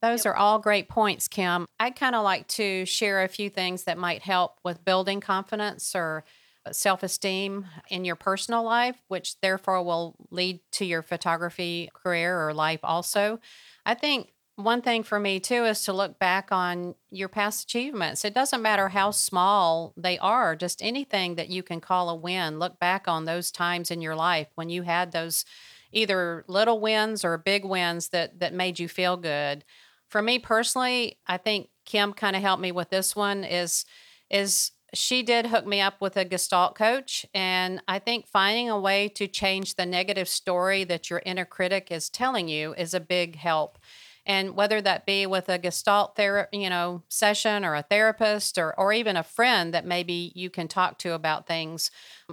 Those 0.00 0.26
are 0.26 0.34
all 0.34 0.58
great 0.58 0.88
points, 0.88 1.28
Kim. 1.28 1.64
I'd 1.78 1.94
kind 1.94 2.16
of 2.16 2.24
like 2.24 2.48
to 2.48 2.84
share 2.86 3.22
a 3.22 3.28
few 3.28 3.48
things 3.48 3.84
that 3.84 3.98
might 3.98 4.22
help 4.22 4.58
with 4.64 4.84
building 4.84 5.20
confidence 5.20 5.94
or 5.94 6.24
self 6.70 7.02
esteem 7.02 7.66
in 7.88 8.04
your 8.04 8.16
personal 8.16 8.62
life, 8.62 8.96
which 9.08 9.40
therefore 9.40 9.82
will 9.82 10.14
lead 10.30 10.60
to 10.72 10.84
your 10.84 11.02
photography 11.02 11.90
career 11.94 12.46
or 12.46 12.54
life 12.54 12.80
also. 12.82 13.40
I 13.84 13.94
think 13.94 14.32
one 14.56 14.82
thing 14.82 15.02
for 15.02 15.18
me 15.18 15.40
too 15.40 15.64
is 15.64 15.82
to 15.84 15.92
look 15.92 16.18
back 16.18 16.52
on 16.52 16.94
your 17.10 17.28
past 17.28 17.64
achievements. 17.64 18.24
It 18.24 18.34
doesn't 18.34 18.62
matter 18.62 18.90
how 18.90 19.10
small 19.10 19.92
they 19.96 20.18
are, 20.18 20.54
just 20.54 20.82
anything 20.82 21.36
that 21.36 21.48
you 21.48 21.62
can 21.62 21.80
call 21.80 22.10
a 22.10 22.14
win. 22.14 22.58
Look 22.58 22.78
back 22.78 23.08
on 23.08 23.24
those 23.24 23.50
times 23.50 23.90
in 23.90 24.02
your 24.02 24.14
life 24.14 24.48
when 24.54 24.68
you 24.68 24.82
had 24.82 25.12
those 25.12 25.44
either 25.90 26.44
little 26.48 26.80
wins 26.80 27.24
or 27.24 27.36
big 27.38 27.64
wins 27.64 28.08
that 28.10 28.40
that 28.40 28.54
made 28.54 28.78
you 28.78 28.88
feel 28.88 29.16
good. 29.16 29.64
For 30.08 30.22
me 30.22 30.38
personally, 30.38 31.18
I 31.26 31.38
think 31.38 31.68
Kim 31.84 32.12
kind 32.12 32.36
of 32.36 32.42
helped 32.42 32.62
me 32.62 32.72
with 32.72 32.90
this 32.90 33.16
one 33.16 33.44
is 33.44 33.84
is 34.30 34.72
she 34.94 35.22
did 35.22 35.46
hook 35.46 35.66
me 35.66 35.80
up 35.80 36.00
with 36.00 36.16
a 36.16 36.24
gestalt 36.24 36.74
coach 36.74 37.24
and 37.32 37.82
I 37.88 37.98
think 37.98 38.26
finding 38.26 38.68
a 38.68 38.78
way 38.78 39.08
to 39.10 39.26
change 39.26 39.74
the 39.74 39.86
negative 39.86 40.28
story 40.28 40.84
that 40.84 41.08
your 41.08 41.22
inner 41.24 41.44
critic 41.44 41.88
is 41.90 42.10
telling 42.10 42.48
you 42.48 42.74
is 42.74 42.92
a 42.92 43.00
big 43.00 43.36
help. 43.36 43.78
And 44.24 44.54
whether 44.54 44.80
that 44.80 45.04
be 45.04 45.26
with 45.26 45.48
a 45.48 45.58
gestalt 45.58 46.14
therapy, 46.14 46.58
you 46.58 46.70
know, 46.70 47.02
session 47.08 47.64
or 47.64 47.74
a 47.74 47.82
therapist 47.82 48.56
or 48.56 48.72
or 48.78 48.92
even 48.92 49.16
a 49.16 49.24
friend 49.24 49.74
that 49.74 49.84
maybe 49.84 50.30
you 50.36 50.48
can 50.48 50.68
talk 50.68 50.98
to 50.98 51.14
about 51.14 51.48
things, 51.48 51.90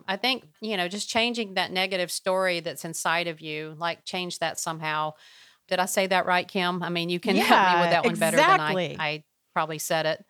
I 0.07 0.15
think, 0.17 0.45
you 0.61 0.77
know, 0.77 0.87
just 0.87 1.09
changing 1.09 1.55
that 1.55 1.71
negative 1.71 2.11
story 2.11 2.59
that's 2.59 2.85
inside 2.85 3.27
of 3.27 3.41
you, 3.41 3.75
like 3.79 4.05
change 4.05 4.37
that 4.39 4.59
somehow. 4.59 5.13
Did 5.67 5.79
I 5.79 5.85
say 5.85 6.05
that 6.07 6.27
right, 6.27 6.47
Kim? 6.47 6.83
I 6.83 6.89
mean, 6.89 7.09
you 7.09 7.19
can 7.19 7.35
help 7.35 7.75
me 7.75 7.81
with 7.81 7.91
that 7.91 8.05
one 8.05 8.15
better 8.15 8.37
than 8.37 8.59
I, 8.59 8.95
I 8.99 9.23
probably 9.53 9.79
said 9.79 10.05
it. 10.05 10.25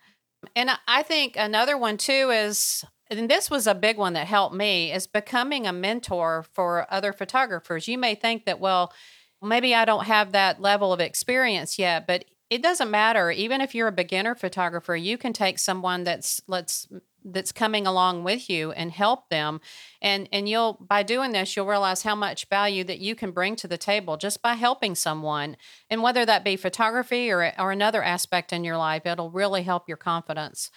And 0.56 0.70
I- 0.88 1.04
think 1.04 1.36
another 1.38 1.78
one 1.78 1.98
too 1.98 2.30
is, 2.32 2.84
and 3.10 3.30
this 3.30 3.50
was 3.50 3.68
a 3.68 3.76
big 3.76 3.98
one 3.98 4.14
that 4.14 4.28
helped 4.28 4.56
me, 4.56 4.92
is 4.92 5.08
becoming 5.08 5.66
a 5.68 5.74
mentor 5.74 6.46
for 6.54 6.86
other 6.92 7.14
photographers. 7.14 7.88
You 7.88 7.98
may 7.98 8.16
think 8.16 8.46
that, 8.46 8.60
well, 8.60 8.94
maybe 9.42 9.74
I 9.74 9.86
don't 9.86 10.06
have 10.06 10.32
that 10.32 10.62
level 10.62 10.94
of 10.94 11.00
experience 11.00 11.80
yet, 11.80 12.08
but 12.08 12.26
it 12.50 12.62
doesn't 12.62 12.92
matter. 12.92 13.32
Even 13.32 13.62
if 13.62 13.76
you're 13.76 13.88
a 13.88 13.92
beginner 13.92 14.36
photographer, 14.36 14.96
you 14.96 15.18
can 15.18 15.34
take 15.34 15.60
someone 15.60 16.04
that's 16.04 16.42
let's 16.48 16.88
that's 17.24 17.52
coming 17.52 17.86
along 17.86 18.24
with 18.24 18.50
you 18.50 18.72
and 18.72 18.92
help 18.92 19.30
them. 19.30 19.62
And 20.02 20.30
and 20.32 20.48
you'll 20.48 20.74
by 20.80 21.04
doing 21.04 21.32
this 21.32 21.56
you'll 21.56 21.66
realize 21.66 22.04
how 22.04 22.16
much 22.16 22.48
value 22.50 22.84
that 22.86 23.00
you 23.00 23.16
can 23.16 23.32
bring 23.32 23.56
to 23.58 23.68
the 23.68 23.78
table 23.78 24.18
just 24.18 24.42
by 24.42 24.54
helping 24.54 24.96
someone. 24.96 25.58
And 25.90 26.02
whether 26.02 26.26
that 26.26 26.44
be 26.44 26.56
photography 26.56 27.32
or 27.32 27.54
or 27.58 27.72
another 27.72 28.04
aspect 28.04 28.54
in 28.54 28.64
your 28.64 28.78
life 28.78 29.06
it'll 29.06 29.32
really 29.32 29.64
help 29.64 29.88
your 29.88 29.98
confidence. 29.98 30.72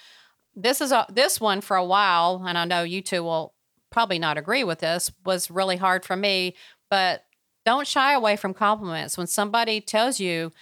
This 0.55 0.81
is 0.81 0.93
a 0.93 1.07
this 1.13 1.41
one 1.41 1.61
for 1.61 1.77
a 1.77 1.85
while 1.85 2.45
and 2.47 2.59
i 2.59 2.65
know 2.65 2.83
you 2.83 3.01
two 3.01 3.23
will 3.23 3.55
probably 3.91 4.19
not 4.19 4.39
agree 4.39 4.65
with 4.65 4.81
this 4.81 5.11
was 5.25 5.51
really 5.51 5.77
hard 5.77 6.05
for 6.05 6.17
me 6.17 6.55
but 6.91 7.25
don't 7.65 7.87
shy 7.87 8.13
away 8.13 8.37
from 8.37 8.55
compliments. 8.55 9.17
When 9.17 9.27
somebody 9.27 9.81
tells 9.81 10.21
you 10.21 10.53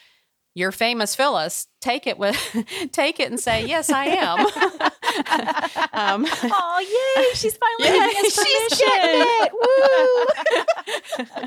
you're 0.54 0.72
famous 0.72 1.14
phyllis 1.14 1.66
take 1.80 2.06
it 2.06 2.18
with 2.18 2.36
take 2.92 3.20
it 3.20 3.30
and 3.30 3.38
say 3.40 3.66
yes 3.66 3.90
i 3.90 4.04
am 4.06 4.38
um, 5.92 6.26
Oh, 6.44 7.14
yay! 7.16 7.34
She's 7.34 7.56
finally 7.56 7.98
getting 7.98 8.30
she's 8.30 8.80
permission. 8.80 9.48
Woo! 11.28 11.44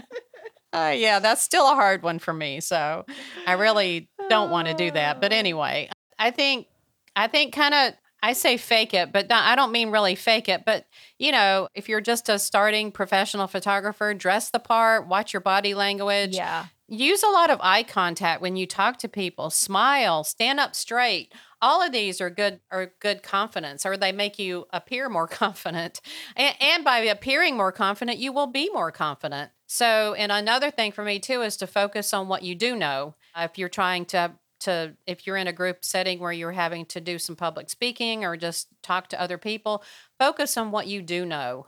uh, 0.74 0.94
yeah 0.96 1.20
that's 1.20 1.42
still 1.42 1.66
a 1.66 1.76
hard 1.76 2.02
one 2.04 2.20
for 2.20 2.34
me 2.34 2.60
so 2.60 3.06
i 3.46 3.54
really 3.54 4.10
don't 4.30 4.50
want 4.50 4.68
to 4.68 4.74
do 4.74 4.89
that 4.92 5.22
but 5.22 5.32
anyway 5.32 5.89
i 6.20 6.32
think 6.32 6.68
i 7.16 7.28
think 7.28 7.54
kind 7.54 7.74
of 7.74 7.94
i 8.24 8.34
say 8.34 8.58
fake 8.58 8.94
it 8.94 9.12
but 9.12 9.30
not, 9.30 9.46
i 9.46 9.56
don't 9.56 9.72
mean 9.72 9.92
really 9.92 10.16
fake 10.16 10.50
it 10.50 10.63
but 10.66 10.86
you 11.20 11.32
know 11.32 11.68
if 11.76 11.89
you're 11.89 12.02
just 12.02 12.28
a 12.30 12.39
starting 12.39 12.92
professional 12.92 13.48
photographer 13.48 14.13
dress 14.13 14.50
the 14.50 14.60
part 14.60 15.08
watch 15.08 15.34
your 15.34 15.42
body 15.42 15.74
language 15.74 16.36
Yeah. 16.36 16.66
Use 16.94 17.24
a 17.24 17.30
lot 17.30 17.50
of 17.50 17.60
eye 17.62 17.84
contact 17.84 18.42
when 18.42 18.56
you 18.56 18.66
talk 18.66 18.98
to 19.00 19.10
people. 19.10 19.50
Smile, 19.50 20.24
stand 20.24 20.60
up 20.60 20.76
straight. 20.76 21.34
All 21.62 21.82
of 21.82 21.92
these 21.92 22.20
are 22.22 22.30
good 22.30 22.60
are 22.72 22.94
good 23.00 23.24
confidence, 23.24 23.86
or 23.86 23.98
they 23.98 24.12
make 24.12 24.38
you 24.38 24.68
appear 24.72 25.10
more 25.10 25.28
confident. 25.44 26.02
And, 26.36 26.56
and 26.62 26.84
by 26.84 27.00
appearing 27.00 27.58
more 27.58 27.72
confident, 27.72 28.18
you 28.18 28.32
will 28.32 28.48
be 28.48 28.70
more 28.72 28.92
confident. 28.92 29.52
So, 29.68 30.14
and 30.14 30.32
another 30.32 30.70
thing 30.70 30.92
for 30.92 31.04
me 31.04 31.20
too 31.20 31.42
is 31.42 31.58
to 31.58 31.68
focus 31.68 32.14
on 32.14 32.28
what 32.28 32.44
you 32.44 32.56
do 32.56 32.76
know. 32.76 33.16
If 33.36 33.58
you're 33.58 33.70
trying 33.70 34.06
to 34.08 34.34
to 34.62 34.96
if 35.06 35.28
you're 35.28 35.38
in 35.38 35.48
a 35.48 35.54
group 35.54 35.84
setting 35.84 36.20
where 36.20 36.32
you're 36.32 36.52
having 36.52 36.86
to 36.86 37.02
do 37.02 37.20
some 37.20 37.36
public 37.36 37.70
speaking 37.70 38.24
or 38.24 38.38
just 38.38 38.68
talk 38.82 39.08
to 39.10 39.22
other 39.22 39.38
people, 39.38 39.84
focus 40.20 40.58
on 40.58 40.72
what 40.72 40.88
you 40.88 41.02
do 41.02 41.26
know. 41.26 41.68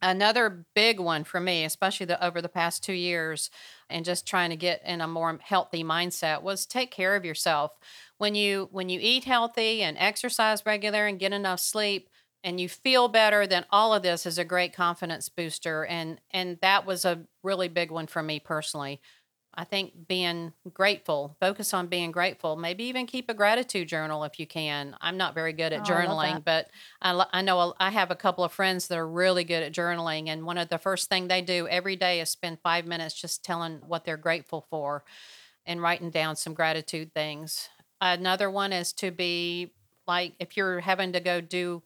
Another 0.00 0.64
big 0.74 1.00
one 1.00 1.24
for 1.24 1.40
me, 1.40 1.64
especially 1.64 2.06
the, 2.06 2.24
over 2.24 2.40
the 2.40 2.48
past 2.48 2.84
two 2.84 2.92
years, 2.92 3.50
and 3.90 4.04
just 4.04 4.26
trying 4.26 4.50
to 4.50 4.56
get 4.56 4.82
in 4.84 5.00
a 5.00 5.08
more 5.08 5.38
healthy 5.42 5.82
mindset, 5.84 6.42
was 6.42 6.66
take 6.66 6.90
care 6.90 7.16
of 7.16 7.24
yourself. 7.24 7.72
When 8.18 8.34
you 8.34 8.68
when 8.72 8.88
you 8.88 8.98
eat 9.02 9.24
healthy 9.24 9.82
and 9.82 9.96
exercise 9.98 10.64
regular 10.66 11.06
and 11.06 11.18
get 11.18 11.32
enough 11.32 11.60
sleep, 11.60 12.08
and 12.44 12.60
you 12.60 12.68
feel 12.68 13.08
better, 13.08 13.46
then 13.46 13.64
all 13.70 13.92
of 13.92 14.02
this 14.02 14.24
is 14.24 14.38
a 14.38 14.44
great 14.44 14.72
confidence 14.74 15.28
booster. 15.28 15.84
And 15.86 16.20
and 16.30 16.58
that 16.62 16.86
was 16.86 17.04
a 17.04 17.24
really 17.42 17.68
big 17.68 17.90
one 17.90 18.06
for 18.06 18.22
me 18.22 18.40
personally. 18.40 19.00
I 19.58 19.64
think 19.64 20.06
being 20.06 20.52
grateful, 20.72 21.36
focus 21.40 21.74
on 21.74 21.88
being 21.88 22.12
grateful. 22.12 22.54
Maybe 22.54 22.84
even 22.84 23.06
keep 23.06 23.28
a 23.28 23.34
gratitude 23.34 23.88
journal 23.88 24.22
if 24.22 24.38
you 24.38 24.46
can. 24.46 24.96
I'm 25.00 25.16
not 25.16 25.34
very 25.34 25.52
good 25.52 25.72
at 25.72 25.80
Oh, 25.80 25.82
journaling, 25.82 26.34
that. 26.34 26.44
but 26.44 26.70
I, 27.02 27.24
I 27.32 27.42
know 27.42 27.74
I 27.80 27.90
have 27.90 28.12
a 28.12 28.14
couple 28.16 28.44
of 28.44 28.52
friends 28.52 28.86
that 28.86 28.96
are 28.96 29.08
really 29.08 29.42
good 29.42 29.64
at 29.64 29.72
journaling. 29.72 30.28
And 30.28 30.46
one 30.46 30.58
of 30.58 30.68
the 30.68 30.78
first 30.78 31.08
thing 31.08 31.26
they 31.26 31.42
do 31.42 31.66
every 31.66 31.96
day 31.96 32.20
is 32.20 32.30
spend 32.30 32.60
five 32.62 32.86
minutes 32.86 33.20
just 33.20 33.44
telling 33.44 33.80
what 33.84 34.04
they're 34.04 34.16
grateful 34.16 34.64
for 34.70 35.02
and 35.66 35.82
writing 35.82 36.10
down 36.10 36.36
some 36.36 36.54
gratitude 36.54 37.12
things. 37.12 37.68
Another 38.00 38.48
one 38.52 38.72
is 38.72 38.92
to 38.94 39.10
be 39.10 39.72
like 40.06 40.34
if 40.38 40.56
you're 40.56 40.78
having 40.78 41.12
to 41.14 41.20
go 41.20 41.40
do 41.40 41.82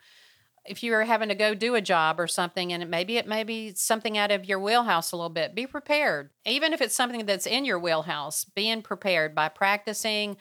if 0.64 0.82
you're 0.82 1.04
having 1.04 1.28
to 1.28 1.34
go 1.34 1.54
do 1.54 1.74
a 1.74 1.80
job 1.80 2.20
or 2.20 2.26
something 2.26 2.72
and 2.72 2.82
it, 2.82 2.88
maybe 2.88 3.16
it 3.16 3.26
may 3.26 3.42
be 3.42 3.74
something 3.74 4.16
out 4.16 4.30
of 4.30 4.44
your 4.44 4.60
wheelhouse 4.60 5.12
a 5.12 5.16
little 5.16 5.30
bit 5.30 5.54
be 5.54 5.66
prepared. 5.66 6.30
Even 6.46 6.72
if 6.72 6.80
it's 6.80 6.94
something 6.94 7.26
that's 7.26 7.46
in 7.46 7.64
your 7.64 7.78
wheelhouse 7.78 8.44
being 8.44 8.82
prepared 8.82 9.34
by 9.34 9.48
practicing 9.48 10.36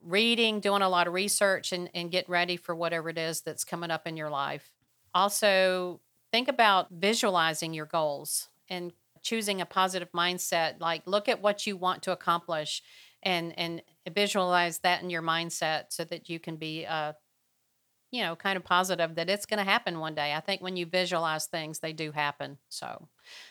reading 0.00 0.60
doing 0.60 0.82
a 0.82 0.88
lot 0.88 1.06
of 1.06 1.12
research 1.12 1.72
and, 1.72 1.90
and 1.94 2.10
get 2.10 2.28
ready 2.28 2.56
for 2.56 2.74
whatever 2.74 3.08
it 3.08 3.18
is 3.18 3.40
that's 3.40 3.64
coming 3.64 3.90
up 3.90 4.06
in 4.06 4.16
your 4.16 4.30
life. 4.30 4.70
Also 5.14 6.00
think 6.32 6.48
about 6.48 6.88
visualizing 6.90 7.74
your 7.74 7.86
goals 7.86 8.48
and 8.68 8.92
choosing 9.22 9.60
a 9.60 9.66
positive 9.66 10.10
mindset 10.12 10.80
like 10.80 11.02
look 11.06 11.28
at 11.28 11.42
what 11.42 11.66
you 11.66 11.76
want 11.76 12.02
to 12.02 12.12
accomplish 12.12 12.82
and 13.22 13.58
and 13.58 13.82
visualize 14.12 14.78
that 14.78 15.02
in 15.02 15.10
your 15.10 15.22
mindset 15.22 15.86
so 15.88 16.04
that 16.04 16.28
you 16.28 16.38
can 16.38 16.56
be 16.56 16.86
uh, 16.86 17.12
you 18.10 18.22
know, 18.22 18.36
kind 18.36 18.56
of 18.56 18.64
positive 18.64 19.14
that 19.16 19.28
it's 19.28 19.46
going 19.46 19.58
to 19.58 19.64
happen 19.64 19.98
one 19.98 20.14
day. 20.14 20.34
I 20.34 20.40
think 20.40 20.62
when 20.62 20.76
you 20.76 20.86
visualize 20.86 21.46
things, 21.46 21.80
they 21.80 21.92
do 21.92 22.12
happen. 22.12 22.58
So 22.68 23.08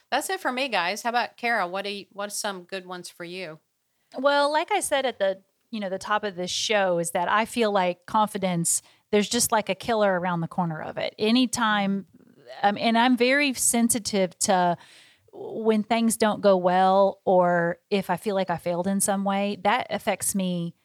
that's 0.10 0.30
it 0.30 0.40
for 0.40 0.52
me, 0.52 0.70
guys. 0.70 1.04
How 1.04 1.10
about 1.10 1.38
Cara? 1.38 1.68
What 1.68 1.86
do 1.86 1.92
you, 1.92 2.06
what's 2.12 2.38
some 2.38 2.64
good 2.64 2.86
ones 2.86 3.10
for 3.10 3.24
you? 3.24 3.60
Well, 4.18 4.52
like 4.52 4.72
I 4.72 4.80
said 4.80 5.06
at 5.06 5.20
the 5.20 5.42
you 5.72 5.80
know 5.80 5.90
the 5.90 5.98
top 5.98 6.24
of 6.24 6.36
this 6.36 6.52
show 6.52 7.00
is 7.00 7.12
that 7.12 7.30
I 7.30 7.46
feel 7.46 7.72
like 7.72 8.06
confidence. 8.06 8.82
There's 9.12 9.28
just 9.28 9.52
like 9.52 9.68
a 9.68 9.76
killer 9.76 10.20
around 10.20 10.42
the 10.42 10.48
corner 10.48 10.82
of 10.82 10.98
it. 10.98 11.14
Anytime, 11.20 12.06
um, 12.64 12.78
and 12.80 12.98
I'm 12.98 13.18
very 13.18 13.54
sensitive 13.54 14.38
to 14.40 14.78
when 15.34 15.84
things 15.84 16.16
don't 16.16 16.42
go 16.42 16.56
well 16.56 17.20
or 17.26 17.80
if 17.90 18.10
I 18.10 18.16
feel 18.16 18.36
like 18.36 18.50
I 18.50 18.58
failed 18.58 18.88
in 18.88 19.02
some 19.02 19.26
way. 19.26 19.58
That 19.64 19.88
affects 19.90 20.34
me 20.34 20.76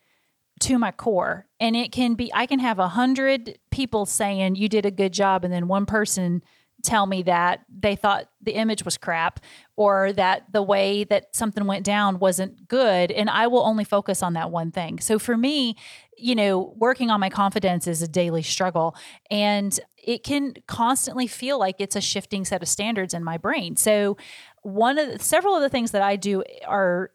to 0.61 0.79
my 0.79 0.92
core, 0.92 1.46
and 1.59 1.75
it 1.75 1.92
can 1.92 2.14
be. 2.14 2.31
I 2.33 2.46
can 2.46 2.59
have 2.61 2.79
a 2.79 2.88
hundred 2.88 3.59
people 3.70 4.07
saying 4.07 4.57
you 4.57 4.68
did 4.68 4.87
a 4.87 4.90
good 4.90 5.12
job, 5.12 5.44
and 5.44 5.53
then 5.53 5.68
one 5.68 5.87
person 5.87 6.42
tell 6.83 7.07
me 7.07 7.23
that 7.23 7.61
they 7.68 7.96
thought 7.96 8.29
the 8.40 8.53
image 8.53 8.85
was 8.85 8.96
crap 8.96 9.40
or 9.77 10.12
that 10.12 10.44
the 10.53 10.62
way 10.62 11.05
that 11.05 11.35
something 11.35 11.66
went 11.66 11.85
down 11.85 12.18
wasn't 12.18 12.68
good 12.68 13.11
and 13.11 13.29
I 13.29 13.46
will 13.46 13.64
only 13.66 13.85
focus 13.85 14.23
on 14.23 14.35
that 14.35 14.51
one 14.51 14.70
thing. 14.70 14.99
So 14.99 15.18
for 15.18 15.37
me, 15.37 15.77
you 16.16 16.35
know, 16.35 16.75
working 16.77 17.11
on 17.11 17.20
my 17.20 17.31
confidence 17.31 17.87
is 17.87 18.03
a 18.03 18.09
daily 18.09 18.42
struggle 18.42 18.94
and 19.31 19.79
it 20.03 20.25
can 20.25 20.55
constantly 20.66 21.27
feel 21.27 21.59
like 21.59 21.77
it's 21.79 21.96
a 21.96 22.01
shifting 22.01 22.44
set 22.44 22.62
of 22.62 22.68
standards 22.68 23.14
in 23.14 23.23
my 23.25 23.37
brain. 23.37 23.77
So 23.77 24.16
one 24.62 24.99
of 24.99 25.12
the, 25.12 25.18
several 25.18 25.57
of 25.57 25.62
the 25.62 25.68
things 25.68 25.90
that 25.90 26.03
I 26.03 26.16
do 26.16 26.42
are 26.66 27.11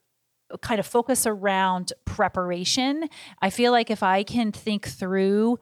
kind 0.61 0.79
of 0.79 0.85
focus 0.85 1.25
around 1.25 1.93
preparation. 2.05 3.09
I 3.41 3.49
feel 3.49 3.71
like 3.71 3.89
if 3.89 4.03
I 4.03 4.23
can 4.23 4.51
think 4.51 4.87
through 4.87 5.59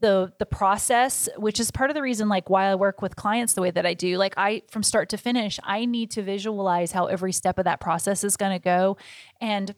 the 0.00 0.32
the 0.40 0.46
process 0.46 1.28
which 1.36 1.60
is 1.60 1.70
part 1.70 1.88
of 1.88 1.94
the 1.94 2.02
reason 2.02 2.28
like 2.28 2.50
why 2.50 2.64
I 2.64 2.74
work 2.74 3.00
with 3.00 3.14
clients 3.14 3.54
the 3.54 3.62
way 3.62 3.70
that 3.70 3.86
I 3.86 3.94
do 3.94 4.16
like 4.16 4.34
I 4.36 4.62
from 4.68 4.82
start 4.82 5.08
to 5.10 5.16
finish 5.16 5.60
I 5.62 5.84
need 5.84 6.10
to 6.12 6.22
visualize 6.22 6.90
how 6.90 7.06
every 7.06 7.32
step 7.32 7.58
of 7.58 7.64
that 7.66 7.80
process 7.80 8.24
is 8.24 8.36
going 8.36 8.50
to 8.50 8.58
go 8.58 8.96
and 9.40 9.72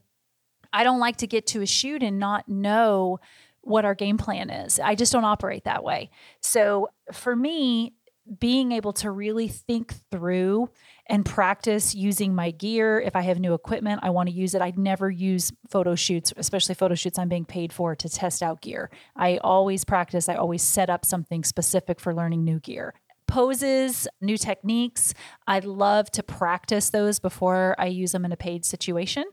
I 0.73 0.85
don't 0.85 1.01
like 1.01 1.16
to 1.19 1.27
get 1.27 1.47
to 1.49 1.61
a 1.61 1.66
shoot 1.66 2.03
and 2.03 2.19
not 2.19 2.49
know 2.49 3.21
what 3.62 3.85
our 3.85 3.95
game 3.95 4.16
plan 4.16 4.49
is. 4.49 4.79
I 4.79 4.95
just 4.95 5.12
don't 5.12 5.25
operate 5.25 5.64
that 5.64 5.83
way. 5.83 6.11
So 6.40 6.88
for 7.12 7.35
me, 7.35 7.95
being 8.38 8.73
able 8.73 8.92
to 8.95 9.11
really 9.11 9.49
think 9.49 9.95
through 10.11 10.71
and 11.09 11.25
practice 11.25 11.95
using 11.95 12.35
my 12.35 12.51
gear. 12.51 13.01
If 13.01 13.14
I 13.16 13.23
have 13.23 13.38
new 13.38 13.55
equipment, 13.55 14.01
I 14.03 14.11
want 14.11 14.29
to 14.29 14.35
use 14.35 14.55
it. 14.55 14.62
I'd 14.62 14.79
never 14.79 15.11
use 15.11 15.53
photo 15.69 15.95
shoots, 15.95 16.33
especially 16.37 16.75
photo 16.75 16.95
shoots 16.95 17.19
I'm 17.19 17.29
being 17.29 17.45
paid 17.45 17.73
for 17.73 17.95
to 17.95 18.09
test 18.09 18.42
out 18.42 18.61
gear. 18.61 18.90
I 19.14 19.38
always 19.38 19.85
practice, 19.85 20.29
I 20.29 20.35
always 20.35 20.62
set 20.62 20.90
up 20.90 21.05
something 21.05 21.45
specific 21.45 22.01
for 22.01 22.14
learning 22.14 22.45
new 22.45 22.61
gear. 22.61 22.95
Poses, 23.29 24.07
new 24.21 24.37
techniques. 24.37 25.12
I 25.49 25.59
love 25.59 26.12
to 26.12 26.23
practice 26.23 26.90
those 26.90 27.19
before 27.19 27.75
I 27.77 27.87
use 27.87 28.12
them 28.12 28.25
in 28.25 28.31
a 28.31 28.37
paid 28.37 28.64
situation. 28.64 29.25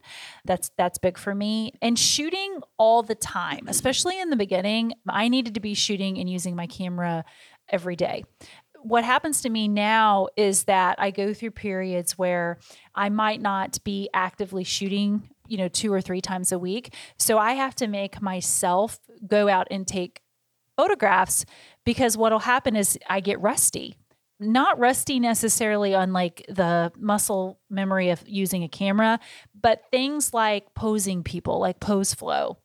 That's 0.45 0.71
that's 0.79 0.97
big 0.97 1.15
for 1.15 1.35
me. 1.35 1.73
And 1.79 1.97
shooting 1.97 2.59
all 2.79 3.03
the 3.03 3.13
time, 3.13 3.67
especially 3.67 4.19
in 4.19 4.31
the 4.31 4.35
beginning, 4.35 4.93
I 5.07 5.27
needed 5.27 5.53
to 5.53 5.59
be 5.59 5.75
shooting 5.75 6.17
and 6.17 6.27
using 6.27 6.55
my 6.55 6.65
camera 6.65 7.23
every 7.69 7.95
day 7.95 8.23
what 8.83 9.03
happens 9.03 9.41
to 9.41 9.49
me 9.49 9.67
now 9.67 10.27
is 10.35 10.65
that 10.65 10.99
I 10.99 11.11
go 11.11 11.33
through 11.33 11.51
periods 11.51 12.17
where 12.17 12.59
I 12.93 13.09
might 13.09 13.41
not 13.41 13.83
be 13.83 14.09
actively 14.13 14.63
shooting, 14.63 15.29
you 15.47 15.57
know, 15.57 15.67
two 15.67 15.91
or 15.91 16.01
three 16.01 16.21
times 16.21 16.51
a 16.51 16.59
week. 16.59 16.93
So 17.17 17.37
I 17.37 17.53
have 17.53 17.75
to 17.75 17.87
make 17.87 18.21
myself 18.21 18.99
go 19.25 19.47
out 19.47 19.67
and 19.71 19.87
take 19.87 20.21
photographs 20.77 21.45
because 21.85 22.17
what'll 22.17 22.39
happen 22.39 22.75
is 22.75 22.97
I 23.09 23.19
get 23.19 23.39
rusty. 23.41 23.95
Not 24.39 24.79
rusty 24.79 25.19
necessarily 25.19 25.95
on 25.95 26.11
like 26.11 26.43
the 26.49 26.91
muscle 26.97 27.59
memory 27.69 28.09
of 28.09 28.23
using 28.27 28.63
a 28.63 28.67
camera, 28.67 29.19
but 29.59 29.83
things 29.91 30.33
like 30.33 30.73
posing 30.73 31.23
people, 31.23 31.59
like 31.59 31.79
pose 31.79 32.13
flow. 32.13 32.57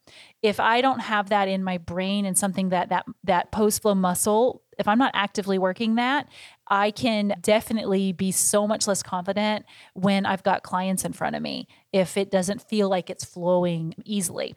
If 0.43 0.59
I 0.59 0.81
don't 0.81 1.01
have 1.01 1.29
that 1.29 1.47
in 1.47 1.63
my 1.63 1.79
brain 1.79 2.25
and 2.25 2.37
something 2.37 2.71
that 2.71 2.89
that 2.89 3.05
that 3.25 3.53
pose 3.53 3.79
flow 3.79 3.95
muscle 3.95 4.63
if 4.79 4.89
I'm 4.89 4.99
not 4.99 5.13
actively 5.15 5.59
working 5.59 5.97
that, 5.97 6.29
I 6.69 6.91
can 6.91 7.35
definitely 7.41 8.13
be 8.13 8.31
so 8.31 8.67
much 8.67 8.87
less 8.87 9.03
confident 9.03 9.67
when 9.95 10.27
I've 10.27 10.43
got 10.43 10.63
clients 10.63 11.05
in 11.05 11.13
front 11.13 11.37
of 11.37 11.43
me 11.43 11.67
if 11.93 12.17
it 12.17 12.31
doesn't 12.31 12.63
feel 12.63 12.89
like 12.89 13.11
it's 13.11 13.25
flowing 13.25 13.95
easily. 14.05 14.55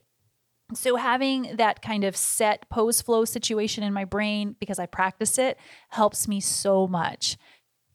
So, 0.74 0.96
having 0.96 1.58
that 1.58 1.82
kind 1.82 2.06
of 2.06 2.16
set 2.16 2.70
pose 2.70 3.02
flow 3.02 3.26
situation 3.26 3.84
in 3.84 3.94
my 3.94 4.06
brain 4.06 4.56
because 4.60 4.80
I 4.80 4.86
practice 4.86 5.38
it 5.38 5.58
helps 5.90 6.28
me 6.28 6.40
so 6.40 6.88
much. 6.88 7.38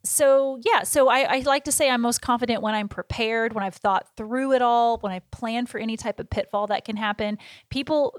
So, 0.07 0.61
yeah, 0.65 0.83
so 0.83 1.09
I, 1.09 1.37
I 1.37 1.39
like 1.41 1.65
to 1.65 1.73
say 1.73 1.91
I'm 1.91 2.01
most 2.01 2.23
confident 2.23 2.63
when 2.63 2.75
I'm 2.75 2.89
prepared, 2.89 3.53
when 3.53 3.65
I've 3.65 3.75
thought 3.75 4.07
through 4.17 4.53
it 4.53 4.63
all, 4.63 4.99
when 4.99 5.13
I 5.13 5.21
plan 5.31 5.67
for 5.67 5.79
any 5.79 5.97
type 5.97 6.21
of 6.21 6.31
pitfall 6.31 6.69
that 6.69 6.85
can 6.85 6.97
happen. 6.97 7.39
People, 7.71 8.17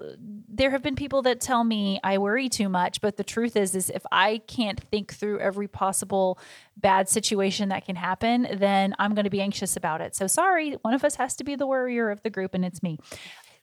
there 0.48 0.72
have 0.72 0.84
been 0.84 0.96
people 0.96 1.22
that 1.24 1.42
tell 1.42 1.64
me 1.64 2.00
I 2.04 2.18
worry 2.18 2.50
too 2.50 2.70
much, 2.70 3.02
but 3.02 3.18
the 3.18 3.24
truth 3.24 3.56
is, 3.56 3.76
is 3.76 3.90
if 3.90 4.04
I 4.12 4.40
can't 4.48 4.80
think 4.80 5.14
through 5.14 5.40
every 5.40 5.68
possible 5.68 6.38
bad 6.76 7.10
situation 7.10 7.70
that 7.70 7.86
can 7.86 7.96
happen, 7.96 8.48
then 8.54 8.94
I'm 9.00 9.16
going 9.16 9.24
to 9.24 9.30
be 9.30 9.42
anxious 9.42 9.76
about 9.76 10.02
it. 10.02 10.16
So, 10.16 10.28
sorry, 10.28 10.74
one 10.82 10.94
of 10.94 11.04
us 11.04 11.16
has 11.16 11.36
to 11.38 11.44
be 11.44 11.56
the 11.56 11.68
worrier 11.68 12.10
of 12.10 12.22
the 12.24 12.30
group, 12.30 12.54
and 12.54 12.64
it's 12.64 12.84
me. 12.84 13.00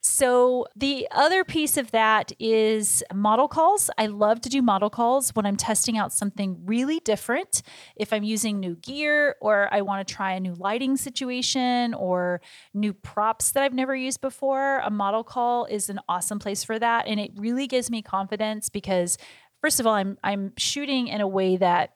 So, 0.07 0.67
the 0.75 1.07
other 1.09 1.43
piece 1.43 1.77
of 1.77 1.89
that 1.89 2.31
is 2.39 3.03
model 3.11 3.47
calls. 3.47 3.89
I 3.97 4.05
love 4.05 4.39
to 4.41 4.49
do 4.49 4.61
model 4.61 4.91
calls 4.91 5.31
when 5.31 5.47
I'm 5.47 5.55
testing 5.55 5.97
out 5.97 6.13
something 6.13 6.61
really 6.63 6.99
different. 6.99 7.63
If 7.95 8.13
I'm 8.13 8.21
using 8.21 8.59
new 8.59 8.75
gear 8.75 9.35
or 9.41 9.67
I 9.73 9.81
want 9.81 10.07
to 10.07 10.13
try 10.13 10.33
a 10.33 10.39
new 10.39 10.53
lighting 10.53 10.95
situation 10.95 11.95
or 11.95 12.39
new 12.71 12.93
props 12.93 13.51
that 13.53 13.63
I've 13.63 13.73
never 13.73 13.95
used 13.95 14.21
before, 14.21 14.77
a 14.85 14.91
model 14.91 15.23
call 15.23 15.65
is 15.65 15.89
an 15.89 15.99
awesome 16.07 16.37
place 16.37 16.63
for 16.63 16.77
that. 16.77 17.07
And 17.07 17.19
it 17.19 17.31
really 17.35 17.65
gives 17.65 17.89
me 17.89 18.03
confidence 18.03 18.69
because, 18.69 19.17
first 19.59 19.79
of 19.79 19.87
all, 19.87 19.95
I'm, 19.95 20.19
I'm 20.23 20.53
shooting 20.55 21.07
in 21.07 21.19
a 21.19 21.27
way 21.27 21.57
that 21.57 21.95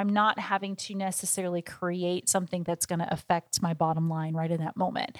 I'm 0.00 0.08
not 0.08 0.38
having 0.38 0.76
to 0.76 0.94
necessarily 0.94 1.60
create 1.60 2.26
something 2.26 2.62
that's 2.62 2.86
going 2.86 3.00
to 3.00 3.12
affect 3.12 3.60
my 3.60 3.74
bottom 3.74 4.08
line 4.08 4.34
right 4.34 4.50
in 4.50 4.60
that 4.60 4.74
moment 4.74 5.18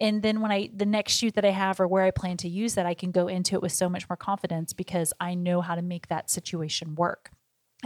And 0.00 0.22
then 0.22 0.40
when 0.40 0.52
I, 0.52 0.70
the 0.74 0.86
next 0.86 1.14
shoot 1.14 1.34
that 1.34 1.44
I 1.44 1.50
have 1.50 1.80
or 1.80 1.88
where 1.88 2.04
I 2.04 2.10
plan 2.10 2.36
to 2.38 2.48
use 2.48 2.74
that, 2.74 2.86
I 2.86 2.94
can 2.94 3.10
go 3.10 3.28
into 3.28 3.54
it 3.54 3.62
with 3.62 3.72
so 3.72 3.88
much 3.88 4.08
more 4.08 4.16
confidence 4.16 4.72
because 4.72 5.12
I 5.20 5.34
know 5.34 5.60
how 5.60 5.74
to 5.74 5.82
make 5.82 6.08
that 6.08 6.30
situation 6.30 6.94
work 6.94 7.30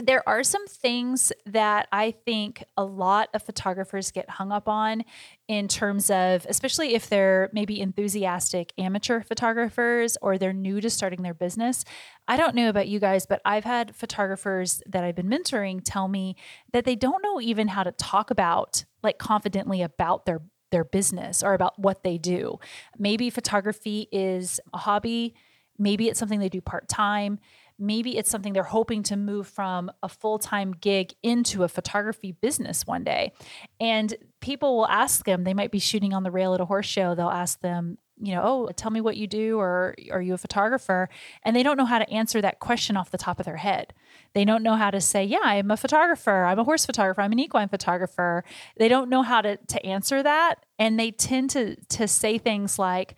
there 0.00 0.26
are 0.26 0.42
some 0.42 0.66
things 0.66 1.32
that 1.44 1.86
I 1.92 2.12
think 2.12 2.64
a 2.78 2.84
lot 2.84 3.28
of 3.34 3.42
photographers 3.42 4.10
get 4.10 4.30
hung 4.30 4.50
up 4.50 4.66
on 4.66 5.04
in 5.48 5.68
terms 5.68 6.08
of, 6.08 6.46
especially 6.48 6.94
if 6.94 7.10
they're 7.10 7.50
maybe 7.52 7.78
enthusiastic 7.80 8.72
amateur 8.78 9.22
photographers 9.22 10.16
or 10.22 10.38
they're 10.38 10.54
new 10.54 10.80
to 10.80 10.88
starting 10.88 11.22
their 11.22 11.34
business. 11.34 11.84
I 12.26 12.38
don't 12.38 12.54
know 12.54 12.70
about 12.70 12.88
you 12.88 13.00
guys, 13.00 13.26
but 13.26 13.42
I've 13.44 13.64
had 13.64 13.94
photographers 13.94 14.82
that 14.86 15.04
I've 15.04 15.16
been 15.16 15.28
mentoring 15.28 15.82
tell 15.84 16.08
me 16.08 16.36
that 16.72 16.86
they 16.86 16.96
don't 16.96 17.22
know 17.22 17.38
even 17.38 17.68
how 17.68 17.82
to 17.82 17.92
talk 17.92 18.30
about, 18.30 18.86
like 19.02 19.18
confidently 19.18 19.82
about 19.82 20.24
their 20.24 20.40
their 20.72 20.84
business 20.84 21.42
or 21.42 21.54
about 21.54 21.78
what 21.78 22.02
they 22.02 22.18
do. 22.18 22.58
Maybe 22.98 23.30
photography 23.30 24.08
is 24.10 24.58
a 24.74 24.78
hobby, 24.78 25.34
maybe 25.78 26.08
it's 26.08 26.18
something 26.18 26.40
they 26.40 26.48
do 26.48 26.60
part-time 26.60 27.38
maybe 27.82 28.16
it's 28.16 28.30
something 28.30 28.52
they're 28.52 28.62
hoping 28.62 29.02
to 29.02 29.16
move 29.16 29.46
from 29.46 29.90
a 30.02 30.08
full 30.08 30.38
time 30.38 30.72
gig 30.72 31.14
into 31.22 31.64
a 31.64 31.68
photography 31.68 32.32
business 32.32 32.86
one 32.86 33.04
day. 33.04 33.32
And 33.80 34.14
people 34.40 34.76
will 34.76 34.86
ask 34.86 35.24
them, 35.24 35.44
they 35.44 35.54
might 35.54 35.72
be 35.72 35.80
shooting 35.80 36.14
on 36.14 36.22
the 36.22 36.30
rail 36.30 36.54
at 36.54 36.60
a 36.60 36.64
horse 36.64 36.86
show. 36.86 37.14
They'll 37.14 37.28
ask 37.28 37.60
them, 37.60 37.98
you 38.20 38.34
know, 38.34 38.42
oh, 38.44 38.70
tell 38.76 38.90
me 38.90 39.00
what 39.00 39.16
you 39.16 39.26
do, 39.26 39.58
or 39.58 39.94
are 40.10 40.22
you 40.22 40.34
a 40.34 40.38
photographer? 40.38 41.08
And 41.42 41.56
they 41.56 41.62
don't 41.62 41.76
know 41.76 41.84
how 41.84 41.98
to 41.98 42.10
answer 42.10 42.40
that 42.40 42.60
question 42.60 42.96
off 42.96 43.10
the 43.10 43.18
top 43.18 43.40
of 43.40 43.46
their 43.46 43.56
head. 43.56 43.94
They 44.34 44.44
don't 44.44 44.62
know 44.62 44.76
how 44.76 44.90
to 44.90 45.00
say, 45.00 45.24
yeah, 45.24 45.40
I'm 45.42 45.70
a 45.70 45.76
photographer, 45.76 46.44
I'm 46.44 46.58
a 46.58 46.64
horse 46.64 46.86
photographer, 46.86 47.20
I'm 47.20 47.32
an 47.32 47.38
equine 47.38 47.68
photographer. 47.68 48.44
They 48.76 48.88
don't 48.88 49.10
know 49.10 49.22
how 49.22 49.40
to 49.40 49.56
to 49.56 49.86
answer 49.86 50.22
that, 50.22 50.56
and 50.78 50.98
they 50.98 51.10
tend 51.10 51.50
to 51.50 51.76
to 51.76 52.08
say 52.08 52.38
things 52.38 52.78
like, 52.78 53.16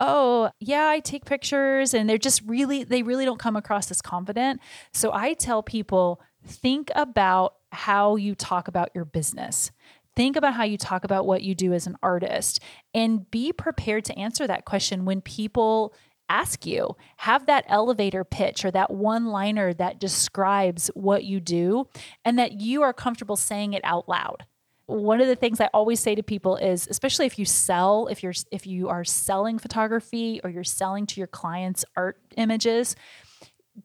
oh, 0.00 0.50
yeah, 0.60 0.88
I 0.88 1.00
take 1.00 1.24
pictures. 1.24 1.94
And 1.94 2.08
they're 2.08 2.18
just 2.18 2.42
really, 2.42 2.84
they 2.84 3.02
really 3.02 3.24
don't 3.24 3.38
come 3.38 3.56
across 3.56 3.90
as 3.90 4.02
confident. 4.02 4.60
So 4.92 5.12
I 5.12 5.34
tell 5.34 5.62
people 5.62 6.20
think 6.44 6.90
about 6.94 7.54
how 7.72 8.16
you 8.16 8.34
talk 8.34 8.68
about 8.68 8.90
your 8.94 9.04
business. 9.04 9.70
Think 10.16 10.36
about 10.36 10.54
how 10.54 10.64
you 10.64 10.78
talk 10.78 11.04
about 11.04 11.26
what 11.26 11.42
you 11.42 11.54
do 11.54 11.72
as 11.72 11.86
an 11.86 11.96
artist 12.02 12.60
and 12.94 13.30
be 13.30 13.52
prepared 13.52 14.04
to 14.06 14.18
answer 14.18 14.46
that 14.46 14.64
question 14.64 15.04
when 15.04 15.20
people 15.20 15.94
ask 16.28 16.66
you. 16.66 16.96
Have 17.18 17.46
that 17.46 17.66
elevator 17.68 18.24
pitch 18.24 18.64
or 18.64 18.70
that 18.72 18.90
one 18.90 19.26
liner 19.26 19.72
that 19.74 20.00
describes 20.00 20.88
what 20.94 21.24
you 21.24 21.38
do 21.38 21.86
and 22.24 22.38
that 22.38 22.60
you 22.60 22.82
are 22.82 22.92
comfortable 22.92 23.36
saying 23.36 23.74
it 23.74 23.82
out 23.84 24.08
loud 24.08 24.46
one 24.86 25.20
of 25.20 25.26
the 25.26 25.36
things 25.36 25.60
I 25.60 25.68
always 25.74 25.98
say 26.00 26.14
to 26.14 26.22
people 26.22 26.56
is 26.56 26.86
especially 26.88 27.26
if 27.26 27.38
you 27.38 27.44
sell 27.44 28.06
if 28.06 28.22
you're 28.22 28.34
if 28.52 28.66
you 28.66 28.88
are 28.88 29.04
selling 29.04 29.58
photography 29.58 30.40
or 30.42 30.50
you're 30.50 30.64
selling 30.64 31.06
to 31.06 31.20
your 31.20 31.26
clients 31.26 31.84
art 31.96 32.18
images 32.36 32.94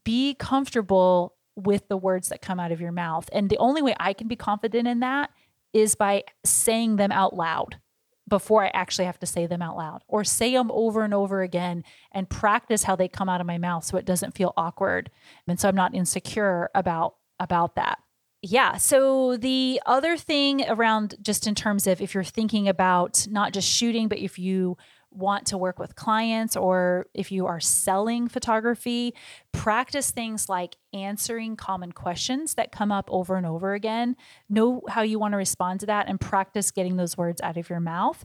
be 0.04 0.36
comfortable 0.36 1.36
with 1.56 1.88
the 1.88 1.98
words 1.98 2.30
that 2.30 2.42
come 2.42 2.60
out 2.60 2.72
of 2.72 2.80
your 2.80 2.92
mouth 2.92 3.28
and 3.34 3.50
the 3.50 3.58
only 3.58 3.82
way 3.82 3.96
I 4.00 4.14
can 4.14 4.28
be 4.28 4.36
confident 4.36 4.88
in 4.88 5.00
that 5.00 5.32
is 5.74 5.96
by 5.96 6.24
saying 6.44 6.98
them 6.98 7.12
out 7.12 7.36
loud 7.36 7.80
before 8.28 8.64
I 8.64 8.72
actually 8.74 9.06
have 9.06 9.20
to 9.20 9.26
say 9.26 9.46
them 9.46 9.62
out 9.62 9.76
loud 9.76 10.04
or 10.08 10.24
say 10.24 10.54
them 10.54 10.72
over 10.72 11.04
and 11.04 11.14
over 11.14 11.42
again 11.42 11.84
and 12.12 12.30
practice 12.30 12.84
how 12.84 12.96
they 12.96 13.08
come 13.08 13.28
out 13.28 13.42
of 13.42 13.48
my 13.48 13.58
mouth 13.58 13.84
so 13.84 13.98
it 13.98 14.06
doesn't 14.06 14.36
feel 14.36 14.54
awkward 14.56 15.10
and 15.48 15.60
so 15.60 15.68
I'm 15.68 15.76
not 15.76 15.94
insecure 15.94 16.70
about 16.74 17.16
about 17.40 17.76
that 17.76 18.00
yeah. 18.42 18.78
So 18.78 19.38
the 19.38 19.80
other 19.86 20.18
thing 20.18 20.64
around 20.68 21.16
just 21.22 21.46
in 21.46 21.54
terms 21.54 21.86
of 21.86 22.02
if 22.02 22.14
you're 22.16 22.24
thinking 22.24 22.68
about 22.68 23.28
not 23.30 23.54
just 23.54 23.70
shooting, 23.70 24.08
but 24.08 24.18
if 24.18 24.40
you 24.40 24.78
want 25.12 25.46
to 25.48 25.58
work 25.58 25.78
with 25.78 25.96
clients 25.96 26.56
or 26.56 27.08
if 27.14 27.32
you 27.32 27.46
are 27.46 27.60
selling 27.60 28.28
photography, 28.28 29.14
practice 29.52 30.12
things 30.12 30.50
like 30.50 30.78
answering 30.94 31.56
common 31.56 31.92
questions 31.92 32.56
that 32.56 32.72
come 32.72 32.92
up 32.92 33.10
over 33.12 33.36
and 33.36 33.46
over 33.46 33.74
again. 33.74 34.16
Know 34.50 34.82
how 34.90 35.02
you 35.02 35.20
want 35.20 35.34
to 35.34 35.38
respond 35.38 35.82
to 35.82 35.86
that 35.88 36.08
and 36.08 36.20
practice 36.20 36.72
getting 36.72 36.98
those 36.98 37.18
words 37.18 37.42
out 37.42 37.58
of 37.58 37.70
your 37.70 37.80
mouth. 37.80 38.24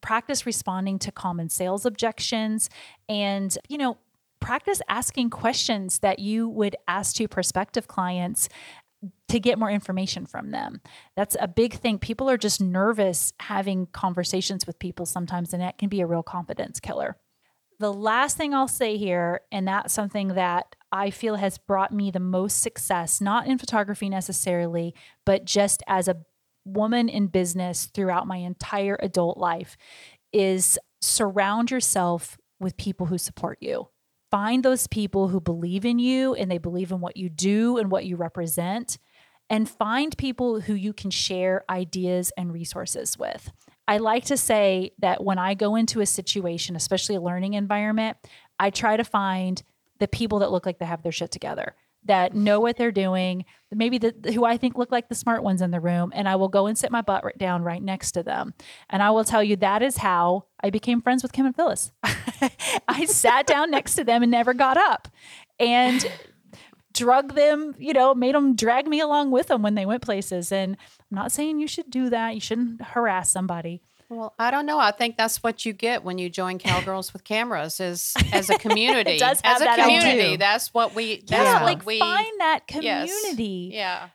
Practice 0.00 0.46
responding 0.46 0.98
to 1.00 1.12
common 1.12 1.48
sales 1.48 1.84
objections 1.84 2.70
and, 3.08 3.56
you 3.68 3.78
know, 3.78 3.98
practice 4.40 4.80
asking 4.88 5.30
questions 5.30 5.98
that 5.98 6.20
you 6.20 6.48
would 6.48 6.76
ask 6.86 7.16
to 7.16 7.26
prospective 7.26 7.88
clients 7.88 8.48
to 9.28 9.38
get 9.38 9.58
more 9.58 9.70
information 9.70 10.26
from 10.26 10.50
them. 10.50 10.80
That's 11.16 11.36
a 11.38 11.48
big 11.48 11.74
thing. 11.74 11.98
People 11.98 12.28
are 12.28 12.36
just 12.36 12.60
nervous 12.60 13.32
having 13.40 13.86
conversations 13.86 14.66
with 14.66 14.78
people 14.78 15.06
sometimes, 15.06 15.52
and 15.52 15.62
that 15.62 15.78
can 15.78 15.88
be 15.88 16.00
a 16.00 16.06
real 16.06 16.22
confidence 16.22 16.80
killer. 16.80 17.16
The 17.78 17.92
last 17.92 18.36
thing 18.36 18.54
I'll 18.54 18.66
say 18.66 18.96
here, 18.96 19.42
and 19.52 19.68
that's 19.68 19.94
something 19.94 20.28
that 20.28 20.74
I 20.90 21.10
feel 21.10 21.36
has 21.36 21.58
brought 21.58 21.92
me 21.92 22.10
the 22.10 22.18
most 22.18 22.60
success, 22.60 23.20
not 23.20 23.46
in 23.46 23.58
photography 23.58 24.08
necessarily, 24.08 24.94
but 25.24 25.44
just 25.44 25.82
as 25.86 26.08
a 26.08 26.16
woman 26.64 27.08
in 27.08 27.28
business 27.28 27.86
throughout 27.86 28.26
my 28.26 28.38
entire 28.38 28.98
adult 29.00 29.38
life, 29.38 29.76
is 30.32 30.78
surround 31.00 31.70
yourself 31.70 32.36
with 32.58 32.76
people 32.76 33.06
who 33.06 33.18
support 33.18 33.58
you 33.60 33.88
find 34.30 34.64
those 34.64 34.86
people 34.86 35.28
who 35.28 35.40
believe 35.40 35.84
in 35.84 35.98
you 35.98 36.34
and 36.34 36.50
they 36.50 36.58
believe 36.58 36.92
in 36.92 37.00
what 37.00 37.16
you 37.16 37.28
do 37.28 37.78
and 37.78 37.90
what 37.90 38.04
you 38.04 38.16
represent 38.16 38.98
and 39.50 39.68
find 39.68 40.16
people 40.18 40.60
who 40.60 40.74
you 40.74 40.92
can 40.92 41.10
share 41.10 41.64
ideas 41.70 42.32
and 42.36 42.52
resources 42.52 43.16
with. 43.18 43.50
I 43.86 43.96
like 43.96 44.26
to 44.26 44.36
say 44.36 44.92
that 44.98 45.24
when 45.24 45.38
I 45.38 45.54
go 45.54 45.74
into 45.74 46.00
a 46.00 46.06
situation, 46.06 46.76
especially 46.76 47.14
a 47.14 47.20
learning 47.20 47.54
environment, 47.54 48.18
I 48.60 48.68
try 48.68 48.98
to 48.98 49.04
find 49.04 49.62
the 49.98 50.08
people 50.08 50.40
that 50.40 50.52
look 50.52 50.66
like 50.66 50.78
they 50.78 50.84
have 50.84 51.02
their 51.02 51.12
shit 51.12 51.30
together 51.30 51.74
that 52.04 52.34
know 52.34 52.60
what 52.60 52.76
they're 52.76 52.92
doing, 52.92 53.44
maybe 53.70 53.98
the, 53.98 54.14
who 54.32 54.44
I 54.44 54.56
think 54.56 54.78
look 54.78 54.90
like 54.90 55.08
the 55.08 55.14
smart 55.14 55.42
ones 55.42 55.60
in 55.60 55.70
the 55.70 55.80
room, 55.80 56.12
and 56.14 56.28
I 56.28 56.36
will 56.36 56.48
go 56.48 56.66
and 56.66 56.76
sit 56.76 56.90
my 56.90 57.02
butt 57.02 57.24
right 57.24 57.36
down 57.36 57.62
right 57.62 57.82
next 57.82 58.12
to 58.12 58.22
them. 58.22 58.54
And 58.88 59.02
I 59.02 59.10
will 59.10 59.24
tell 59.24 59.42
you 59.42 59.56
that 59.56 59.82
is 59.82 59.98
how 59.98 60.44
I 60.62 60.70
became 60.70 61.02
friends 61.02 61.22
with 61.22 61.32
Kim 61.32 61.46
and 61.46 61.54
Phyllis. 61.56 61.92
I 62.88 63.04
sat 63.06 63.46
down 63.46 63.70
next 63.70 63.94
to 63.96 64.04
them 64.04 64.22
and 64.22 64.30
never 64.30 64.54
got 64.54 64.76
up. 64.76 65.08
And 65.60 66.06
drug 66.94 67.34
them, 67.34 67.74
you 67.78 67.92
know, 67.92 68.14
made 68.14 68.34
them 68.34 68.56
drag 68.56 68.88
me 68.88 69.00
along 69.00 69.30
with 69.30 69.46
them 69.48 69.62
when 69.62 69.74
they 69.74 69.86
went 69.86 70.02
places. 70.02 70.50
And 70.50 70.76
I'm 71.10 71.16
not 71.16 71.32
saying 71.32 71.60
you 71.60 71.68
should 71.68 71.90
do 71.90 72.10
that. 72.10 72.34
You 72.34 72.40
shouldn't 72.40 72.82
harass 72.82 73.30
somebody. 73.30 73.82
Well, 74.10 74.34
I 74.38 74.50
don't 74.50 74.64
know. 74.64 74.78
I 74.78 74.90
think 74.90 75.18
that's 75.18 75.42
what 75.42 75.66
you 75.66 75.74
get 75.74 76.02
when 76.02 76.16
you 76.16 76.30
join 76.30 76.58
Cowgirls 76.58 77.12
with 77.12 77.24
Cameras 77.24 77.78
is 77.78 78.14
as 78.32 78.48
a 78.48 78.58
community. 78.58 79.12
it 79.12 79.18
does 79.18 79.40
have 79.42 79.56
as 79.56 79.62
a 79.62 79.64
that 79.64 79.78
community. 79.78 80.36
That's 80.36 80.72
what 80.72 80.94
we 80.94 81.16
that's 81.16 81.30
yeah, 81.30 81.54
what 81.54 81.62
like 81.64 81.86
we 81.86 81.98
find 81.98 82.40
that 82.40 82.62
Yes. 82.80 83.10
community. 83.10 83.70
Yeah. 83.74 84.08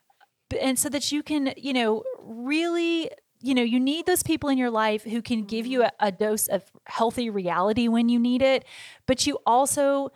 and 0.60 0.80
so 0.80 0.90
that 0.90 1.12
you 1.12 1.22
can 1.22 1.54
you 1.58 1.74
know 1.74 2.04
really 2.24 3.12
you 3.42 3.54
know 3.54 3.62
you 3.62 3.80
need 3.80 4.06
those 4.06 4.24
people 4.24 4.50
in 4.50 4.58
your 4.58 4.72
life 4.72 5.04
who 5.04 5.22
can 5.22 5.44
give 5.44 5.68
you 5.68 5.80
mm-hmm. 5.80 6.06
a, 6.06 6.08
a 6.08 6.12
dose 6.12 6.48
of 6.48 6.64
healthy 6.86 7.30
reality 7.30 7.88
when 7.88 8.08
you 8.08 8.20
need 8.20 8.42
it 8.42 8.64
but 9.06 9.26
you 9.26 9.40
also 9.46 10.12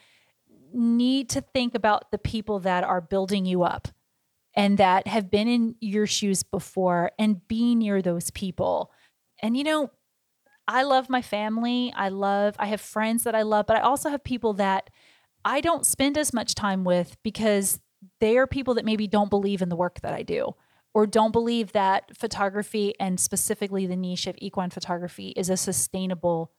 need 0.74 1.28
to 1.30 1.42
think 1.42 1.76
about 1.76 2.12
the 2.12 2.18
people 2.18 2.60
that 2.60 2.84
are 2.84 3.02
building 3.02 3.46
you 3.46 3.64
up 3.64 3.88
and 4.56 4.78
that 4.78 5.08
have 5.08 5.30
been 5.30 5.48
in 5.48 5.76
your 5.80 6.08
shoes 6.08 6.44
before 6.44 7.12
and 7.18 7.48
be 7.48 7.76
near 7.76 8.02
those 8.02 8.32
people 8.32 8.92
and 9.42 9.58
you 9.58 9.64
know 9.64 9.90
i 10.68 10.84
love 10.84 11.10
my 11.10 11.22
family 11.22 11.94
i 11.96 12.10
love 12.10 12.56
i 12.60 12.66
have 12.68 12.82
friends 12.82 13.24
that 13.24 13.36
i 13.36 13.42
love 13.42 13.66
but 13.68 13.78
i 13.78 13.82
also 13.82 14.10
have 14.10 14.24
people 14.24 14.54
that 14.54 14.90
i 15.46 15.62
don't 15.62 15.86
spend 15.86 16.18
as 16.18 16.34
much 16.34 16.56
time 16.56 16.84
with 16.84 17.18
because 17.24 17.80
they 18.20 18.38
are 18.38 18.48
people 18.48 18.74
that 18.76 18.86
maybe 18.86 19.08
don't 19.08 19.30
believe 19.30 19.62
in 19.62 19.70
the 19.70 19.76
work 19.76 20.02
that 20.02 20.14
I 20.14 20.24
do 20.24 20.56
or 20.94 21.06
don't 21.06 21.32
believe 21.32 21.74
that 21.74 22.16
photography 22.18 22.94
and 23.00 23.20
specifically 23.20 23.86
the 23.86 23.96
niche 23.96 24.28
of 24.28 24.36
equine 24.40 24.70
photography 24.70 25.30
is 25.36 25.50
a 25.50 25.58
sustainable 25.58 26.52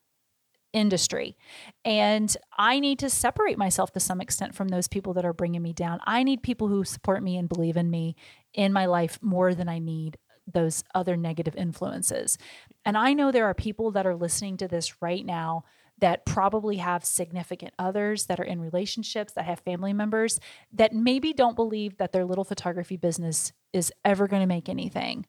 industry. 0.71 1.35
And 1.83 2.35
I 2.57 2.79
need 2.79 2.99
to 2.99 3.09
separate 3.09 3.57
myself 3.57 3.91
to 3.93 3.99
some 3.99 4.21
extent 4.21 4.53
from 4.53 4.67
those 4.67 4.87
people 4.87 5.13
that 5.15 5.25
are 5.25 5.33
bringing 5.33 5.63
me 5.63 5.73
down. 5.73 5.99
I 6.05 6.23
need 6.23 6.43
people 6.43 6.67
who 6.67 6.83
support 6.83 7.23
me 7.23 7.37
and 7.37 7.49
believe 7.49 7.75
in 7.75 7.89
me 7.89 8.15
in 8.53 8.71
my 8.71 8.85
life 8.85 9.17
more 9.21 9.55
than 9.55 9.67
I 9.67 9.79
need 9.79 10.17
those 10.53 10.83
other 10.93 11.15
negative 11.17 11.55
influences. 11.55 12.37
And 12.85 12.97
I 12.97 13.13
know 13.13 13.31
there 13.31 13.45
are 13.45 13.53
people 13.53 13.91
that 13.91 14.07
are 14.07 14.15
listening 14.15 14.57
to 14.57 14.67
this 14.67 15.01
right 15.01 15.25
now 15.25 15.63
that 15.99 16.25
probably 16.25 16.77
have 16.77 17.03
significant 17.03 17.73
others 17.77 18.25
that 18.27 18.39
are 18.39 18.45
in 18.45 18.61
relationships 18.61 19.33
that 19.33 19.45
have 19.45 19.59
family 19.59 19.93
members 19.93 20.39
that 20.71 20.93
maybe 20.93 21.33
don't 21.33 21.55
believe 21.55 21.97
that 21.97 22.11
their 22.11 22.25
little 22.25 22.43
photography 22.43 22.97
business 22.97 23.51
is 23.73 23.91
ever 24.05 24.27
going 24.27 24.41
to 24.41 24.47
make 24.47 24.69
anything 24.69 25.25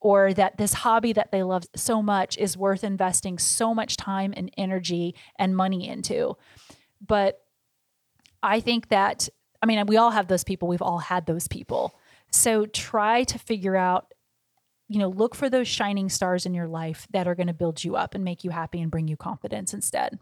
or 0.00 0.34
that 0.34 0.58
this 0.58 0.74
hobby 0.74 1.12
that 1.12 1.30
they 1.30 1.42
love 1.42 1.64
so 1.76 2.02
much 2.02 2.36
is 2.36 2.56
worth 2.56 2.82
investing 2.82 3.38
so 3.38 3.72
much 3.72 3.96
time 3.96 4.34
and 4.36 4.50
energy 4.58 5.14
and 5.36 5.56
money 5.56 5.88
into. 5.88 6.36
But 7.06 7.38
i 8.44 8.58
think 8.58 8.88
that 8.88 9.28
i 9.62 9.66
mean 9.66 9.86
we 9.86 9.96
all 9.96 10.10
have 10.10 10.26
those 10.26 10.44
people. 10.44 10.68
We've 10.68 10.82
all 10.82 10.98
had 10.98 11.26
those 11.26 11.48
people. 11.48 11.96
So 12.30 12.66
try 12.66 13.24
to 13.24 13.38
figure 13.38 13.76
out 13.76 14.12
you 14.92 14.98
know, 14.98 15.08
look 15.08 15.34
for 15.34 15.48
those 15.48 15.66
shining 15.66 16.10
stars 16.10 16.44
in 16.44 16.52
your 16.52 16.68
life 16.68 17.08
that 17.12 17.26
are 17.26 17.34
going 17.34 17.46
to 17.46 17.54
build 17.54 17.82
you 17.82 17.96
up 17.96 18.14
and 18.14 18.22
make 18.22 18.44
you 18.44 18.50
happy 18.50 18.78
and 18.78 18.90
bring 18.90 19.08
you 19.08 19.16
confidence 19.16 19.72
instead. 19.72 20.18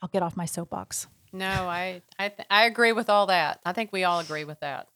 I'll 0.00 0.08
get 0.08 0.22
off 0.22 0.38
my 0.38 0.46
soapbox. 0.46 1.06
No, 1.34 1.46
I 1.46 2.00
I, 2.18 2.28
th- 2.30 2.48
I 2.48 2.64
agree 2.64 2.92
with 2.92 3.10
all 3.10 3.26
that. 3.26 3.60
I 3.62 3.74
think 3.74 3.92
we 3.92 4.04
all 4.04 4.20
agree 4.20 4.44
with 4.44 4.60
that. 4.60 4.88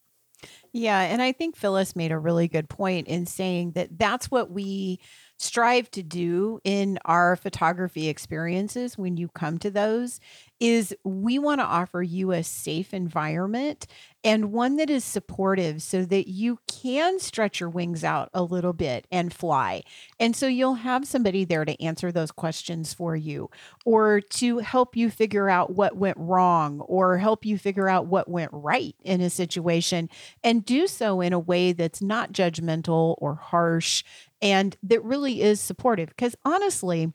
Yeah, 0.73 1.01
and 1.01 1.21
I 1.21 1.33
think 1.33 1.55
Phyllis 1.55 1.97
made 1.97 2.13
a 2.13 2.19
really 2.19 2.49
good 2.49 2.71
point 2.71 3.09
in 3.09 3.27
saying 3.27 3.73
that 3.73 3.99
that's 3.99 4.31
what 4.31 4.51
we 4.51 5.01
strive 5.39 5.91
to 5.91 6.03
do 6.03 6.61
in 6.65 6.99
our 7.05 7.37
photography 7.37 8.09
experiences 8.09 8.97
when 8.97 9.19
you 9.19 9.29
come 9.29 9.59
to 9.59 9.71
those 9.71 10.19
is 10.61 10.95
we 11.05 11.39
want 11.39 11.61
to 11.61 11.65
offer 11.65 12.03
you 12.03 12.33
a 12.33 12.43
safe 12.43 12.93
environment 12.93 13.87
and 14.25 14.53
one 14.53 14.77
that 14.77 14.91
is 14.91 15.05
supportive 15.05 15.81
so 15.81 16.05
that 16.05 16.29
you 16.29 16.59
can 16.67 17.21
stretch 17.21 17.61
your 17.61 17.69
wings 17.69 18.03
out 18.03 18.29
a 18.35 18.43
little 18.43 18.73
bit 18.73 19.07
and 19.13 19.33
fly. 19.33 19.83
And 20.19 20.35
so 20.35 20.49
you'll 20.49 20.75
have 20.75 21.07
somebody 21.07 21.45
there 21.45 21.65
to 21.65 21.81
answer 21.81 22.11
those 22.11 22.33
questions 22.33 22.93
for 22.93 23.15
you 23.15 23.49
or 23.85 24.21
to 24.21 24.59
help 24.59 24.97
you 24.97 25.11
figure 25.11 25.49
out 25.49 25.75
what 25.75 25.97
went 25.97 26.17
wrong 26.19 26.81
or 26.81 27.19
help 27.19 27.45
you 27.45 27.59
figure 27.59 27.89
out 27.89 28.07
what 28.07 28.29
went 28.29 28.51
right 28.53 28.97
in 29.03 29.21
a 29.21 29.31
situation 29.31 30.11
and 30.43 30.65
do 30.65 30.89
so 30.89 31.21
in 31.21 31.33
a 31.33 31.39
way 31.39 31.73
that's 31.73 32.03
not 32.03 32.33
judgmental 32.33 33.15
or 33.19 33.37
harsh 33.37 34.03
and 34.41 34.77
that 34.83 35.03
really 35.05 35.43
is 35.43 35.61
supportive. 35.61 36.09
Because 36.09 36.37
honestly, 36.45 37.13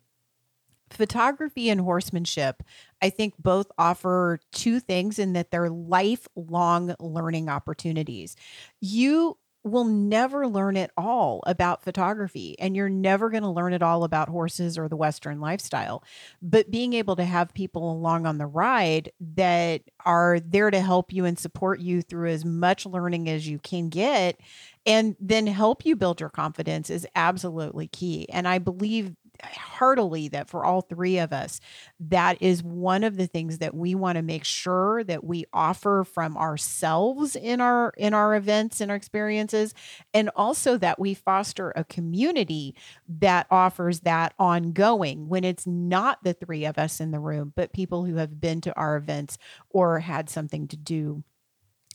photography 0.94 1.70
and 1.70 1.82
horsemanship, 1.82 2.64
I 3.02 3.10
think 3.10 3.34
both 3.38 3.68
offer 3.78 4.40
two 4.52 4.80
things 4.80 5.20
in 5.20 5.34
that 5.34 5.52
they're 5.52 5.70
lifelong 5.70 6.96
learning 7.00 7.50
opportunities. 7.50 8.36
You 8.80 9.38
will 9.64 9.86
never 9.86 10.48
learn 10.48 10.76
it 10.76 10.92
all 10.98 11.42
about 11.48 11.84
photography 11.84 12.58
and 12.60 12.76
you're 12.76 12.90
never 12.90 13.30
going 13.30 13.44
to 13.44 13.50
learn 13.50 13.74
it 13.74 13.82
all 13.82 14.04
about 14.04 14.28
horses 14.28 14.78
or 14.78 14.90
the 14.90 14.96
western 14.96 15.40
lifestyle 15.40 16.04
but 16.42 16.70
being 16.70 16.94
able 16.94 17.16
to 17.16 17.24
have 17.24 17.54
people 17.54 17.92
along 17.92 18.26
on 18.26 18.38
the 18.38 18.46
ride 18.46 19.12
that 19.22 19.82
are 20.06 20.40
there 20.42 20.70
to 20.70 20.82
help 20.82 21.14
you 21.14 21.24
and 21.24 21.40
support 21.40 21.80
you 21.80 22.02
through 22.02 22.30
as 22.30 22.44
much 22.44 22.86
learning 22.86 23.30
as 23.30 23.48
you 23.48 23.58
can 23.58 23.88
get 23.88 24.38
and 24.86 25.16
then 25.20 25.48
help 25.48 25.86
you 25.86 25.96
build 25.96 26.20
your 26.20 26.30
confidence 26.30 26.90
is 26.90 27.08
absolutely 27.16 27.88
key 27.88 28.28
and 28.30 28.48
i 28.48 28.58
believe 28.58 29.16
heartily 29.42 30.28
that 30.30 30.50
for 30.50 30.64
all 30.64 30.82
three 30.82 31.18
of 31.18 31.34
us, 31.34 31.60
that 32.00 32.42
is 32.42 32.64
one 32.64 33.04
of 33.04 33.18
the 33.18 33.28
things 33.28 33.58
that 33.58 33.74
we 33.74 33.96
want 33.96 34.16
to 34.18 34.22
make 34.22 34.44
sure 34.44 35.04
that 35.04 35.24
we 35.24 35.46
offer 35.54 36.04
from 36.04 36.38
ourselves 36.38 37.36
in 37.36 37.60
our 37.60 37.94
in 37.98 38.14
our 38.14 38.36
events 38.36 38.80
and 38.80 38.92
our 38.92 38.98
experiences, 38.98 39.74
and 40.14 40.30
also 40.36 40.78
that 40.78 41.00
we 41.00 41.14
foster 41.14 41.72
a 41.76 41.84
community 41.84 42.76
that 43.08 43.48
offers 43.50 44.02
that 44.02 44.34
ongoing 44.38 45.28
when 45.28 45.44
it's 45.44 45.66
not 45.68 46.24
the 46.24 46.34
three 46.34 46.66
of 46.66 46.78
us 46.78 47.00
in 47.00 47.12
the 47.12 47.20
room, 47.20 47.54
but 47.56 47.74
people 47.74 48.06
who 48.06 48.16
have 48.16 48.40
been 48.40 48.62
to 48.62 48.76
our 48.76 48.96
events 48.96 49.38
or 49.70 50.00
had 50.00 50.30
something 50.30 50.68
to 50.68 50.78
do 50.78 51.24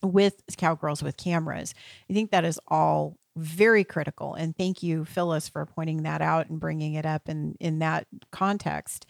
with 0.02 0.42
cowgirls 0.56 1.02
with 1.02 1.16
cameras. 1.16 1.74
I 2.08 2.12
think 2.12 2.30
that 2.30 2.44
is 2.44 2.60
all 2.68 3.16
very 3.38 3.84
critical. 3.84 4.34
And 4.34 4.56
thank 4.56 4.82
you, 4.82 5.04
Phyllis, 5.04 5.48
for 5.48 5.64
pointing 5.66 6.02
that 6.02 6.20
out 6.20 6.48
and 6.48 6.60
bringing 6.60 6.94
it 6.94 7.06
up 7.06 7.28
in, 7.28 7.56
in 7.60 7.78
that 7.80 8.06
context. 8.30 9.06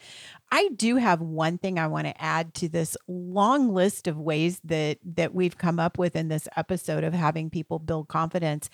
I 0.50 0.68
do 0.74 0.96
have 0.96 1.20
one 1.20 1.58
thing 1.58 1.78
I 1.78 1.88
want 1.88 2.06
to 2.06 2.22
add 2.22 2.54
to 2.54 2.68
this 2.68 2.96
long 3.06 3.74
list 3.74 4.06
of 4.06 4.18
ways 4.18 4.60
that 4.64 4.98
that 5.16 5.34
we've 5.34 5.58
come 5.58 5.78
up 5.78 5.98
with 5.98 6.16
in 6.16 6.28
this 6.28 6.48
episode 6.56 7.04
of 7.04 7.12
having 7.12 7.50
people 7.50 7.78
build 7.78 8.08
confidence. 8.08 8.70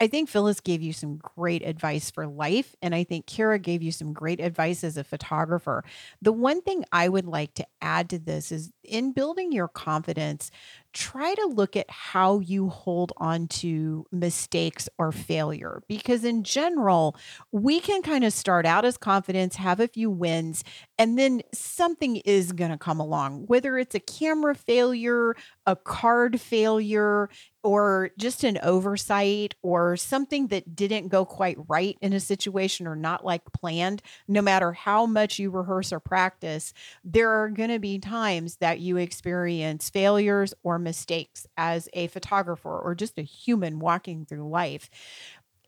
I 0.00 0.06
think 0.06 0.28
Phyllis 0.28 0.60
gave 0.60 0.80
you 0.80 0.92
some 0.92 1.16
great 1.16 1.62
advice 1.62 2.10
for 2.10 2.26
life 2.26 2.74
and 2.80 2.94
I 2.94 3.04
think 3.04 3.26
Cara 3.26 3.58
gave 3.58 3.82
you 3.82 3.92
some 3.92 4.12
great 4.12 4.40
advice 4.40 4.82
as 4.82 4.96
a 4.96 5.04
photographer. 5.04 5.84
The 6.22 6.32
one 6.32 6.62
thing 6.62 6.84
I 6.92 7.08
would 7.08 7.26
like 7.26 7.54
to 7.54 7.66
add 7.82 8.08
to 8.10 8.18
this 8.18 8.50
is 8.50 8.72
in 8.82 9.12
building 9.12 9.52
your 9.52 9.68
confidence, 9.68 10.50
try 10.94 11.34
to 11.34 11.46
look 11.46 11.76
at 11.76 11.90
how 11.90 12.40
you 12.40 12.68
hold 12.68 13.12
on 13.18 13.46
to 13.48 14.06
mistakes 14.10 14.88
or 14.98 15.12
failure 15.12 15.82
because 15.88 16.24
in 16.24 16.42
general, 16.42 17.14
we 17.52 17.80
can 17.80 18.00
kind 18.02 18.24
of 18.24 18.32
start 18.32 18.64
out 18.64 18.84
as 18.84 18.96
confidence, 18.96 19.56
have 19.56 19.80
a 19.80 19.88
few 19.88 20.10
wins 20.10 20.64
and 20.98 21.18
then 21.18 21.42
something 21.54 22.16
is 22.16 22.52
going 22.52 22.70
to 22.72 22.78
come 22.78 22.98
along, 22.98 23.44
whether 23.46 23.78
it's 23.78 23.94
a 23.94 24.00
camera 24.00 24.54
failure, 24.54 25.36
a 25.66 25.76
card 25.76 26.40
failure, 26.40 27.28
or 27.62 28.10
just 28.18 28.44
an 28.44 28.58
oversight 28.62 29.54
or 29.62 29.96
something 29.96 30.46
that 30.48 30.74
didn't 30.74 31.08
go 31.08 31.24
quite 31.24 31.56
right 31.68 31.96
in 32.00 32.12
a 32.12 32.20
situation 32.20 32.86
or 32.86 32.96
not 32.96 33.24
like 33.24 33.42
planned. 33.52 34.00
No 34.26 34.40
matter 34.42 34.72
how 34.72 35.06
much 35.06 35.38
you 35.38 35.50
rehearse 35.50 35.92
or 35.92 36.00
practice, 36.00 36.72
there 37.04 37.30
are 37.30 37.48
going 37.48 37.70
to 37.70 37.78
be 37.78 37.98
times 37.98 38.56
that 38.56 38.80
you 38.80 38.96
experience 38.96 39.90
failures 39.90 40.54
or 40.62 40.78
mistakes 40.78 41.46
as 41.56 41.88
a 41.92 42.06
photographer 42.08 42.78
or 42.78 42.94
just 42.94 43.18
a 43.18 43.22
human 43.22 43.78
walking 43.80 44.24
through 44.24 44.48
life. 44.48 44.88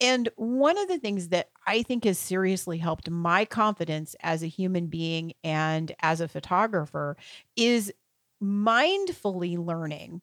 And 0.01 0.29
one 0.37 0.79
of 0.79 0.89
the 0.89 0.99
things 0.99 1.29
that 1.29 1.51
I 1.67 1.83
think 1.83 2.05
has 2.05 2.19
seriously 2.19 2.79
helped 2.79 3.11
my 3.11 3.45
confidence 3.45 4.17
as 4.21 4.43
a 4.43 4.49
human 4.49 4.87
being 4.87 5.35
and 5.45 5.95
as 6.01 6.21
a 6.21 6.29
photographer 6.29 7.17
is 7.57 7.93
mindfully 8.43 9.59
learning 9.59 10.23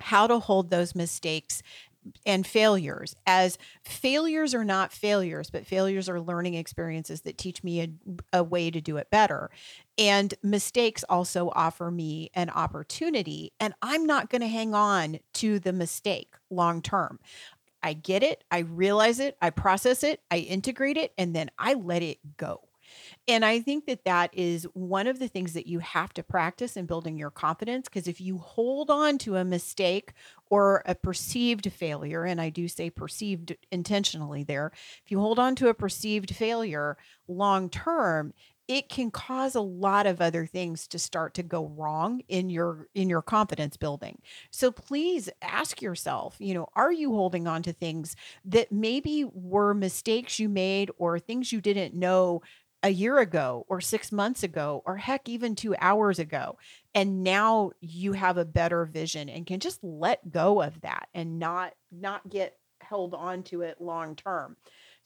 how 0.00 0.26
to 0.26 0.38
hold 0.38 0.70
those 0.70 0.94
mistakes 0.94 1.62
and 2.24 2.46
failures 2.46 3.14
as 3.26 3.58
failures 3.84 4.54
are 4.54 4.64
not 4.64 4.92
failures 4.92 5.50
but 5.50 5.66
failures 5.66 6.08
are 6.08 6.20
learning 6.20 6.54
experiences 6.54 7.22
that 7.22 7.36
teach 7.36 7.62
me 7.62 7.80
a, 7.80 8.38
a, 8.38 8.42
way 8.42 8.70
to 8.70 8.80
do 8.80 8.96
it 8.96 9.10
better. 9.10 9.50
And 9.98 10.32
mistakes 10.42 11.04
also 11.08 11.50
offer 11.54 11.90
me 11.90 12.30
an 12.34 12.50
opportunity 12.50 13.52
and 13.58 13.74
i'm 13.82 14.06
not 14.06 14.30
going 14.30 14.40
to 14.40 14.48
hang 14.48 14.74
on 14.74 15.18
to 15.34 15.58
the 15.58 15.72
mistake 15.72 16.34
long 16.50 16.80
term 16.82 17.18
I 17.82 17.92
get 17.92 18.22
it, 18.22 18.44
I 18.50 18.60
realize 18.60 19.20
it, 19.20 19.36
I 19.40 19.50
process 19.50 20.02
it, 20.02 20.20
I 20.30 20.38
integrate 20.38 20.96
it, 20.96 21.12
and 21.16 21.34
then 21.34 21.50
I 21.58 21.74
let 21.74 22.02
it 22.02 22.18
go. 22.36 22.68
And 23.26 23.44
I 23.44 23.60
think 23.60 23.86
that 23.86 24.04
that 24.04 24.30
is 24.32 24.64
one 24.72 25.06
of 25.06 25.18
the 25.18 25.28
things 25.28 25.52
that 25.52 25.66
you 25.66 25.78
have 25.80 26.14
to 26.14 26.22
practice 26.22 26.76
in 26.76 26.86
building 26.86 27.18
your 27.18 27.30
confidence. 27.30 27.88
Because 27.88 28.08
if 28.08 28.20
you 28.20 28.38
hold 28.38 28.90
on 28.90 29.18
to 29.18 29.36
a 29.36 29.44
mistake 29.44 30.12
or 30.50 30.82
a 30.86 30.94
perceived 30.94 31.70
failure, 31.72 32.24
and 32.24 32.40
I 32.40 32.48
do 32.48 32.68
say 32.68 32.88
perceived 32.90 33.56
intentionally 33.70 34.42
there, 34.42 34.72
if 35.04 35.10
you 35.10 35.20
hold 35.20 35.38
on 35.38 35.54
to 35.56 35.68
a 35.68 35.74
perceived 35.74 36.34
failure 36.34 36.96
long 37.26 37.68
term, 37.68 38.32
it 38.68 38.88
can 38.90 39.10
cause 39.10 39.54
a 39.54 39.60
lot 39.60 40.06
of 40.06 40.20
other 40.20 40.46
things 40.46 40.86
to 40.88 40.98
start 40.98 41.34
to 41.34 41.42
go 41.42 41.66
wrong 41.68 42.20
in 42.28 42.50
your 42.50 42.88
in 42.94 43.08
your 43.08 43.22
confidence 43.22 43.76
building. 43.76 44.20
So 44.52 44.70
please 44.70 45.28
ask 45.42 45.82
yourself 45.82 46.36
you 46.38 46.54
know 46.54 46.68
are 46.76 46.92
you 46.92 47.12
holding 47.12 47.46
on 47.48 47.62
to 47.64 47.72
things 47.72 48.14
that 48.44 48.70
maybe 48.72 49.24
were 49.24 49.74
mistakes 49.74 50.38
you 50.38 50.48
made 50.48 50.90
or 50.98 51.18
things 51.18 51.52
you 51.52 51.60
didn't 51.60 51.94
know 51.94 52.42
a 52.84 52.90
year 52.90 53.18
ago 53.18 53.64
or 53.68 53.80
6 53.80 54.12
months 54.12 54.42
ago 54.44 54.82
or 54.86 54.96
heck 54.96 55.28
even 55.28 55.54
2 55.56 55.74
hours 55.80 56.18
ago? 56.18 56.58
And 56.94 57.22
now 57.22 57.72
you 57.80 58.12
have 58.12 58.36
a 58.38 58.44
better 58.44 58.84
vision 58.84 59.28
and 59.28 59.46
can 59.46 59.60
just 59.60 59.82
let 59.82 60.30
go 60.30 60.62
of 60.62 60.80
that 60.82 61.08
and 61.14 61.38
not 61.38 61.74
not 61.90 62.28
get 62.28 62.58
held 62.80 63.14
on 63.14 63.42
to 63.44 63.62
it 63.62 63.80
long 63.80 64.14
term 64.14 64.56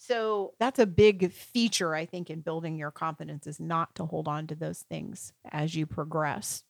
so 0.05 0.53
that's 0.59 0.81
a 0.81 0.87
big 0.87 1.31
feature, 1.33 1.95
I 1.95 2.07
think, 2.07 2.29
in 2.29 2.41
building 2.41 2.77
your 2.77 2.91
confidence 2.91 3.47
is 3.47 3.61
not 3.61 3.95
to 3.95 4.05
hold 4.05 4.27
on 4.27 4.49
to 4.49 4.57
those 4.57 4.81
things 4.81 5.33
as 5.53 5.77
you 5.77 5.87
progress. 5.87 6.65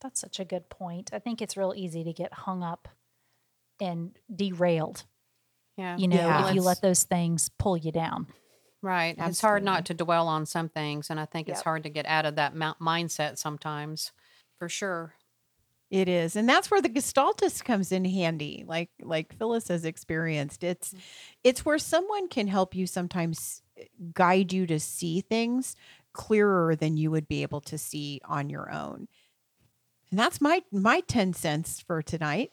That's 0.00 0.18
such 0.20 0.40
a 0.40 0.44
good 0.46 0.70
point. 0.70 1.10
I 1.12 1.18
think 1.18 1.42
it's 1.42 1.54
real 1.56 1.74
easy 1.76 2.04
to 2.04 2.12
get 2.14 2.32
hung 2.32 2.62
up 2.62 2.88
and 3.78 4.16
derailed. 4.34 5.04
Yeah. 5.76 5.98
You 5.98 6.08
know, 6.08 6.16
Yeah. 6.16 6.48
if 6.48 6.54
you 6.54 6.62
let 6.62 6.80
those 6.80 7.04
things 7.04 7.50
pull 7.58 7.76
you 7.76 7.92
down. 7.92 8.26
Right. 8.80 9.14
It's 9.18 9.40
hard 9.42 9.62
not 9.62 9.84
to 9.86 9.94
dwell 9.94 10.28
on 10.28 10.46
some 10.46 10.68
things. 10.70 11.10
And 11.10 11.20
I 11.20 11.26
think 11.26 11.48
it's 11.48 11.58
Yep. 11.58 11.64
hard 11.64 11.82
to 11.82 11.90
get 11.90 12.06
out 12.06 12.24
of 12.24 12.36
that 12.36 12.54
mindset 12.54 13.36
sometimes, 13.36 14.12
for 14.58 14.68
sure. 14.68 15.14
It 15.90 16.08
is. 16.08 16.36
And 16.36 16.46
that's 16.48 16.70
where 16.70 16.82
the 16.82 16.90
gestaltist 16.90 17.64
comes 17.64 17.92
in 17.92 18.04
handy, 18.04 18.64
like 18.66 18.90
like 19.00 19.36
Phyllis 19.38 19.68
has 19.68 19.84
experienced. 19.84 20.62
It's 20.62 20.94
it's 21.42 21.64
where 21.64 21.78
someone 21.78 22.28
can 22.28 22.46
help 22.46 22.74
you 22.74 22.86
sometimes 22.86 23.62
eh, 23.78 23.84
guide 24.12 24.52
you 24.52 24.66
to 24.66 24.78
see 24.78 25.22
things 25.22 25.76
clearer 26.12 26.76
than 26.76 26.96
you 26.98 27.10
would 27.10 27.26
be 27.26 27.42
able 27.42 27.62
to 27.62 27.78
see 27.78 28.20
on 28.26 28.50
your 28.50 28.70
own. 28.70 29.08
And 30.10 30.18
that's 30.18 30.40
my 30.40 30.62
my 30.70 31.00
10 31.00 31.32
cents 31.32 31.80
for 31.80 32.02
tonight. 32.02 32.52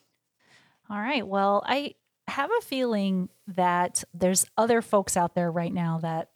All 0.89 0.99
right. 0.99 1.27
Well, 1.27 1.61
I 1.65 1.95
have 2.27 2.51
a 2.57 2.65
feeling 2.65 3.29
that 3.47 4.03
there's 4.13 4.45
other 4.57 4.81
folks 4.81 5.17
out 5.17 5.35
there 5.35 5.51
right 5.51 5.73
now 5.73 5.99
that 5.99 6.29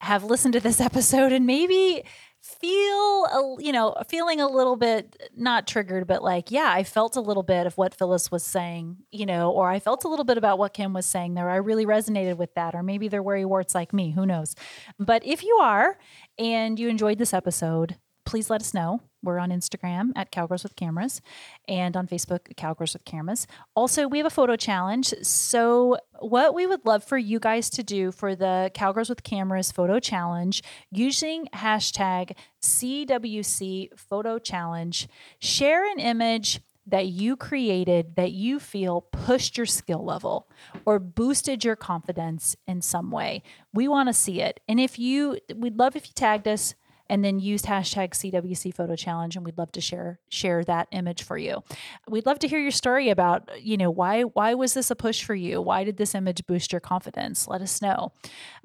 have 0.00 0.24
listened 0.24 0.54
to 0.54 0.60
this 0.60 0.80
episode 0.88 1.32
and 1.32 1.46
maybe 1.46 2.04
feel 2.42 3.24
a, 3.26 3.56
you 3.60 3.70
know 3.70 3.94
feeling 4.08 4.40
a 4.40 4.48
little 4.48 4.74
bit 4.74 5.16
eh, 5.20 5.26
not 5.36 5.64
triggered 5.64 6.08
but 6.08 6.24
like 6.24 6.50
yeah 6.50 6.72
i 6.72 6.82
felt 6.82 7.14
a 7.14 7.20
little 7.20 7.44
bit 7.44 7.68
of 7.68 7.78
what 7.78 7.94
phyllis 7.94 8.32
was 8.32 8.42
saying 8.42 8.96
you 9.12 9.24
know 9.24 9.52
or 9.52 9.70
i 9.70 9.78
felt 9.78 10.02
a 10.02 10.08
little 10.08 10.24
bit 10.24 10.36
about 10.36 10.58
what 10.58 10.74
kim 10.74 10.92
was 10.92 11.06
saying 11.06 11.34
there. 11.34 11.48
I 11.48 11.56
really 11.56 11.86
resonated 11.86 12.36
with 12.36 12.54
that 12.54 12.74
or 12.74 12.82
maybe 12.82 13.08
they're 13.08 13.22
worry 13.22 13.44
warts 13.44 13.74
like 13.74 13.92
me 13.92 14.10
who 14.10 14.26
knows? 14.26 14.54
But 14.98 15.24
if 15.24 15.44
you 15.44 15.58
are 15.62 15.98
and 16.38 16.78
you 16.78 16.88
enjoyed 16.88 17.18
this 17.18 17.32
episode 17.32 17.96
please 18.32 18.48
let 18.48 18.62
us 18.62 18.72
know. 18.72 18.98
We're 19.22 19.38
on 19.38 19.50
Instagram 19.50 20.12
at 20.16 20.32
Cowgirls 20.32 20.62
with 20.62 20.74
Cameras 20.74 21.20
and 21.68 21.94
on 21.98 22.08
Facebook, 22.08 22.56
Cowgirls 22.56 22.94
with 22.94 23.04
Cameras. 23.04 23.46
Also, 23.76 24.08
we 24.08 24.16
have 24.16 24.26
a 24.26 24.30
photo 24.30 24.56
challenge. 24.56 25.12
So, 25.20 25.98
what 26.20 26.54
we 26.54 26.66
would 26.66 26.86
love 26.86 27.04
for 27.04 27.18
you 27.18 27.38
guys 27.38 27.68
to 27.68 27.82
do 27.82 28.10
for 28.10 28.34
the 28.34 28.70
Cowgirls 28.72 29.10
with 29.10 29.22
Cameras 29.22 29.70
photo 29.70 30.00
challenge 30.00 30.62
using 30.90 31.46
hashtag 31.54 32.34
CWC 32.62 33.98
photo 33.98 34.38
challenge, 34.38 35.08
share 35.38 35.84
an 35.92 35.98
image 35.98 36.60
that 36.86 37.08
you 37.08 37.36
created 37.36 38.16
that 38.16 38.32
you 38.32 38.58
feel 38.58 39.02
pushed 39.02 39.58
your 39.58 39.66
skill 39.66 40.02
level 40.02 40.48
or 40.86 40.98
boosted 40.98 41.64
your 41.64 41.76
confidence 41.76 42.56
in 42.66 42.80
some 42.80 43.10
way. 43.10 43.42
We 43.74 43.88
want 43.88 44.08
to 44.08 44.14
see 44.14 44.40
it. 44.40 44.60
And 44.66 44.80
if 44.80 44.98
you, 44.98 45.38
we'd 45.54 45.78
love 45.78 45.96
if 45.96 46.06
you 46.06 46.12
tagged 46.14 46.48
us 46.48 46.74
and 47.12 47.22
then 47.22 47.38
use 47.38 47.64
hashtag 47.64 48.12
CWC 48.12 48.74
photo 48.74 48.96
challenge 48.96 49.36
and 49.36 49.44
we'd 49.44 49.58
love 49.58 49.70
to 49.72 49.82
share 49.82 50.18
share 50.30 50.64
that 50.64 50.88
image 50.92 51.22
for 51.22 51.36
you. 51.36 51.62
We'd 52.08 52.24
love 52.24 52.38
to 52.38 52.48
hear 52.48 52.58
your 52.58 52.70
story 52.70 53.10
about, 53.10 53.50
you 53.60 53.76
know, 53.76 53.90
why 53.90 54.22
why 54.22 54.54
was 54.54 54.72
this 54.72 54.90
a 54.90 54.96
push 54.96 55.22
for 55.22 55.34
you? 55.34 55.60
Why 55.60 55.84
did 55.84 55.98
this 55.98 56.14
image 56.14 56.46
boost 56.46 56.72
your 56.72 56.80
confidence? 56.80 57.46
Let 57.46 57.60
us 57.60 57.82
know. 57.82 58.12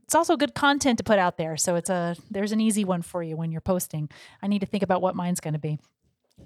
It's 0.02 0.16
also 0.16 0.38
good 0.38 0.56
content 0.56 0.98
to 1.00 1.04
put 1.04 1.20
out 1.20 1.38
there, 1.38 1.58
so 1.58 1.76
it's 1.76 1.89
a 1.89 2.16
there's 2.32 2.54
an 2.54 2.62
easy 2.62 2.86
one 2.86 3.02
for 3.02 3.22
you 3.22 3.36
when 3.36 3.52
you're 3.52 3.60
posting. 3.60 4.10
I 4.41 4.48
need 4.48 4.60
to 4.60 4.66
think 4.66 4.82
about 4.82 5.02
what 5.02 5.14
mine's 5.14 5.41
going 5.41 5.56
to 5.56 5.60
be. 5.60 5.78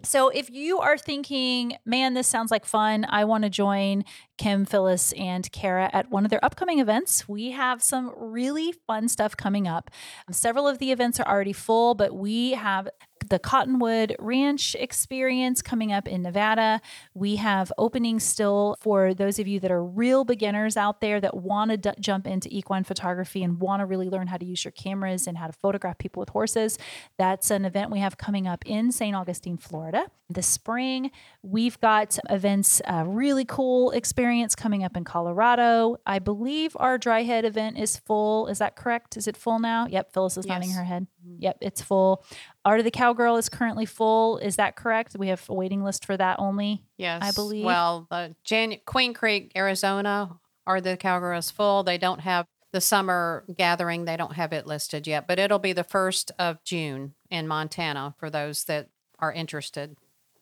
So 0.04 0.30
if 0.30 0.50
you 0.50 0.80
are 0.80 0.98
thinking, 0.98 1.78
man, 1.86 2.16
this 2.16 2.28
sounds 2.28 2.50
like 2.50 2.66
fun, 2.66 3.06
I 3.08 3.24
want 3.26 3.44
to 3.44 3.50
join 3.50 4.04
Kim, 4.38 4.66
Phyllis, 4.66 5.12
and 5.14 5.50
Cara 5.52 5.90
at 5.94 6.10
one 6.10 6.26
of 6.26 6.32
their 6.32 6.44
upcoming 6.44 6.80
events, 6.80 7.30
we 7.30 7.52
have 7.52 7.84
some 7.84 8.12
really 8.18 8.74
fun 8.88 9.08
stuff 9.08 9.38
coming 9.38 9.68
up. 9.68 9.92
Several 10.32 10.68
of 10.68 10.80
the 10.80 10.92
events 10.92 11.20
are 11.20 11.28
already 11.28 11.54
full, 11.54 11.94
but 11.94 12.16
we 12.16 12.52
have 12.52 12.90
the 13.32 13.40
Cottonwood 13.40 14.14
Ranch 14.20 14.76
experience 14.76 15.62
coming 15.62 15.94
up 15.94 16.06
in 16.06 16.22
Nevada. 16.22 16.82
We 17.14 17.38
have 17.38 17.72
openings 17.78 18.26
still 18.26 18.76
for 18.82 19.14
those 19.14 19.40
of 19.40 19.48
you 19.48 19.58
that 19.62 19.72
are 19.72 19.82
real 19.84 20.26
beginners 20.26 20.76
out 20.76 21.00
there 21.00 21.22
that 21.22 21.38
want 21.38 21.72
to 21.72 21.78
d- 21.78 21.92
jump 22.02 22.28
into 22.28 22.50
equine 22.52 22.84
photography 22.84 23.42
and 23.42 23.62
want 23.62 23.80
to 23.80 23.86
really 23.86 24.10
learn 24.10 24.28
how 24.28 24.36
to 24.36 24.46
use 24.46 24.66
your 24.66 24.74
cameras 24.74 25.28
and 25.28 25.38
how 25.38 25.48
to 25.48 25.54
photograph 25.54 25.98
people 25.98 26.20
with 26.20 26.28
horses. 26.28 26.78
That's 27.18 27.50
an 27.52 27.64
event 27.64 27.90
we 27.90 28.00
have 28.00 28.18
coming 28.18 28.48
up 28.48 28.66
in 28.66 28.92
St. 28.92 29.16
Augustine, 29.16 29.58
Florida. 29.58 30.08
This 30.30 30.48
spring, 30.48 31.12
we've 31.42 31.80
got 31.80 32.20
events, 32.30 32.82
a 32.86 33.06
really 33.06 33.46
cool 33.46 33.92
experience 33.92 34.56
coming 34.56 34.84
up 34.84 34.98
in 34.98 35.06
Colorado. 35.06 35.98
I 36.06 36.20
believe 36.20 36.76
our 36.76 37.00
Dryhead 37.00 37.46
event 37.46 37.78
is 37.78 37.96
full. 37.96 38.48
Is 38.48 38.58
that 38.58 38.76
correct? 38.76 39.16
Is 39.16 39.28
it 39.28 39.38
full 39.38 39.60
now? 39.60 39.88
Yep, 39.88 40.14
Phyllis 40.14 40.38
is 40.38 40.46
nodding 40.46 40.72
her 40.72 40.84
head. 40.84 41.08
Mm-hmm. 41.26 41.36
Yep, 41.40 41.58
it's 41.62 41.82
full. 41.82 42.24
Art 42.66 42.80
of 42.80 42.86
the 42.86 42.92
Cowgirl 42.92 43.38
is 43.38 43.50
currently 43.50 43.86
full. 43.86 44.38
Is 44.38 44.56
that 44.56 44.76
correct? 44.76 45.16
We 45.18 45.28
have 45.28 45.44
a 45.50 45.54
waiting 45.54 45.84
list 45.84 46.06
for 46.06 46.18
that 46.18 46.40
only. 46.40 46.84
Yes, 46.98 47.22
I 47.24 47.32
believe. 47.32 47.66
Well, 47.66 48.08
the 48.10 48.36
Jan- 48.44 48.80
Queen 48.86 49.14
Creek, 49.14 49.52
Arizona, 49.56 50.40
are 50.66 50.82
the 50.82 50.98
Cowgirl 50.98 51.38
is 51.38 51.52
full. 51.52 51.84
They 51.84 51.98
don't 51.98 52.22
have 52.22 52.46
the 52.72 52.82
summer 52.82 53.44
gathering. 53.58 54.06
They 54.06 54.18
don't 54.18 54.34
have 54.34 54.54
it 54.54 54.66
listed 54.66 55.08
yet, 55.08 55.28
but 55.28 55.40
it'll 55.40 55.60
be 55.60 55.74
the 55.74 55.84
first 55.84 56.32
of 56.40 56.64
June 56.64 57.14
in 57.30 57.48
Montana 57.48 58.16
for 58.18 58.30
those 58.30 58.64
that 58.66 58.90
are 59.20 59.32
interested. 59.32 59.96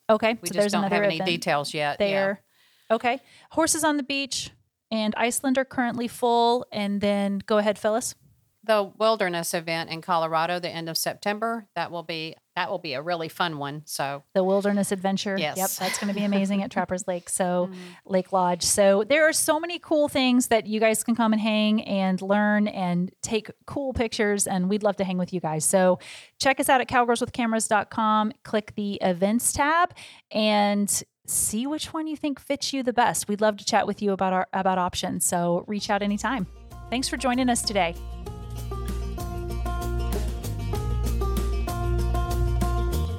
Okay, 0.10 0.38
We 0.42 0.48
so 0.48 0.54
just 0.54 0.58
there's 0.60 0.72
don't 0.72 0.84
have 0.92 1.04
any 1.04 1.20
details 1.20 1.74
yet. 1.74 1.98
Yeah. 2.00 2.08
there. 2.08 2.42
Okay, 2.92 3.20
Horses 3.52 3.84
on 3.84 3.98
the 3.98 4.04
Beach 4.04 4.52
and 4.90 5.14
Iceland 5.16 5.58
are 5.58 5.66
currently 5.66 6.08
full. 6.08 6.66
And 6.72 7.02
then 7.02 7.42
go 7.46 7.58
ahead, 7.60 7.78
Phyllis. 7.78 8.16
The 8.70 8.84
wilderness 8.84 9.56
event 9.56 9.90
in 9.90 10.00
Colorado, 10.04 10.60
the 10.60 10.70
end 10.70 10.90
of 10.90 10.96
September, 10.96 11.66
that 11.74 11.90
will 11.90 12.04
be 12.04 12.36
that 12.56 12.70
will 12.70 12.78
be 12.78 12.94
a 12.94 13.02
really 13.02 13.28
fun 13.30 13.58
one. 13.58 13.82
So 13.86 14.22
the 14.36 14.44
wilderness 14.44 14.92
adventure. 14.92 15.36
Yes. 15.40 15.58
Yep, 15.58 15.70
that's 15.80 15.98
going 15.98 16.14
to 16.14 16.20
be 16.20 16.24
amazing 16.34 16.62
at 16.62 16.70
Trappers 16.70 17.08
Lake. 17.08 17.30
So, 17.30 17.70
Mm-hmm. 17.72 17.80
Lake 18.06 18.32
Lodge. 18.32 18.62
So, 18.64 19.04
there 19.04 19.28
are 19.28 19.34
so 19.34 19.60
many 19.60 19.80
cool 19.80 20.08
things 20.08 20.48
that 20.50 20.68
you 20.68 20.80
guys 20.80 21.04
can 21.04 21.16
come 21.16 21.34
and 21.34 21.42
hang 21.42 21.82
and 21.82 22.22
learn 22.22 22.68
and 22.68 23.12
take 23.24 23.50
cool 23.66 23.92
pictures. 23.92 24.46
And 24.46 24.70
we'd 24.70 24.84
love 24.84 24.98
to 24.98 25.04
hang 25.04 25.18
with 25.18 25.34
you 25.34 25.40
guys. 25.40 25.66
So, 25.66 25.98
check 26.40 26.60
us 26.60 26.70
out 26.70 26.80
at 26.80 26.88
cowgirlswithcameras.com. 26.88 28.34
Click 28.44 28.74
the 28.76 29.00
events 29.02 29.52
tab 29.52 29.94
and 30.32 31.04
see 31.26 31.66
which 31.66 31.92
one 31.92 32.06
you 32.06 32.16
think 32.16 32.40
fits 32.40 32.72
you 32.72 32.84
the 32.84 32.94
best. 32.94 33.28
We'd 33.28 33.42
love 33.42 33.58
to 33.58 33.66
chat 33.66 33.88
with 33.88 34.02
you 34.04 34.12
about 34.12 34.34
our 34.34 34.48
about 34.54 34.78
options. 34.78 35.26
So, 35.26 35.64
reach 35.68 35.90
out 35.90 36.04
anytime. 36.04 36.46
Thanks 36.92 37.08
for 37.08 37.18
joining 37.18 37.50
us 37.50 37.62
today. 37.62 37.96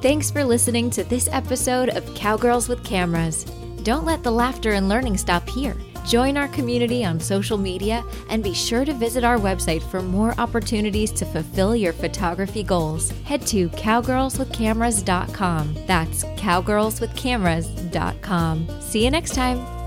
Thanks 0.02 0.30
for 0.30 0.44
listening 0.44 0.90
to 0.90 1.02
this 1.04 1.28
episode 1.30 1.88
of 1.90 2.14
Cowgirls 2.14 2.68
with 2.70 2.82
Cameras. 2.82 3.44
Don't 3.82 4.06
let 4.06 4.22
the 4.22 4.30
laughter 4.30 4.72
and 4.72 4.88
learning 4.88 5.18
stop 5.18 5.46
here. 5.46 5.76
Join 6.06 6.38
our 6.38 6.48
community 6.48 7.04
on 7.04 7.20
social 7.20 7.58
media 7.58 8.02
and 8.30 8.42
be 8.42 8.54
sure 8.54 8.86
to 8.86 8.94
visit 8.94 9.24
our 9.24 9.36
website 9.36 9.82
for 9.82 10.00
more 10.00 10.34
opportunities 10.38 11.12
to 11.12 11.26
fulfill 11.26 11.76
your 11.76 11.92
photography 11.92 12.62
goals. 12.62 13.10
Head 13.24 13.46
to 13.48 13.68
cowgirlswithcameras.com. 13.68 15.74
That's 15.86 16.24
cowgirlswithcameras.com. 16.24 18.80
See 18.80 19.04
you 19.04 19.10
next 19.10 19.34
time. 19.34 19.79